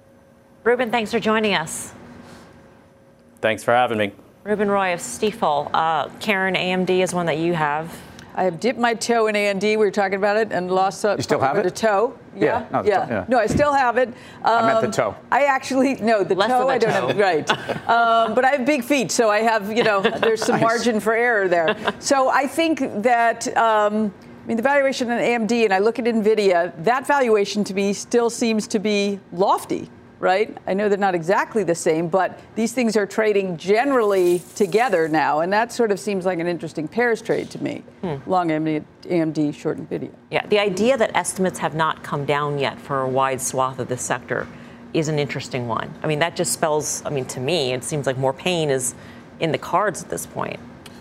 Ruben, 0.65 0.91
thanks 0.91 1.11
for 1.11 1.19
joining 1.19 1.55
us. 1.55 1.95
Thanks 3.40 3.65
for 3.65 3.73
having 3.73 3.96
me. 3.96 4.13
Ruben 4.44 4.71
Roy 4.71 4.92
of 4.92 5.01
Stifel. 5.01 5.71
Uh, 5.73 6.11
Karen, 6.21 6.57
AMD 6.57 6.90
is 6.90 7.15
one 7.15 7.25
that 7.25 7.38
you 7.38 7.55
have. 7.55 7.99
I 8.39 8.45
have 8.45 8.61
dipped 8.61 8.79
my 8.79 8.95
toe 8.95 9.27
in 9.27 9.35
AMD. 9.35 9.65
We 9.65 9.77
were 9.79 9.91
talking 9.91 10.15
about 10.15 10.37
it 10.37 10.53
and 10.53 10.71
lost 10.71 11.05
a, 11.05 11.17
you 11.17 11.25
still 11.25 11.41
have 11.41 11.59
it? 11.59 11.67
a 11.67 11.73
toe. 11.73 12.17
Yeah, 12.37 12.45
yeah. 12.45 12.69
No, 12.71 12.85
yeah. 12.85 12.95
Toe, 12.95 13.07
yeah. 13.11 13.25
No, 13.27 13.39
I 13.41 13.47
still 13.47 13.73
have 13.73 13.97
it. 13.97 14.11
Um, 14.11 14.15
I 14.45 14.67
meant 14.69 14.81
the 14.81 14.87
um, 14.87 14.93
toe. 14.93 15.17
I 15.33 15.47
actually 15.47 15.97
no 15.97 16.23
the 16.23 16.37
Less 16.37 16.49
toe. 16.49 16.69
I 16.69 16.79
don't 16.79 16.93
toe. 16.93 17.09
have 17.09 17.19
right, 17.19 17.51
um, 17.89 18.37
but 18.37 18.45
I 18.45 18.51
have 18.51 18.65
big 18.65 18.85
feet, 18.85 19.11
so 19.11 19.29
I 19.29 19.41
have 19.41 19.77
you 19.77 19.83
know 19.83 20.03
there's 20.21 20.45
some 20.45 20.61
nice. 20.61 20.63
margin 20.63 21.01
for 21.01 21.15
error 21.15 21.49
there. 21.49 21.77
So 21.99 22.29
I 22.29 22.47
think 22.47 22.79
that. 23.03 23.57
Um, 23.57 24.15
mean, 24.47 24.57
the 24.57 24.63
valuation 24.63 25.11
on 25.11 25.19
AMD, 25.19 25.65
and 25.65 25.75
I 25.75 25.79
look 25.79 25.99
at 25.99 26.07
NVIDIA, 26.07 26.73
that 26.85 27.07
valuation 27.07 27.65
to 27.65 27.75
me 27.75 27.93
still 27.93 28.31
seems 28.31 28.67
to 28.69 28.79
be 28.79 29.21
lofty, 29.31 29.91
right? 30.21 30.56
I 30.66 30.75
know 30.75 30.88
they're 30.88 30.98
not 30.98 31.14
exactly 31.14 31.64
the 31.64 31.75
same, 31.75 32.08
but 32.08 32.40
these 32.54 32.73
things 32.73 32.96
are 32.96 33.06
trading 33.06 33.56
generally 33.56 34.40
together 34.54 35.08
now, 35.08 35.40
and 35.40 35.52
that 35.52 35.73
sort 35.73 35.92
of 35.92 36.00
seems 36.00 36.27
like 36.27 36.38
an 36.38 36.46
interesting 36.46 36.88
pairs 36.88 37.23
trade 37.23 37.50
to 37.50 37.62
me. 37.62 37.83
Hmm. 38.02 38.16
Long 38.27 38.48
AMD, 38.48 38.85
AMD, 39.02 39.54
short 39.54 39.79
NVIDIA. 39.79 40.10
Yeah, 40.31 40.46
the 40.46 40.58
idea 40.58 40.96
that 40.96 41.16
estimates 41.16 41.58
have 41.58 41.75
not 41.75 42.02
come 42.02 42.25
down 42.25 42.58
yet 42.58 42.81
for 42.81 43.02
a 43.02 43.08
wide 43.08 43.40
swath 43.40 43.79
of 43.79 43.88
this 43.88 44.02
sector 44.02 44.46
is 44.94 45.08
an 45.08 45.19
interesting 45.19 45.69
one. 45.69 45.92
I 46.02 46.06
mean, 46.06 46.19
that 46.21 46.35
just 46.35 46.52
spells, 46.52 47.02
I 47.04 47.10
mean, 47.10 47.27
to 47.27 47.40
me, 47.40 47.73
it 47.73 47.85
seems 47.85 48.06
like 48.06 48.16
more 48.16 48.33
pain 48.33 48.71
is 48.71 48.94
in 49.40 49.52
the 49.52 49.58
cards 49.58 50.02
at 50.02 50.08
this 50.08 50.27
point. 50.27 50.58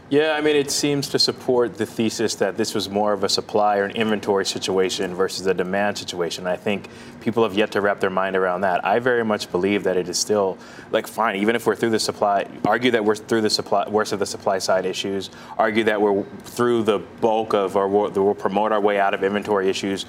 Yeah, 0.09 0.35
I 0.37 0.41
mean, 0.41 0.55
it 0.55 0.71
seems 0.71 1.09
to 1.09 1.19
support 1.19 1.77
the 1.77 1.85
thesis 1.85 2.35
that 2.35 2.55
this 2.55 2.73
was 2.73 2.87
more 2.87 3.11
of 3.11 3.25
a 3.25 3.29
supply 3.29 3.75
or 3.77 3.83
an 3.83 3.91
inventory 3.91 4.45
situation 4.45 5.13
versus 5.13 5.45
a 5.47 5.53
demand 5.53 5.97
situation. 5.97 6.47
I 6.47 6.55
think 6.55 6.87
people 7.19 7.43
have 7.43 7.57
yet 7.57 7.71
to 7.71 7.81
wrap 7.81 7.99
their 7.99 8.09
mind 8.09 8.37
around 8.37 8.61
that. 8.61 8.85
I 8.85 8.99
very 8.99 9.25
much 9.25 9.51
believe 9.51 9.83
that 9.83 9.97
it 9.97 10.07
is 10.07 10.17
still 10.17 10.57
like 10.91 11.07
fine, 11.07 11.35
even 11.35 11.57
if 11.57 11.67
we're 11.67 11.75
through 11.75 11.89
the 11.89 11.99
supply. 11.99 12.47
Argue 12.63 12.91
that 12.91 13.03
we're 13.03 13.17
through 13.17 13.41
the 13.41 13.49
supply 13.49 13.85
worst 13.89 14.13
of 14.13 14.19
the 14.19 14.25
supply 14.25 14.59
side 14.59 14.85
issues. 14.85 15.29
Argue 15.57 15.83
that 15.83 16.01
we're 16.01 16.23
through 16.23 16.83
the 16.83 16.99
bulk 17.19 17.53
of, 17.53 17.75
or 17.75 17.89
we'll, 17.89 18.09
we'll 18.11 18.33
promote 18.33 18.71
our 18.71 18.79
way 18.79 19.01
out 19.01 19.13
of 19.13 19.25
inventory 19.25 19.67
issues. 19.69 20.03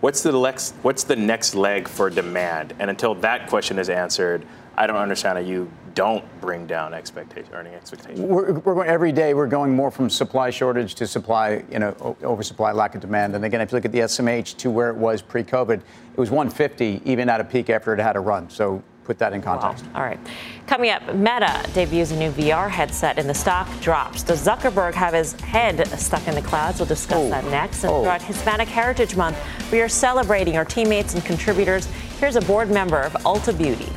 What's 0.00 0.22
the 0.22 0.30
next? 0.30 0.76
What's 0.82 1.02
the 1.02 1.16
next 1.16 1.56
leg 1.56 1.88
for 1.88 2.08
demand? 2.08 2.74
And 2.78 2.88
until 2.88 3.16
that 3.16 3.48
question 3.48 3.80
is 3.80 3.90
answered, 3.90 4.46
I 4.80 4.86
don't 4.86 4.96
understand 4.96 5.36
how 5.36 5.44
you 5.44 5.70
don't 5.94 6.24
bring 6.40 6.66
down 6.66 6.94
expectation, 6.94 7.52
earning 7.52 7.74
expectations. 7.74 8.18
We're, 8.18 8.54
we're 8.54 8.74
going 8.74 8.88
every 8.88 9.12
day. 9.12 9.34
We're 9.34 9.46
going 9.46 9.76
more 9.76 9.90
from 9.90 10.08
supply 10.08 10.48
shortage 10.48 10.94
to 10.94 11.06
supply, 11.06 11.62
you 11.70 11.78
know, 11.78 12.16
oversupply, 12.22 12.72
lack 12.72 12.94
of 12.94 13.02
demand. 13.02 13.34
And 13.34 13.44
again, 13.44 13.60
if 13.60 13.72
you 13.72 13.76
look 13.76 13.84
at 13.84 13.92
the 13.92 13.98
SMH 13.98 14.56
to 14.56 14.70
where 14.70 14.88
it 14.88 14.96
was 14.96 15.20
pre-COVID, 15.20 15.82
it 15.82 16.18
was 16.18 16.30
150 16.30 17.02
even 17.04 17.28
at 17.28 17.42
a 17.42 17.44
peak 17.44 17.68
after 17.68 17.92
it 17.92 18.00
had 18.00 18.16
a 18.16 18.20
run. 18.20 18.48
So 18.48 18.82
put 19.04 19.18
that 19.18 19.34
in 19.34 19.42
context. 19.42 19.84
Wow. 19.84 19.96
All 19.96 20.02
right. 20.02 20.18
Coming 20.66 20.88
up, 20.88 21.14
Meta 21.14 21.62
debuts 21.74 22.12
a 22.12 22.16
new 22.16 22.30
VR 22.30 22.70
headset 22.70 23.18
and 23.18 23.28
the 23.28 23.34
stock 23.34 23.68
drops. 23.82 24.22
Does 24.22 24.46
Zuckerberg 24.46 24.94
have 24.94 25.12
his 25.12 25.38
head 25.42 25.86
stuck 25.98 26.26
in 26.26 26.34
the 26.34 26.40
clouds? 26.40 26.78
We'll 26.78 26.88
discuss 26.88 27.18
oh. 27.18 27.28
that 27.28 27.44
next. 27.50 27.84
And 27.84 27.92
oh. 27.92 28.02
throughout 28.02 28.22
Hispanic 28.22 28.68
Heritage 28.68 29.14
Month, 29.14 29.36
we 29.70 29.82
are 29.82 29.90
celebrating 29.90 30.56
our 30.56 30.64
teammates 30.64 31.12
and 31.12 31.22
contributors. 31.22 31.84
Here's 32.18 32.36
a 32.36 32.40
board 32.40 32.70
member 32.70 33.02
of 33.02 33.12
Ulta 33.24 33.56
Beauty. 33.58 33.92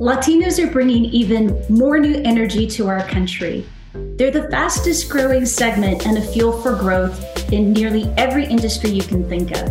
Latinos 0.00 0.58
are 0.58 0.72
bringing 0.72 1.04
even 1.04 1.62
more 1.68 2.00
new 2.00 2.22
energy 2.24 2.66
to 2.66 2.88
our 2.88 3.06
country. 3.06 3.66
They're 3.92 4.30
the 4.30 4.48
fastest 4.48 5.10
growing 5.10 5.44
segment 5.44 6.06
and 6.06 6.16
a 6.16 6.22
fuel 6.22 6.52
for 6.62 6.74
growth 6.74 7.52
in 7.52 7.74
nearly 7.74 8.04
every 8.16 8.46
industry 8.46 8.88
you 8.88 9.02
can 9.02 9.28
think 9.28 9.50
of. 9.50 9.68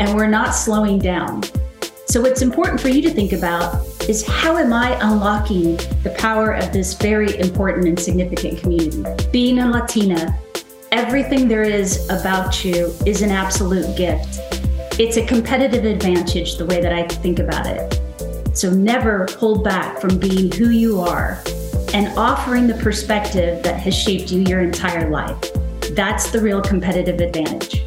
And 0.00 0.16
we're 0.16 0.26
not 0.26 0.56
slowing 0.56 0.98
down. 0.98 1.44
So, 2.06 2.20
what's 2.20 2.42
important 2.42 2.80
for 2.80 2.88
you 2.88 3.00
to 3.02 3.10
think 3.10 3.30
about 3.30 3.86
is 4.08 4.26
how 4.26 4.56
am 4.56 4.72
I 4.72 4.98
unlocking 5.08 5.76
the 6.02 6.16
power 6.18 6.50
of 6.50 6.72
this 6.72 6.94
very 6.94 7.38
important 7.38 7.86
and 7.86 7.96
significant 7.96 8.58
community? 8.58 9.04
Being 9.30 9.60
a 9.60 9.70
Latina, 9.70 10.36
everything 10.90 11.46
there 11.46 11.62
is 11.62 12.10
about 12.10 12.64
you 12.64 12.92
is 13.06 13.22
an 13.22 13.30
absolute 13.30 13.96
gift. 13.96 14.40
It's 14.98 15.16
a 15.16 15.24
competitive 15.24 15.84
advantage, 15.84 16.56
the 16.56 16.66
way 16.66 16.80
that 16.80 16.92
I 16.92 17.06
think 17.06 17.38
about 17.38 17.68
it. 17.68 17.99
So 18.52 18.70
never 18.70 19.26
hold 19.38 19.64
back 19.64 20.00
from 20.00 20.18
being 20.18 20.50
who 20.52 20.70
you 20.70 21.00
are 21.00 21.42
and 21.94 22.16
offering 22.18 22.66
the 22.66 22.74
perspective 22.74 23.62
that 23.62 23.80
has 23.80 23.94
shaped 23.94 24.30
you 24.30 24.40
your 24.40 24.60
entire 24.60 25.08
life. 25.10 25.38
That's 25.92 26.30
the 26.30 26.40
real 26.40 26.60
competitive 26.60 27.20
advantage. 27.20 27.86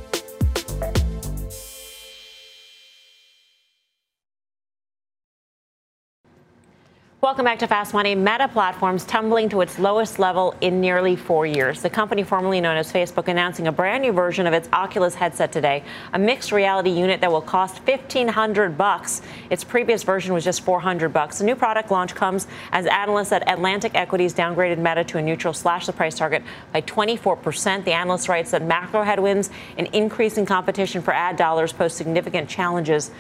Welcome 7.24 7.45
back 7.45 7.59
to 7.59 7.67
Fast 7.67 7.93
Money. 7.93 8.15
Meta 8.15 8.49
Platforms 8.49 9.05
tumbling 9.05 9.47
to 9.47 9.61
its 9.61 9.80
lowest 9.80 10.19
level 10.19 10.53
in 10.59 10.82
nearly 10.82 11.15
four 11.15 11.45
years. 11.45 11.82
The 11.82 11.89
company 11.89 12.21
formerly 12.21 12.59
known 12.59 12.76
as 12.76 12.91
Facebook 12.91 13.30
announcing 13.30 13.67
a 13.67 13.71
brand 13.71 14.03
new 14.03 14.11
version 14.11 14.45
of 14.45 14.51
its 14.51 14.67
Oculus 14.74 15.15
headset 15.15 15.49
today, 15.53 15.86
a 16.11 16.19
mixed 16.19 16.51
reality 16.51 16.89
unit 16.89 17.21
that 17.21 17.32
will 17.32 17.39
cost 17.39 17.76
1500 17.88 18.78
bucks. 18.78 19.21
Its 19.49 19.63
previous 19.63 20.03
version 20.03 20.34
was 20.34 20.43
just 20.43 20.65
400 20.65 21.13
bucks. 21.13 21.38
The 21.38 21.45
new 21.45 21.55
product 21.55 21.91
launch 21.91 22.13
comes 22.13 22.45
as 22.74 22.88
analysts 22.88 23.32
at 23.32 23.49
Atlantic 23.49 23.93
Equities 23.95 24.34
downgraded 24.34 24.78
Meta 24.80 25.05
to 25.05 25.17
a 25.17 25.21
neutral 25.21 25.53
slash 25.53 25.86
the 25.86 25.93
price 25.93 26.17
target 26.17 26.43
by 26.74 26.82
24%. 26.82 27.86
The 27.86 27.93
analyst 27.93 28.28
writes 28.28 28.51
that 28.51 28.63
macro 28.63 29.01
headwinds 29.01 29.49
and 29.78 29.88
increasing 29.93 30.45
competition 30.45 31.01
for 31.01 31.13
ad 31.13 31.38
dollars 31.38 31.71
pose 31.71 31.93
significant 31.93 32.49
challenges 32.49 33.11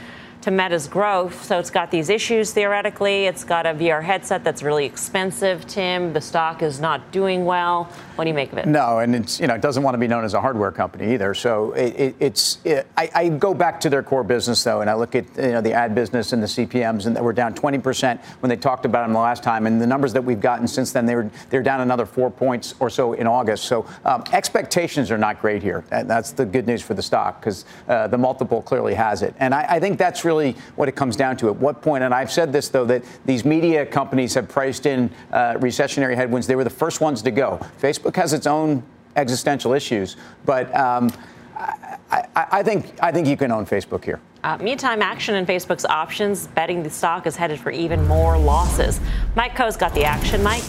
to 0.43 0.51
Meta's 0.51 0.89
growth. 0.89 1.41
So 1.45 1.57
it's 1.57 1.69
got 1.69 1.89
these 1.89 2.09
issues 2.09 2.51
theoretically. 2.51 3.27
It's 3.27 3.45
got 3.45 3.65
a 3.65 3.73
VR 3.73 4.03
headset 4.03 4.43
that's 4.43 4.61
really 4.61 4.85
expensive, 4.85 5.65
Tim. 5.67 6.11
The 6.11 6.19
stock 6.19 6.61
is 6.61 6.81
not 6.81 7.13
doing 7.13 7.45
well. 7.45 7.85
What 8.15 8.25
do 8.25 8.27
you 8.27 8.33
make 8.33 8.51
of 8.51 8.57
it? 8.57 8.67
No, 8.67 8.99
and 8.99 9.15
it's 9.15 9.39
you 9.39 9.47
know 9.47 9.55
it 9.55 9.61
doesn't 9.61 9.83
want 9.83 9.93
to 9.95 9.97
be 9.97 10.07
known 10.07 10.25
as 10.25 10.33
a 10.33 10.41
hardware 10.41 10.71
company 10.71 11.13
either. 11.13 11.33
So 11.33 11.71
it, 11.71 11.95
it, 11.95 12.15
it's 12.19 12.59
it, 12.65 12.87
I, 12.97 13.09
I, 13.15 13.29
go 13.29 13.53
back 13.53 13.79
to 13.81 13.89
their 13.89 14.03
core 14.03 14.23
business 14.23 14.61
though, 14.63 14.81
and 14.81 14.89
I 14.89 14.95
look 14.95 15.15
at 15.15 15.25
you 15.37 15.53
know 15.53 15.61
the 15.61 15.71
ad 15.71 15.95
business 15.95 16.33
and 16.33 16.43
the 16.43 16.47
CPMS, 16.47 17.05
and 17.05 17.17
we're 17.19 17.31
down 17.31 17.55
20 17.55 17.79
percent 17.79 18.21
when 18.41 18.49
they 18.49 18.57
talked 18.57 18.85
about 18.85 19.05
them 19.05 19.13
the 19.13 19.19
last 19.19 19.43
time, 19.43 19.65
and 19.65 19.81
the 19.81 19.87
numbers 19.87 20.11
that 20.13 20.23
we've 20.23 20.41
gotten 20.41 20.67
since 20.67 20.91
then 20.91 21.05
they 21.05 21.15
were 21.15 21.29
they're 21.49 21.63
down 21.63 21.79
another 21.79 22.05
four 22.05 22.29
points 22.29 22.75
or 22.81 22.89
so 22.89 23.13
in 23.13 23.27
August. 23.27 23.63
So 23.63 23.85
um, 24.03 24.25
expectations 24.33 25.09
are 25.09 25.17
not 25.17 25.39
great 25.39 25.63
here, 25.63 25.85
and 25.89 26.09
that's 26.09 26.31
the 26.31 26.45
good 26.45 26.67
news 26.67 26.81
for 26.81 26.95
the 26.95 27.03
stock 27.03 27.39
because 27.39 27.63
uh, 27.87 28.07
the 28.07 28.17
multiple 28.17 28.61
clearly 28.61 28.93
has 28.93 29.23
it, 29.23 29.33
and 29.39 29.55
I, 29.55 29.65
I 29.69 29.79
think 29.79 29.97
that's 29.97 30.25
really 30.25 30.32
what 30.75 30.87
it 30.87 30.95
comes 30.95 31.15
down 31.15 31.35
to. 31.37 31.49
At 31.49 31.55
what 31.55 31.81
point, 31.81 32.03
and 32.03 32.13
I've 32.13 32.31
said 32.31 32.53
this 32.53 32.69
though, 32.69 32.85
that 32.85 33.03
these 33.25 33.43
media 33.43 33.85
companies 33.85 34.33
have 34.35 34.47
priced 34.47 34.85
in 34.85 35.09
uh, 35.31 35.53
recessionary 35.55 36.15
headwinds. 36.15 36.47
They 36.47 36.55
were 36.55 36.63
the 36.63 36.69
first 36.69 37.01
ones 37.01 37.21
to 37.23 37.31
go. 37.31 37.59
Facebook 37.81 38.03
Facebook 38.03 38.15
has 38.15 38.33
its 38.33 38.47
own 38.47 38.83
existential 39.15 39.73
issues, 39.73 40.17
but 40.45 40.75
um, 40.75 41.11
I, 41.55 42.25
I, 42.35 42.47
I, 42.51 42.63
think 42.63 42.93
I 43.01 43.11
think 43.11 43.27
you 43.27 43.37
can 43.37 43.51
own 43.51 43.65
Facebook 43.65 44.03
here. 44.03 44.19
Uh, 44.43 44.57
meantime, 44.57 45.01
action 45.01 45.35
in 45.35 45.45
Facebook's 45.45 45.85
options, 45.85 46.47
betting 46.47 46.83
the 46.83 46.89
stock 46.89 47.25
is 47.27 47.35
headed 47.35 47.59
for 47.59 47.71
even 47.71 48.05
more 48.07 48.37
losses. 48.37 48.99
Mike 49.35 49.55
Khouw's 49.55 49.77
got 49.77 49.93
the 49.93 50.03
action. 50.03 50.43
Mike. 50.43 50.63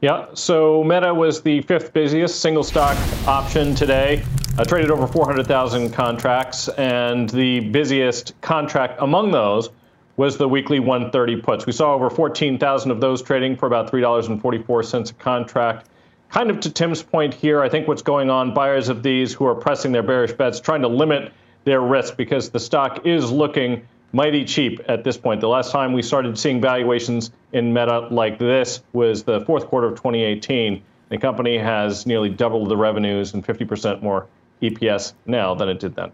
Yeah, 0.00 0.26
so 0.34 0.84
Meta 0.84 1.12
was 1.12 1.42
the 1.42 1.60
fifth 1.62 1.92
busiest 1.92 2.40
single 2.40 2.62
stock 2.62 2.96
option 3.26 3.74
today, 3.74 4.22
uh, 4.58 4.64
traded 4.64 4.90
over 4.90 5.06
400,000 5.06 5.92
contracts, 5.92 6.68
and 6.68 7.30
the 7.30 7.60
busiest 7.60 8.38
contract 8.40 8.98
among 9.00 9.30
those 9.30 9.70
was 10.16 10.36
the 10.36 10.48
weekly 10.48 10.80
130 10.80 11.40
puts. 11.42 11.64
We 11.64 11.72
saw 11.72 11.94
over 11.94 12.10
14,000 12.10 12.90
of 12.90 13.00
those 13.00 13.22
trading 13.22 13.56
for 13.56 13.66
about 13.66 13.90
$3.44 13.90 15.10
a 15.10 15.14
contract 15.14 15.88
kind 16.30 16.50
of 16.50 16.60
to 16.60 16.70
Tim's 16.70 17.02
point 17.02 17.32
here, 17.32 17.62
I 17.62 17.68
think 17.68 17.88
what's 17.88 18.02
going 18.02 18.30
on, 18.30 18.52
buyers 18.52 18.88
of 18.88 19.02
these 19.02 19.32
who 19.32 19.46
are 19.46 19.54
pressing 19.54 19.92
their 19.92 20.02
bearish 20.02 20.32
bets, 20.32 20.60
trying 20.60 20.82
to 20.82 20.88
limit 20.88 21.32
their 21.64 21.80
risk 21.80 22.16
because 22.16 22.50
the 22.50 22.60
stock 22.60 23.06
is 23.06 23.30
looking 23.30 23.86
mighty 24.12 24.44
cheap 24.44 24.80
at 24.88 25.04
this 25.04 25.16
point. 25.16 25.40
The 25.40 25.48
last 25.48 25.70
time 25.70 25.92
we 25.92 26.02
started 26.02 26.38
seeing 26.38 26.60
valuations 26.60 27.30
in 27.52 27.72
Meta 27.72 28.08
like 28.10 28.38
this 28.38 28.82
was 28.92 29.22
the 29.22 29.40
fourth 29.42 29.66
quarter 29.66 29.86
of 29.86 29.94
2018. 29.94 30.82
The 31.08 31.18
company 31.18 31.58
has 31.58 32.06
nearly 32.06 32.28
doubled 32.28 32.68
the 32.68 32.76
revenues 32.76 33.34
and 33.34 33.46
50% 33.46 34.02
more 34.02 34.26
EPS 34.62 35.14
now 35.26 35.54
than 35.54 35.68
it 35.68 35.80
did 35.80 35.94
then. 35.94 36.12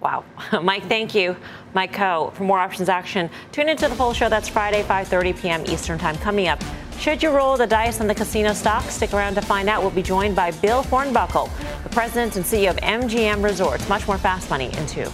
Wow. 0.00 0.24
Mike, 0.62 0.84
thank 0.84 1.14
you. 1.14 1.36
Mike 1.74 1.92
Khouw. 1.92 2.32
For 2.34 2.44
more 2.44 2.58
options 2.58 2.88
action, 2.88 3.28
tune 3.52 3.68
into 3.68 3.88
the 3.88 3.94
full 3.94 4.12
show. 4.12 4.28
That's 4.28 4.48
Friday, 4.48 4.82
5.30 4.82 5.40
p.m. 5.40 5.64
Eastern 5.66 5.98
Time. 5.98 6.16
Coming 6.16 6.48
up, 6.48 6.62
should 6.98 7.22
you 7.22 7.30
roll 7.30 7.56
the 7.56 7.66
dice 7.66 8.00
on 8.00 8.06
the 8.06 8.14
casino 8.14 8.52
stock? 8.52 8.82
Stick 8.84 9.12
around 9.12 9.34
to 9.34 9.42
find 9.42 9.68
out. 9.68 9.82
We'll 9.82 9.90
be 9.90 10.02
joined 10.02 10.34
by 10.36 10.50
Bill 10.50 10.82
Hornbuckle, 10.84 11.50
the 11.82 11.88
president 11.90 12.36
and 12.36 12.44
CEO 12.44 12.70
of 12.70 12.76
MGM 12.76 13.42
Resorts. 13.42 13.88
Much 13.88 14.06
more 14.06 14.18
fast 14.18 14.50
money 14.50 14.66
in 14.76 14.86
two. 14.86 15.08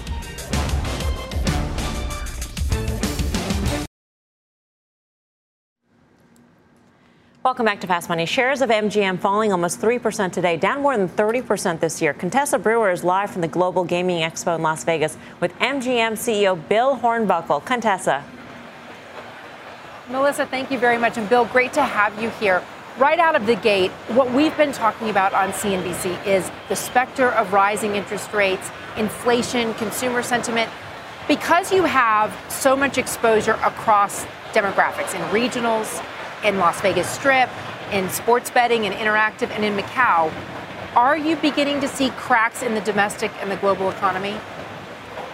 Welcome 7.45 7.66
back 7.66 7.82
to 7.82 7.86
Fast 7.86 8.09
Money. 8.09 8.24
Shares 8.24 8.62
of 8.62 8.70
MGM 8.70 9.18
falling 9.18 9.53
almost 9.53 9.78
3% 9.78 10.32
today, 10.32 10.57
down 10.57 10.80
more 10.80 10.97
than 10.97 11.11
30% 11.11 11.78
this 11.78 12.01
year. 12.01 12.14
Contessa 12.14 12.59
Brewer 12.59 12.90
is 12.90 13.05
live 13.05 13.30
from 13.30 13.42
the 13.42 13.49
Global 13.49 13.84
Gaming 13.84 14.22
Expo 14.22 14.57
in 14.57 14.62
Las 14.62 14.82
Vegas 14.84 15.18
with 15.40 15.53
MGM 15.59 16.12
CEO 16.12 16.57
Bill 16.70 16.97
Hornbuckle. 16.97 17.62
Contessa. 17.66 18.24
Melissa, 20.09 20.47
thank 20.47 20.70
you 20.70 20.78
very 20.78 20.97
much. 20.97 21.18
And 21.18 21.28
Bill, 21.28 21.45
great 21.45 21.74
to 21.74 21.82
have 21.82 22.18
you 22.18 22.30
here. 22.30 22.62
Right 22.97 23.18
out 23.18 23.36
of 23.36 23.45
the 23.45 23.57
gate, 23.57 23.90
what 24.09 24.32
we've 24.32 24.57
been 24.57 24.72
talking 24.72 25.11
about 25.11 25.34
on 25.34 25.51
CNBC 25.51 26.26
is 26.26 26.51
the 26.70 26.76
specter 26.76 27.28
of 27.32 27.53
rising 27.53 27.95
interest 27.95 28.32
rates, 28.32 28.70
inflation, 28.97 29.74
consumer 29.74 30.22
sentiment. 30.22 30.70
Because 31.28 31.70
you 31.70 31.82
have 31.82 32.34
so 32.49 32.74
much 32.74 32.97
exposure 32.97 33.59
across 33.62 34.24
demographics 34.55 35.14
in 35.14 35.20
regionals, 35.28 36.03
in 36.45 36.59
Las 36.59 36.80
Vegas 36.80 37.09
Strip, 37.09 37.49
in 37.90 38.09
sports 38.11 38.51
betting 38.51 38.86
and 38.86 38.95
interactive 38.95 39.51
and 39.51 39.64
in 39.64 39.76
Macau. 39.76 40.32
Are 40.95 41.16
you 41.16 41.36
beginning 41.36 41.80
to 41.80 41.88
see 41.88 42.11
cracks 42.11 42.62
in 42.62 42.74
the 42.74 42.80
domestic 42.82 43.32
and 43.40 43.51
the 43.51 43.57
global 43.57 43.90
economy? 43.90 44.36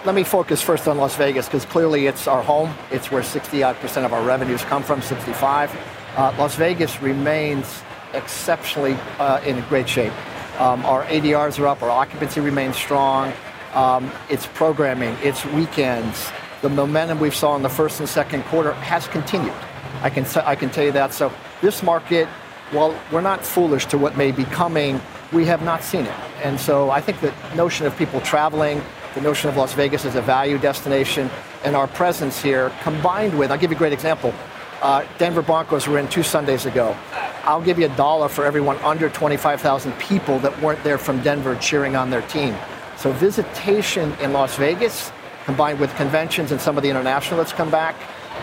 Let 0.06 0.14
me 0.14 0.24
focus 0.24 0.62
first 0.62 0.88
on 0.88 0.96
Las 0.96 1.16
Vegas 1.16 1.46
because 1.46 1.66
clearly 1.66 2.06
it's 2.06 2.26
our 2.26 2.42
home. 2.42 2.72
It's 2.90 3.10
where 3.10 3.22
60 3.22 3.62
odd 3.62 3.76
percent 3.76 4.06
of 4.06 4.14
our 4.14 4.22
revenues 4.22 4.62
come 4.62 4.82
from, 4.82 5.02
65. 5.02 5.76
Uh, 6.16 6.34
Las 6.38 6.54
Vegas 6.56 7.02
remains 7.02 7.82
exceptionally 8.14 8.94
uh, 9.18 9.40
in 9.44 9.60
great 9.68 9.88
shape. 9.88 10.12
Um, 10.58 10.84
our 10.86 11.04
ADRs 11.04 11.58
are 11.58 11.66
up, 11.66 11.82
our 11.82 11.90
occupancy 11.90 12.40
remains 12.40 12.76
strong. 12.76 13.32
Um, 13.74 14.10
it's 14.28 14.46
programming, 14.46 15.16
it's 15.22 15.44
weekends. 15.46 16.30
The 16.62 16.68
momentum 16.68 17.20
we 17.20 17.30
saw 17.30 17.56
in 17.56 17.62
the 17.62 17.68
first 17.68 18.00
and 18.00 18.08
second 18.08 18.44
quarter 18.44 18.72
has 18.72 19.06
continued. 19.08 19.54
I 20.02 20.10
can, 20.10 20.24
I 20.44 20.54
can 20.54 20.70
tell 20.70 20.84
you 20.84 20.92
that. 20.92 21.12
So 21.12 21.32
this 21.60 21.82
market, 21.82 22.26
while 22.72 22.98
we're 23.12 23.20
not 23.20 23.44
foolish 23.44 23.86
to 23.86 23.98
what 23.98 24.16
may 24.16 24.32
be 24.32 24.44
coming, 24.44 25.00
we 25.32 25.44
have 25.46 25.62
not 25.62 25.82
seen 25.82 26.06
it. 26.06 26.14
And 26.42 26.58
so 26.58 26.90
I 26.90 27.00
think 27.00 27.20
the 27.20 27.32
notion 27.54 27.86
of 27.86 27.96
people 27.96 28.20
traveling, 28.20 28.82
the 29.14 29.20
notion 29.20 29.50
of 29.50 29.56
Las 29.56 29.74
Vegas 29.74 30.04
as 30.04 30.14
a 30.14 30.22
value 30.22 30.58
destination, 30.58 31.30
and 31.64 31.76
our 31.76 31.86
presence 31.86 32.40
here, 32.42 32.72
combined 32.82 33.38
with, 33.38 33.50
I'll 33.50 33.58
give 33.58 33.70
you 33.70 33.76
a 33.76 33.78
great 33.78 33.92
example. 33.92 34.34
Uh, 34.80 35.04
Denver 35.18 35.42
Broncos 35.42 35.86
were 35.86 35.98
in 35.98 36.08
two 36.08 36.22
Sundays 36.22 36.64
ago. 36.64 36.96
I'll 37.44 37.62
give 37.62 37.78
you 37.78 37.86
a 37.86 37.96
dollar 37.96 38.28
for 38.28 38.44
everyone 38.44 38.78
under 38.78 39.08
25,000 39.10 39.92
people 39.98 40.38
that 40.40 40.58
weren't 40.62 40.82
there 40.84 40.98
from 40.98 41.22
Denver 41.22 41.56
cheering 41.56 41.96
on 41.96 42.10
their 42.10 42.22
team. 42.22 42.54
So 42.96 43.12
visitation 43.12 44.12
in 44.20 44.32
Las 44.32 44.56
Vegas, 44.56 45.12
combined 45.44 45.80
with 45.80 45.94
conventions 45.96 46.52
and 46.52 46.60
some 46.60 46.76
of 46.76 46.82
the 46.82 46.90
international 46.90 47.38
that's 47.38 47.52
come 47.52 47.70
back, 47.70 47.94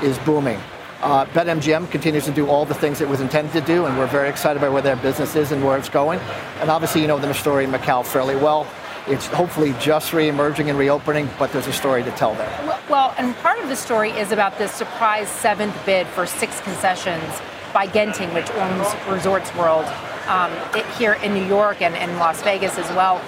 is 0.03 0.17
booming. 0.19 0.59
Uh, 1.01 1.25
BetMGM 1.27 1.91
continues 1.91 2.25
to 2.25 2.31
do 2.31 2.47
all 2.47 2.65
the 2.65 2.73
things 2.73 3.01
it 3.01 3.07
was 3.07 3.21
intended 3.21 3.53
to 3.53 3.61
do, 3.61 3.85
and 3.85 3.97
we're 3.99 4.07
very 4.07 4.29
excited 4.29 4.59
by 4.59 4.69
where 4.69 4.81
their 4.81 4.95
business 4.95 5.35
is 5.35 5.51
and 5.51 5.63
where 5.63 5.77
it's 5.77 5.89
going. 5.89 6.19
And 6.59 6.71
obviously, 6.71 7.01
you 7.01 7.07
know 7.07 7.19
the 7.19 7.31
story 7.33 7.65
in 7.65 7.71
Macau 7.71 8.03
fairly 8.03 8.35
well. 8.35 8.67
It's 9.07 9.27
hopefully 9.27 9.75
just 9.79 10.11
re-emerging 10.11 10.69
and 10.69 10.77
reopening, 10.77 11.29
but 11.37 11.51
there's 11.51 11.67
a 11.67 11.73
story 11.73 12.03
to 12.03 12.11
tell 12.11 12.33
there. 12.33 12.81
Well, 12.89 13.13
and 13.17 13.35
part 13.37 13.59
of 13.59 13.69
the 13.69 13.75
story 13.75 14.09
is 14.11 14.31
about 14.31 14.57
this 14.57 14.71
surprise 14.71 15.29
seventh 15.29 15.77
bid 15.85 16.07
for 16.07 16.25
six 16.25 16.59
concessions 16.61 17.41
by 17.73 17.87
Genting, 17.87 18.33
which 18.33 18.49
owns 18.51 18.87
Resorts 19.07 19.53
World 19.55 19.85
um, 20.27 20.51
here 20.97 21.13
in 21.13 21.33
New 21.33 21.45
York 21.45 21.81
and, 21.81 21.95
and 21.95 22.17
Las 22.17 22.41
Vegas 22.41 22.77
as 22.79 22.89
well. 22.95 23.21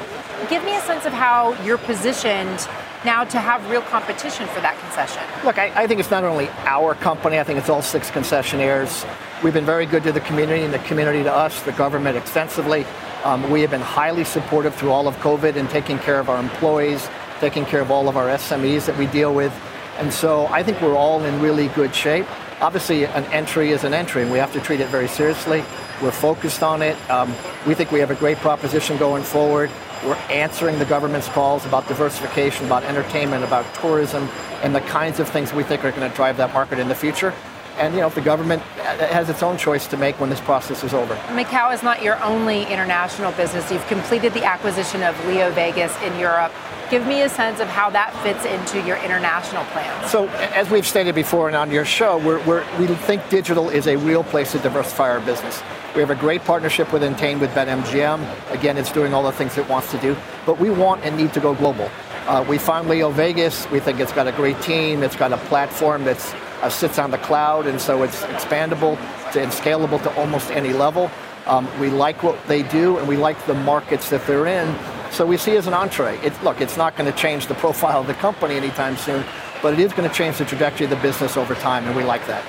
Give 0.48 0.64
me 0.64 0.76
a 0.76 0.82
sense 0.82 1.06
of 1.06 1.12
how 1.12 1.52
you're 1.64 1.78
positioned 1.78 2.68
now 3.04 3.24
to 3.24 3.40
have 3.40 3.70
real 3.70 3.82
competition 3.82 4.48
for 4.48 4.62
that 4.62 4.80
concession. 4.80 5.22
Look, 5.46 5.58
I, 5.58 5.84
I, 5.84 5.86
think 5.86 6.00
it's 6.00 6.12
not 6.12 6.24
only 6.24 6.50
our 6.66 6.96
company, 6.96 7.40
I 7.40 7.44
think 7.44 7.60
it's 7.60 7.70
all 7.70 7.82
six 7.82 8.10
concessionaires. 8.10 9.06
We've 9.44 9.54
been 9.54 9.66
very 9.66 9.86
good 9.86 10.04
to 10.04 10.12
the 10.12 10.22
community 10.22 10.64
and 10.64 10.74
the 10.74 10.80
community 10.80 11.24
to 11.24 11.34
us, 11.34 11.62
the 11.64 11.72
government 11.74 12.18
extensively. 12.18 12.86
Um, 13.24 13.50
we 13.52 13.62
have 13.62 13.72
been 13.72 13.82
highly 13.82 14.24
supportive 14.24 14.74
through 14.76 14.92
all 14.92 15.08
of 15.08 15.16
COVID 15.18 15.56
and 15.56 15.70
taking 15.70 16.00
care 16.00 16.20
of 16.20 16.30
our 16.30 16.40
employees, 16.40 17.10
taking 17.40 17.66
care 17.66 17.82
of 17.82 17.92
all 17.92 18.08
of 18.08 18.16
our 18.16 18.28
SMEs 18.28 18.86
that 18.86 18.98
we 18.98 19.08
deal 19.08 19.34
with. 19.34 19.54
And 19.98 20.14
so 20.14 20.48
I 20.48 20.64
think 20.64 20.82
we're 20.82 20.96
all 20.96 21.24
in 21.26 21.42
really 21.42 21.68
good 21.70 21.94
shape. 21.94 22.26
Obviously, 22.62 23.06
an 23.06 23.26
entry 23.26 23.72
is 23.72 23.84
an 23.84 23.94
entry, 23.94 24.22
and 24.22 24.32
we 24.32 24.38
have 24.38 24.52
to 24.54 24.60
treat 24.60 24.80
it 24.80 24.88
very 24.88 25.08
seriously. 25.08 25.64
We're 26.02 26.12
focused 26.12 26.64
on 26.64 26.82
it. 26.82 26.98
Um, 27.10 27.34
we 27.68 27.74
think 27.74 27.92
we 27.92 28.00
have 28.00 28.12
a 28.12 28.16
great 28.16 28.38
proposition 28.38 28.98
going 28.98 29.24
forward. 29.24 29.70
We're 30.04 30.16
answering 30.30 30.80
the 30.80 30.86
government's 30.86 31.28
calls 31.28 31.66
about 31.66 31.88
diversification, 31.88 32.66
about 32.66 32.84
entertainment, 32.84 33.44
about 33.44 33.72
tourism, 33.76 34.30
and 34.64 34.74
the 34.74 34.82
kinds 34.82 35.20
of 35.20 35.30
things 35.30 35.54
we 35.54 35.64
think 35.64 35.84
are 35.84 35.92
going 35.92 36.10
to 36.10 36.16
drive 36.16 36.38
that 36.38 36.54
market 36.54 36.80
in 36.80 36.88
the 36.88 36.96
future. 36.96 37.34
And 37.78 37.94
you 37.94 38.02
know, 38.02 38.10
the 38.10 38.22
government 38.22 38.62
has 38.62 39.30
its 39.30 39.42
own 39.42 39.58
choice 39.58 39.88
to 39.88 39.98
make 39.98 40.20
when 40.20 40.30
this 40.30 40.42
process 40.42 40.84
is 40.84 40.94
over. 40.94 41.16
Macau 41.28 41.74
is 41.74 41.84
not 41.84 42.02
your 42.02 42.22
only 42.24 42.64
international 42.64 43.32
business. 43.34 43.72
You've 43.72 43.88
completed 43.88 44.34
the 44.34 44.44
acquisition 44.44 45.04
of 45.04 45.18
Leo 45.28 45.52
Vegas 45.52 45.96
in 46.02 46.18
Europe. 46.20 46.52
Give 46.90 47.06
me 47.06 47.22
a 47.22 47.30
sense 47.30 47.60
of 47.60 47.68
how 47.68 47.92
that 47.92 48.16
fits 48.24 48.46
into 48.46 48.86
your 48.88 48.98
international 48.98 49.64
plans. 49.66 50.10
So, 50.10 50.28
as 50.28 50.72
we've 50.72 50.88
stated 50.88 51.14
before 51.14 51.48
and 51.48 51.56
on 51.56 51.70
your 51.70 51.86
show, 51.86 52.18
we're, 52.18 52.44
we're, 52.46 52.66
we 52.80 52.88
think 52.88 53.30
digital 53.30 53.70
is 53.70 53.86
a 53.86 53.96
real 53.96 54.24
place 54.24 54.54
to 54.54 54.60
diversify 54.60 55.12
our 55.12 55.20
business. 55.20 55.62
We 55.94 56.02
have 56.02 56.10
a 56.10 56.16
great 56.16 56.44
partnership 56.46 56.92
with 56.92 57.04
Entain 57.04 57.40
with 57.40 57.52
BetMGM. 57.52 58.52
Again, 58.52 58.76
it's 58.76 58.92
doing 58.92 59.14
all 59.14 59.22
the 59.22 59.32
things 59.32 59.56
it 59.60 59.70
wants 59.70 59.92
to 59.92 60.00
do, 60.00 60.18
but 60.48 60.60
we 60.60 60.72
want 60.72 61.04
and 61.06 61.16
need 61.16 61.32
to 61.34 61.40
go 61.40 61.54
global. 61.54 61.92
Uh, 62.26 62.44
we 62.50 62.58
found 62.58 62.90
Leo 62.90 63.12
Vegas. 63.12 63.70
We 63.70 63.80
think 63.80 64.00
it's 64.00 64.14
got 64.14 64.28
a 64.28 64.32
great 64.32 64.60
team. 64.62 65.04
It's 65.04 65.16
got 65.16 65.32
a 65.32 65.38
platform 65.38 66.06
that 66.06 66.36
uh, 66.62 66.70
sits 66.70 66.98
on 66.98 67.12
the 67.12 67.20
cloud, 67.20 67.68
and 67.68 67.80
so 67.80 68.02
it's 68.02 68.22
expandable 68.24 68.98
and 69.36 69.52
scalable 69.52 70.02
to 70.02 70.16
almost 70.16 70.50
any 70.50 70.74
level. 70.74 71.12
Um, 71.46 71.68
we 71.80 71.90
like 71.90 72.24
what 72.24 72.44
they 72.48 72.64
do, 72.64 72.98
and 72.98 73.08
we 73.08 73.16
like 73.16 73.44
the 73.46 73.54
markets 73.54 74.10
that 74.10 74.26
they're 74.26 74.48
in. 74.48 74.76
So 75.12 75.26
we 75.26 75.38
see 75.38 75.58
as 75.58 75.68
an 75.68 75.74
entree. 75.74 76.18
It, 76.20 76.42
look, 76.44 76.62
it's 76.62 76.78
not 76.78 76.96
going 76.96 77.12
to 77.12 77.18
change 77.18 77.48
the 77.48 77.56
profile 77.56 78.02
of 78.02 78.08
the 78.08 78.14
company 78.14 78.56
anytime 78.56 78.96
soon, 78.96 79.26
but 79.62 79.74
it 79.74 79.80
is 79.80 79.92
going 79.92 80.08
to 80.08 80.16
change 80.16 80.38
the 80.38 80.46
trajectory 80.46 80.86
of 80.86 80.92
the 80.92 80.96
business 80.98 81.36
over 81.36 81.56
time, 81.56 81.86
and 81.86 81.96
we 81.96 82.04
like 82.04 82.26
that. 82.28 82.44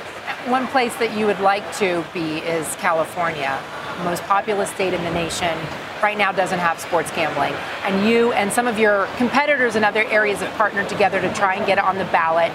One 0.49 0.67
place 0.69 0.95
that 0.97 1.17
you 1.17 1.27
would 1.27 1.41
like 1.41 1.65
to 1.79 2.05
be 2.15 2.39
is 2.39 2.67
California, 2.77 3.59
most 4.05 4.23
populous 4.25 4.71
state 4.71 4.95
in 4.95 5.03
the 5.05 5.11
nation. 5.11 5.59
Right 6.03 6.17
now 6.17 6.33
doesn't 6.33 6.59
have 6.59 6.81
sports 6.81 7.11
gambling. 7.11 7.53
And 7.85 8.09
you 8.09 8.33
and 8.33 8.53
some 8.53 8.67
of 8.67 8.79
your 8.79 9.07
competitors 9.17 9.77
in 9.77 9.85
other 9.85 10.05
areas 10.05 10.39
have 10.39 10.53
partnered 10.55 10.89
together 10.89 11.21
to 11.21 11.33
try 11.35 11.57
and 11.57 11.67
get 11.67 11.79
it 11.79 11.85
on 11.85 11.99
the 11.99 12.07
ballot. 12.07 12.53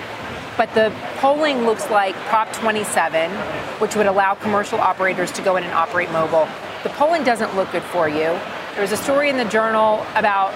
But 0.58 0.74
the 0.74 0.92
polling 1.18 1.66
looks 1.66 1.90
like 1.92 2.16
Prop 2.28 2.52
27, 2.54 3.30
which 3.80 3.96
would 3.96 4.08
allow 4.08 4.36
commercial 4.36 4.80
operators 4.80 5.32
to 5.34 5.42
go 5.42 5.58
in 5.58 5.64
and 5.64 5.74
operate 5.74 6.10
mobile. 6.12 6.48
The 6.84 6.90
polling 6.90 7.24
doesn't 7.24 7.56
look 7.56 7.72
good 7.72 7.84
for 7.84 8.08
you. 8.08 8.40
There's 8.76 8.92
a 8.92 8.98
story 8.98 9.30
in 9.30 9.38
the 9.38 9.46
journal 9.46 10.06
about 10.16 10.54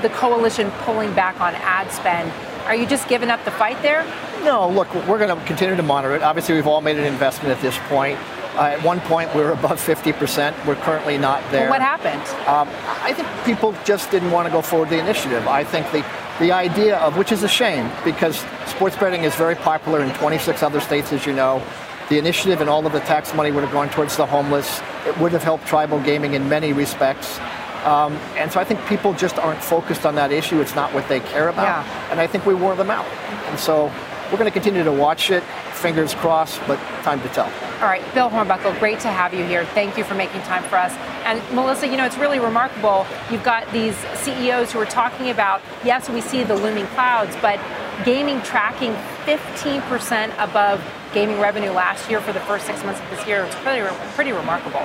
the 0.00 0.08
coalition 0.10 0.70
pulling 0.82 1.12
back 1.14 1.40
on 1.40 1.56
ad 1.56 1.90
spend. 1.90 2.30
Are 2.66 2.74
you 2.76 2.86
just 2.86 3.08
giving 3.08 3.30
up 3.30 3.44
the 3.44 3.50
fight 3.50 3.82
there? 3.82 4.04
No, 4.44 4.68
look, 4.68 4.94
we're 5.08 5.18
going 5.18 5.36
to 5.36 5.44
continue 5.44 5.74
to 5.74 5.82
monitor 5.82 6.14
it. 6.14 6.22
Obviously, 6.22 6.54
we've 6.54 6.68
all 6.68 6.80
made 6.80 6.98
an 6.98 7.04
investment 7.04 7.52
at 7.52 7.60
this 7.60 7.76
point. 7.88 8.16
Uh, 8.54 8.74
at 8.76 8.82
one 8.84 9.00
point, 9.00 9.34
we 9.34 9.40
were 9.40 9.50
above 9.50 9.84
50%. 9.84 10.66
We're 10.66 10.76
currently 10.76 11.18
not 11.18 11.42
there. 11.50 11.62
Well, 11.62 11.70
what 11.70 11.80
happened? 11.80 12.22
Um, 12.46 12.68
I 13.02 13.12
think 13.12 13.26
people 13.44 13.74
just 13.84 14.12
didn't 14.12 14.30
want 14.30 14.46
to 14.46 14.52
go 14.52 14.62
forward 14.62 14.88
the 14.90 15.00
initiative. 15.00 15.48
I 15.48 15.64
think 15.64 15.90
the, 15.90 16.06
the 16.38 16.52
idea 16.52 16.98
of, 16.98 17.16
which 17.16 17.32
is 17.32 17.42
a 17.42 17.48
shame, 17.48 17.90
because 18.04 18.38
sports 18.66 18.96
betting 18.96 19.24
is 19.24 19.34
very 19.34 19.56
popular 19.56 20.00
in 20.00 20.14
26 20.14 20.62
other 20.62 20.80
states, 20.80 21.12
as 21.12 21.26
you 21.26 21.32
know. 21.32 21.60
The 22.08 22.18
initiative 22.18 22.60
and 22.60 22.70
all 22.70 22.86
of 22.86 22.92
the 22.92 23.00
tax 23.00 23.34
money 23.34 23.50
would 23.50 23.64
have 23.64 23.72
gone 23.72 23.90
towards 23.90 24.16
the 24.16 24.26
homeless. 24.26 24.80
It 25.06 25.16
would 25.18 25.32
have 25.32 25.42
helped 25.42 25.66
tribal 25.66 26.00
gaming 26.00 26.34
in 26.34 26.48
many 26.48 26.72
respects. 26.72 27.38
Um, 27.84 28.14
and 28.36 28.50
so 28.50 28.58
I 28.60 28.64
think 28.64 28.84
people 28.86 29.12
just 29.12 29.38
aren't 29.38 29.62
focused 29.62 30.04
on 30.04 30.14
that 30.16 30.32
issue. 30.32 30.60
It's 30.60 30.74
not 30.74 30.92
what 30.92 31.08
they 31.08 31.20
care 31.20 31.48
about. 31.48 31.64
Yeah. 31.64 32.10
And 32.10 32.20
I 32.20 32.26
think 32.26 32.46
we 32.46 32.54
wore 32.54 32.74
them 32.74 32.90
out. 32.90 33.06
And 33.48 33.58
so 33.58 33.92
we're 34.30 34.38
going 34.38 34.44
to 34.44 34.50
continue 34.50 34.84
to 34.84 34.92
watch 34.92 35.30
it, 35.30 35.42
fingers 35.72 36.14
crossed, 36.14 36.60
but 36.66 36.76
time 37.02 37.20
to 37.22 37.28
tell. 37.28 37.46
All 37.80 37.86
right, 37.86 38.02
Bill 38.12 38.28
Hornbuckle, 38.28 38.78
great 38.78 39.00
to 39.00 39.08
have 39.08 39.32
you 39.32 39.44
here. 39.44 39.64
Thank 39.66 39.96
you 39.96 40.04
for 40.04 40.14
making 40.14 40.42
time 40.42 40.64
for 40.64 40.76
us. 40.76 40.92
And 41.24 41.40
Melissa, 41.54 41.86
you 41.86 41.96
know, 41.96 42.04
it's 42.04 42.18
really 42.18 42.40
remarkable. 42.40 43.06
You've 43.30 43.44
got 43.44 43.70
these 43.72 43.96
CEOs 44.16 44.72
who 44.72 44.80
are 44.80 44.86
talking 44.86 45.30
about, 45.30 45.62
yes, 45.84 46.10
we 46.10 46.20
see 46.20 46.42
the 46.42 46.56
looming 46.56 46.86
clouds, 46.88 47.36
but 47.40 47.60
gaming 48.04 48.40
tracking 48.42 48.92
15% 49.24 50.32
above 50.38 50.82
gaming 51.12 51.40
revenue 51.40 51.70
last 51.70 52.08
year 52.10 52.20
for 52.20 52.32
the 52.32 52.40
first 52.40 52.66
six 52.66 52.82
months 52.84 53.00
of 53.00 53.10
this 53.10 53.26
year. 53.26 53.44
It's 53.44 53.54
pretty, 53.56 53.86
pretty 54.14 54.32
remarkable. 54.32 54.80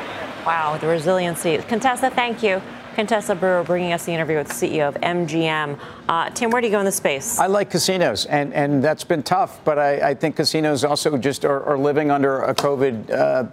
Wow, 0.46 0.78
the 0.78 0.88
resiliency. 0.88 1.58
Contessa, 1.58 2.10
thank 2.10 2.44
you. 2.44 2.62
Contessa 2.96 3.34
Brewer 3.34 3.64
bringing 3.64 3.92
us 3.92 4.06
the 4.06 4.12
interview 4.12 4.38
with 4.38 4.48
the 4.48 4.54
CEO 4.54 4.88
of 4.88 4.96
MGM. 4.96 5.80
Uh, 6.08 6.30
Tim, 6.30 6.52
where 6.52 6.62
do 6.62 6.68
you 6.68 6.72
go 6.72 6.80
in 6.80 6.86
the 6.86 6.92
space? 6.92 7.40
I 7.40 7.48
like 7.48 7.72
casinos, 7.72 8.26
and, 8.26 8.54
and 8.54 8.84
that's 8.84 9.04
been 9.04 9.24
tough, 9.24 9.64
but 9.66 9.80
I, 9.80 10.10
I 10.10 10.14
think 10.14 10.36
casinos 10.36 10.84
also 10.84 11.18
just 11.18 11.44
are, 11.44 11.64
are 11.64 11.78
living 11.78 12.12
under 12.12 12.42
a 12.44 12.54
COVID. 12.54 13.10
Uh, 13.10 13.46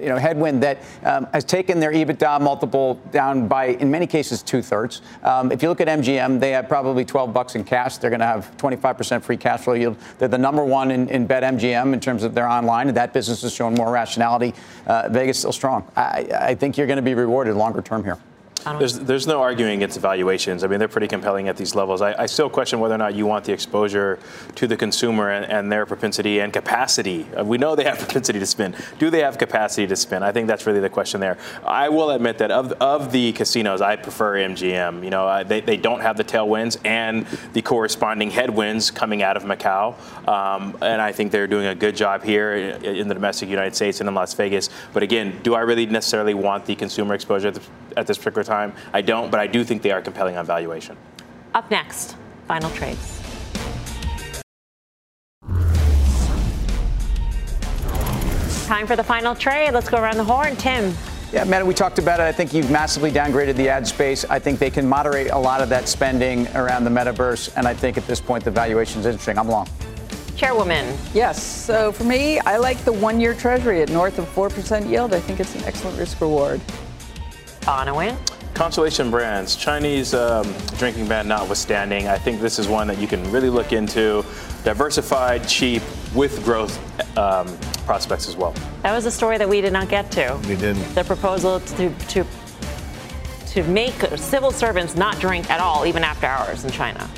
you 0.00 0.08
know, 0.08 0.16
headwind 0.16 0.62
that 0.62 0.78
um, 1.04 1.26
has 1.32 1.44
taken 1.44 1.80
their 1.80 1.92
EBITDA 1.92 2.40
multiple 2.40 3.00
down 3.10 3.48
by, 3.48 3.66
in 3.66 3.90
many 3.90 4.06
cases, 4.06 4.42
two 4.42 4.62
thirds. 4.62 5.02
Um, 5.22 5.52
if 5.52 5.62
you 5.62 5.68
look 5.68 5.80
at 5.80 5.88
MGM, 5.88 6.40
they 6.40 6.50
have 6.50 6.68
probably 6.68 7.04
12 7.04 7.32
bucks 7.32 7.54
in 7.54 7.64
cash. 7.64 7.98
They're 7.98 8.10
going 8.10 8.20
to 8.20 8.26
have 8.26 8.56
25% 8.56 9.22
free 9.22 9.36
cash 9.36 9.60
flow 9.60 9.74
yield. 9.74 9.96
They're 10.18 10.28
the 10.28 10.38
number 10.38 10.64
one 10.64 10.90
in, 10.90 11.08
in 11.08 11.26
bet 11.26 11.42
MGM 11.42 11.92
in 11.92 12.00
terms 12.00 12.22
of 12.22 12.34
their 12.34 12.48
online, 12.48 12.88
and 12.88 12.96
that 12.96 13.12
business 13.12 13.42
has 13.42 13.54
shown 13.54 13.74
more 13.74 13.90
rationality. 13.90 14.54
Uh, 14.86 15.08
Vegas 15.10 15.38
still 15.38 15.52
strong. 15.52 15.90
I, 15.96 16.28
I 16.40 16.54
think 16.54 16.76
you're 16.76 16.86
going 16.86 16.96
to 16.96 17.02
be 17.02 17.14
rewarded 17.14 17.54
longer 17.56 17.82
term 17.82 18.04
here. 18.04 18.18
There's, 18.64 18.98
there's 18.98 19.26
no 19.28 19.40
arguing 19.42 19.76
against 19.76 20.00
valuations. 20.00 20.64
I 20.64 20.66
mean, 20.66 20.80
they're 20.80 20.88
pretty 20.88 21.06
compelling 21.06 21.48
at 21.48 21.56
these 21.56 21.76
levels. 21.76 22.02
I, 22.02 22.22
I 22.22 22.26
still 22.26 22.50
question 22.50 22.80
whether 22.80 22.96
or 22.96 22.98
not 22.98 23.14
you 23.14 23.24
want 23.24 23.44
the 23.44 23.52
exposure 23.52 24.18
to 24.56 24.66
the 24.66 24.76
consumer 24.76 25.30
and, 25.30 25.44
and, 25.44 25.70
their 25.70 25.86
propensity 25.86 26.40
and 26.40 26.52
capacity. 26.52 27.26
Uh, 27.32 27.44
we 27.44 27.58
know 27.58 27.76
they 27.76 27.84
have 27.84 27.98
propensity 28.06 28.40
to 28.40 28.46
spend. 28.46 28.74
Do 28.98 29.08
they 29.08 29.20
have 29.20 29.38
capacity 29.38 29.86
to 29.86 29.94
spend? 29.94 30.24
I 30.24 30.32
think 30.32 30.48
that's 30.48 30.66
really 30.66 30.80
the 30.80 30.90
question 30.90 31.20
there. 31.20 31.38
I 31.64 31.88
will 31.88 32.10
admit 32.10 32.38
that 32.38 32.50
of, 32.50 32.72
of 32.72 33.12
the 33.12 33.32
casinos, 33.32 33.80
I 33.80 33.96
prefer 33.96 34.34
MGM. 34.34 35.04
You 35.04 35.10
know, 35.10 35.44
they, 35.44 35.60
they 35.60 35.76
don't 35.76 36.00
have 36.00 36.16
the 36.16 36.24
tailwinds 36.24 36.76
and 36.84 37.24
the 37.52 37.62
corresponding 37.62 38.30
headwinds 38.30 38.90
coming 38.90 39.22
out 39.22 39.36
of 39.36 39.44
Macau. 39.44 39.94
Um, 40.28 40.76
and 40.82 41.00
I 41.00 41.12
think 41.12 41.30
they're 41.30 41.46
doing 41.46 41.66
a 41.66 41.74
good 41.74 41.94
job 41.94 42.24
here 42.24 42.54
in 42.54 43.06
the 43.06 43.14
domestic 43.14 43.48
United 43.48 43.76
States 43.76 44.00
and 44.00 44.08
in 44.08 44.14
Las 44.14 44.34
Vegas. 44.34 44.70
But 44.92 45.02
again, 45.02 45.38
do 45.42 45.54
I 45.54 45.60
really 45.60 45.86
necessarily 45.86 46.34
want 46.34 46.66
the 46.66 46.74
consumer 46.74 47.14
exposure 47.14 47.48
at, 47.48 47.60
at 47.96 48.06
this 48.06 48.18
particular 48.18 48.44
time? 48.46 48.72
time. 48.72 48.82
I 48.92 49.02
don't, 49.02 49.30
but 49.30 49.40
I 49.40 49.46
do 49.46 49.64
think 49.64 49.82
they 49.82 49.90
are 49.90 50.00
compelling 50.00 50.36
on 50.36 50.46
valuation. 50.46 50.96
Up 51.54 51.70
next, 51.70 52.16
final 52.46 52.70
trades. 52.70 53.12
Time 58.66 58.86
for 58.86 58.96
the 58.96 59.04
final 59.04 59.34
trade. 59.34 59.72
Let's 59.72 59.88
go 59.88 59.98
around 59.98 60.16
the 60.16 60.24
horn. 60.24 60.56
Tim. 60.56 60.92
Yeah, 61.32 61.44
Matt, 61.44 61.66
we 61.66 61.74
talked 61.74 61.98
about 61.98 62.20
it. 62.20 62.24
I 62.24 62.32
think 62.32 62.52
you've 62.52 62.70
massively 62.70 63.10
downgraded 63.10 63.56
the 63.56 63.68
ad 63.68 63.86
space. 63.86 64.24
I 64.24 64.38
think 64.38 64.58
they 64.58 64.70
can 64.70 64.88
moderate 64.88 65.30
a 65.30 65.38
lot 65.38 65.60
of 65.60 65.68
that 65.68 65.88
spending 65.88 66.48
around 66.48 66.84
the 66.84 66.90
metaverse, 66.90 67.52
and 67.56 67.66
I 67.66 67.74
think 67.74 67.96
at 67.96 68.06
this 68.06 68.20
point 68.20 68.44
the 68.44 68.50
valuation 68.50 69.00
is 69.00 69.06
interesting. 69.06 69.38
I'm 69.38 69.48
long. 69.48 69.68
Chairwoman. 70.36 70.96
Yes. 71.14 71.42
So 71.42 71.92
for 71.92 72.04
me, 72.04 72.38
I 72.40 72.58
like 72.58 72.78
the 72.84 72.92
one 72.92 73.20
year 73.20 73.34
treasury 73.34 73.82
at 73.82 73.88
north 73.88 74.18
of 74.18 74.26
4% 74.34 74.88
yield. 74.88 75.14
I 75.14 75.20
think 75.20 75.40
it's 75.40 75.54
an 75.54 75.64
excellent 75.64 75.98
risk 75.98 76.20
reward. 76.20 76.60
Bonawyn. 77.62 78.16
Constellation 78.56 79.10
Brands, 79.10 79.54
Chinese 79.54 80.14
um, 80.14 80.50
drinking 80.78 81.06
ban 81.06 81.28
notwithstanding, 81.28 82.08
I 82.08 82.16
think 82.16 82.40
this 82.40 82.58
is 82.58 82.68
one 82.68 82.86
that 82.86 82.96
you 82.96 83.06
can 83.06 83.30
really 83.30 83.50
look 83.50 83.74
into. 83.74 84.24
Diversified, 84.64 85.46
cheap, 85.46 85.82
with 86.14 86.42
growth 86.42 86.78
um, 87.18 87.54
prospects 87.84 88.26
as 88.26 88.34
well. 88.34 88.54
That 88.82 88.94
was 88.94 89.04
a 89.04 89.10
story 89.10 89.36
that 89.36 89.46
we 89.46 89.60
did 89.60 89.74
not 89.74 89.90
get 89.90 90.10
to. 90.12 90.40
We 90.48 90.56
didn't. 90.56 90.94
The 90.94 91.04
proposal 91.04 91.60
to 91.60 91.90
to 91.90 92.24
to 93.48 93.62
make 93.64 93.94
civil 94.16 94.50
servants 94.50 94.96
not 94.96 95.20
drink 95.20 95.50
at 95.50 95.60
all, 95.60 95.84
even 95.84 96.02
after 96.02 96.24
hours 96.26 96.64
in 96.64 96.70
China, 96.70 97.10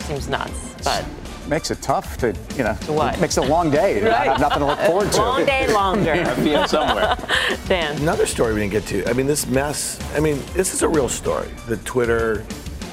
seems 0.00 0.28
nuts. 0.28 0.74
But 0.84 1.04
makes 1.48 1.70
it 1.70 1.80
tough 1.82 2.16
to, 2.18 2.34
you 2.56 2.64
know, 2.64 2.74
what? 2.86 3.20
makes 3.20 3.36
it 3.36 3.44
a 3.44 3.46
long 3.46 3.70
day. 3.70 4.02
right. 4.02 4.28
have 4.28 4.40
nothing 4.40 4.60
to 4.60 4.66
look 4.66 4.78
forward 4.80 5.12
to. 5.12 5.18
Long 5.18 5.44
day 5.44 5.72
longer. 5.72 6.12
i 6.12 6.66
somewhere. 6.66 7.16
Dan. 7.68 7.96
Another 8.00 8.26
story 8.26 8.54
we 8.54 8.60
didn't 8.60 8.72
get 8.72 8.86
to. 8.86 9.08
I 9.08 9.12
mean, 9.12 9.26
this 9.26 9.46
mess, 9.46 10.00
I 10.14 10.20
mean, 10.20 10.40
this 10.54 10.74
is 10.74 10.82
a 10.82 10.88
real 10.88 11.08
story. 11.08 11.48
The 11.66 11.76
Twitter, 11.78 12.44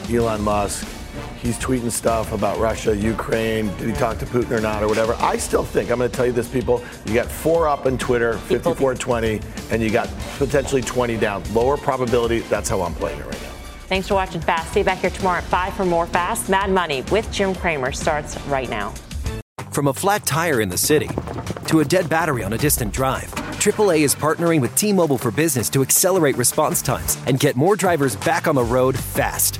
Elon 0.10 0.42
Musk, 0.42 0.88
he's 1.42 1.58
tweeting 1.58 1.92
stuff 1.92 2.32
about 2.34 2.58
Russia, 2.60 2.96
Ukraine. 2.96 3.68
Did 3.78 3.90
he 3.90 3.94
talk 3.94 4.18
to 4.20 4.26
Putin 4.26 4.52
or 4.52 4.62
not, 4.62 4.84
or 4.84 4.88
whatever? 4.88 5.16
I 5.20 5.38
still 5.38 5.64
think, 5.64 5.90
I'm 5.90 5.98
going 5.98 6.10
to 6.10 6.16
tell 6.16 6.26
you 6.26 6.32
this, 6.32 6.48
people, 6.48 6.84
you 7.06 7.14
got 7.14 7.28
four 7.28 7.68
up 7.68 7.86
in 7.86 7.98
Twitter, 7.98 8.38
54 8.38 8.96
20, 8.96 9.42
and 9.72 9.82
you 9.82 9.90
got 9.90 10.10
potentially 10.38 10.82
20 10.82 11.18
down. 11.18 11.44
Lower 11.54 11.78
probability. 11.78 12.40
That's 12.40 12.70
how 12.70 12.82
I'm 12.82 12.94
playing 12.96 13.20
it 13.20 13.26
right 13.26 13.42
now. 13.42 13.51
Thanks 13.92 14.08
for 14.08 14.14
watching 14.14 14.40
Fast. 14.40 14.72
See 14.72 14.80
you 14.80 14.86
back 14.86 15.00
here 15.00 15.10
tomorrow 15.10 15.40
at 15.40 15.44
5 15.44 15.74
for 15.74 15.84
more 15.84 16.08
Fast. 16.08 16.48
Mad 16.48 16.70
Money 16.72 17.02
with 17.12 17.30
Jim 17.30 17.54
Cramer 17.54 17.92
starts 17.92 18.40
right 18.44 18.70
now. 18.70 18.94
From 19.70 19.90
a 19.90 19.94
flat 19.94 20.26
tire 20.26 20.62
in 20.62 20.70
the 20.70 20.78
city 20.78 21.10
to 21.68 21.82
a 21.82 21.84
dead 21.84 22.08
battery 22.08 22.42
on 22.42 22.54
a 22.54 22.58
distant 22.58 22.94
drive, 22.94 23.30
AAA 23.60 24.00
is 24.06 24.16
partnering 24.16 24.62
with 24.62 24.74
T 24.76 24.94
Mobile 24.94 25.18
for 25.18 25.30
Business 25.30 25.70
to 25.72 25.82
accelerate 25.82 26.38
response 26.38 26.82
times 26.82 27.18
and 27.28 27.38
get 27.38 27.58
more 27.58 27.76
drivers 27.76 28.16
back 28.16 28.48
on 28.48 28.56
the 28.56 28.64
road 28.64 28.98
fast. 28.98 29.60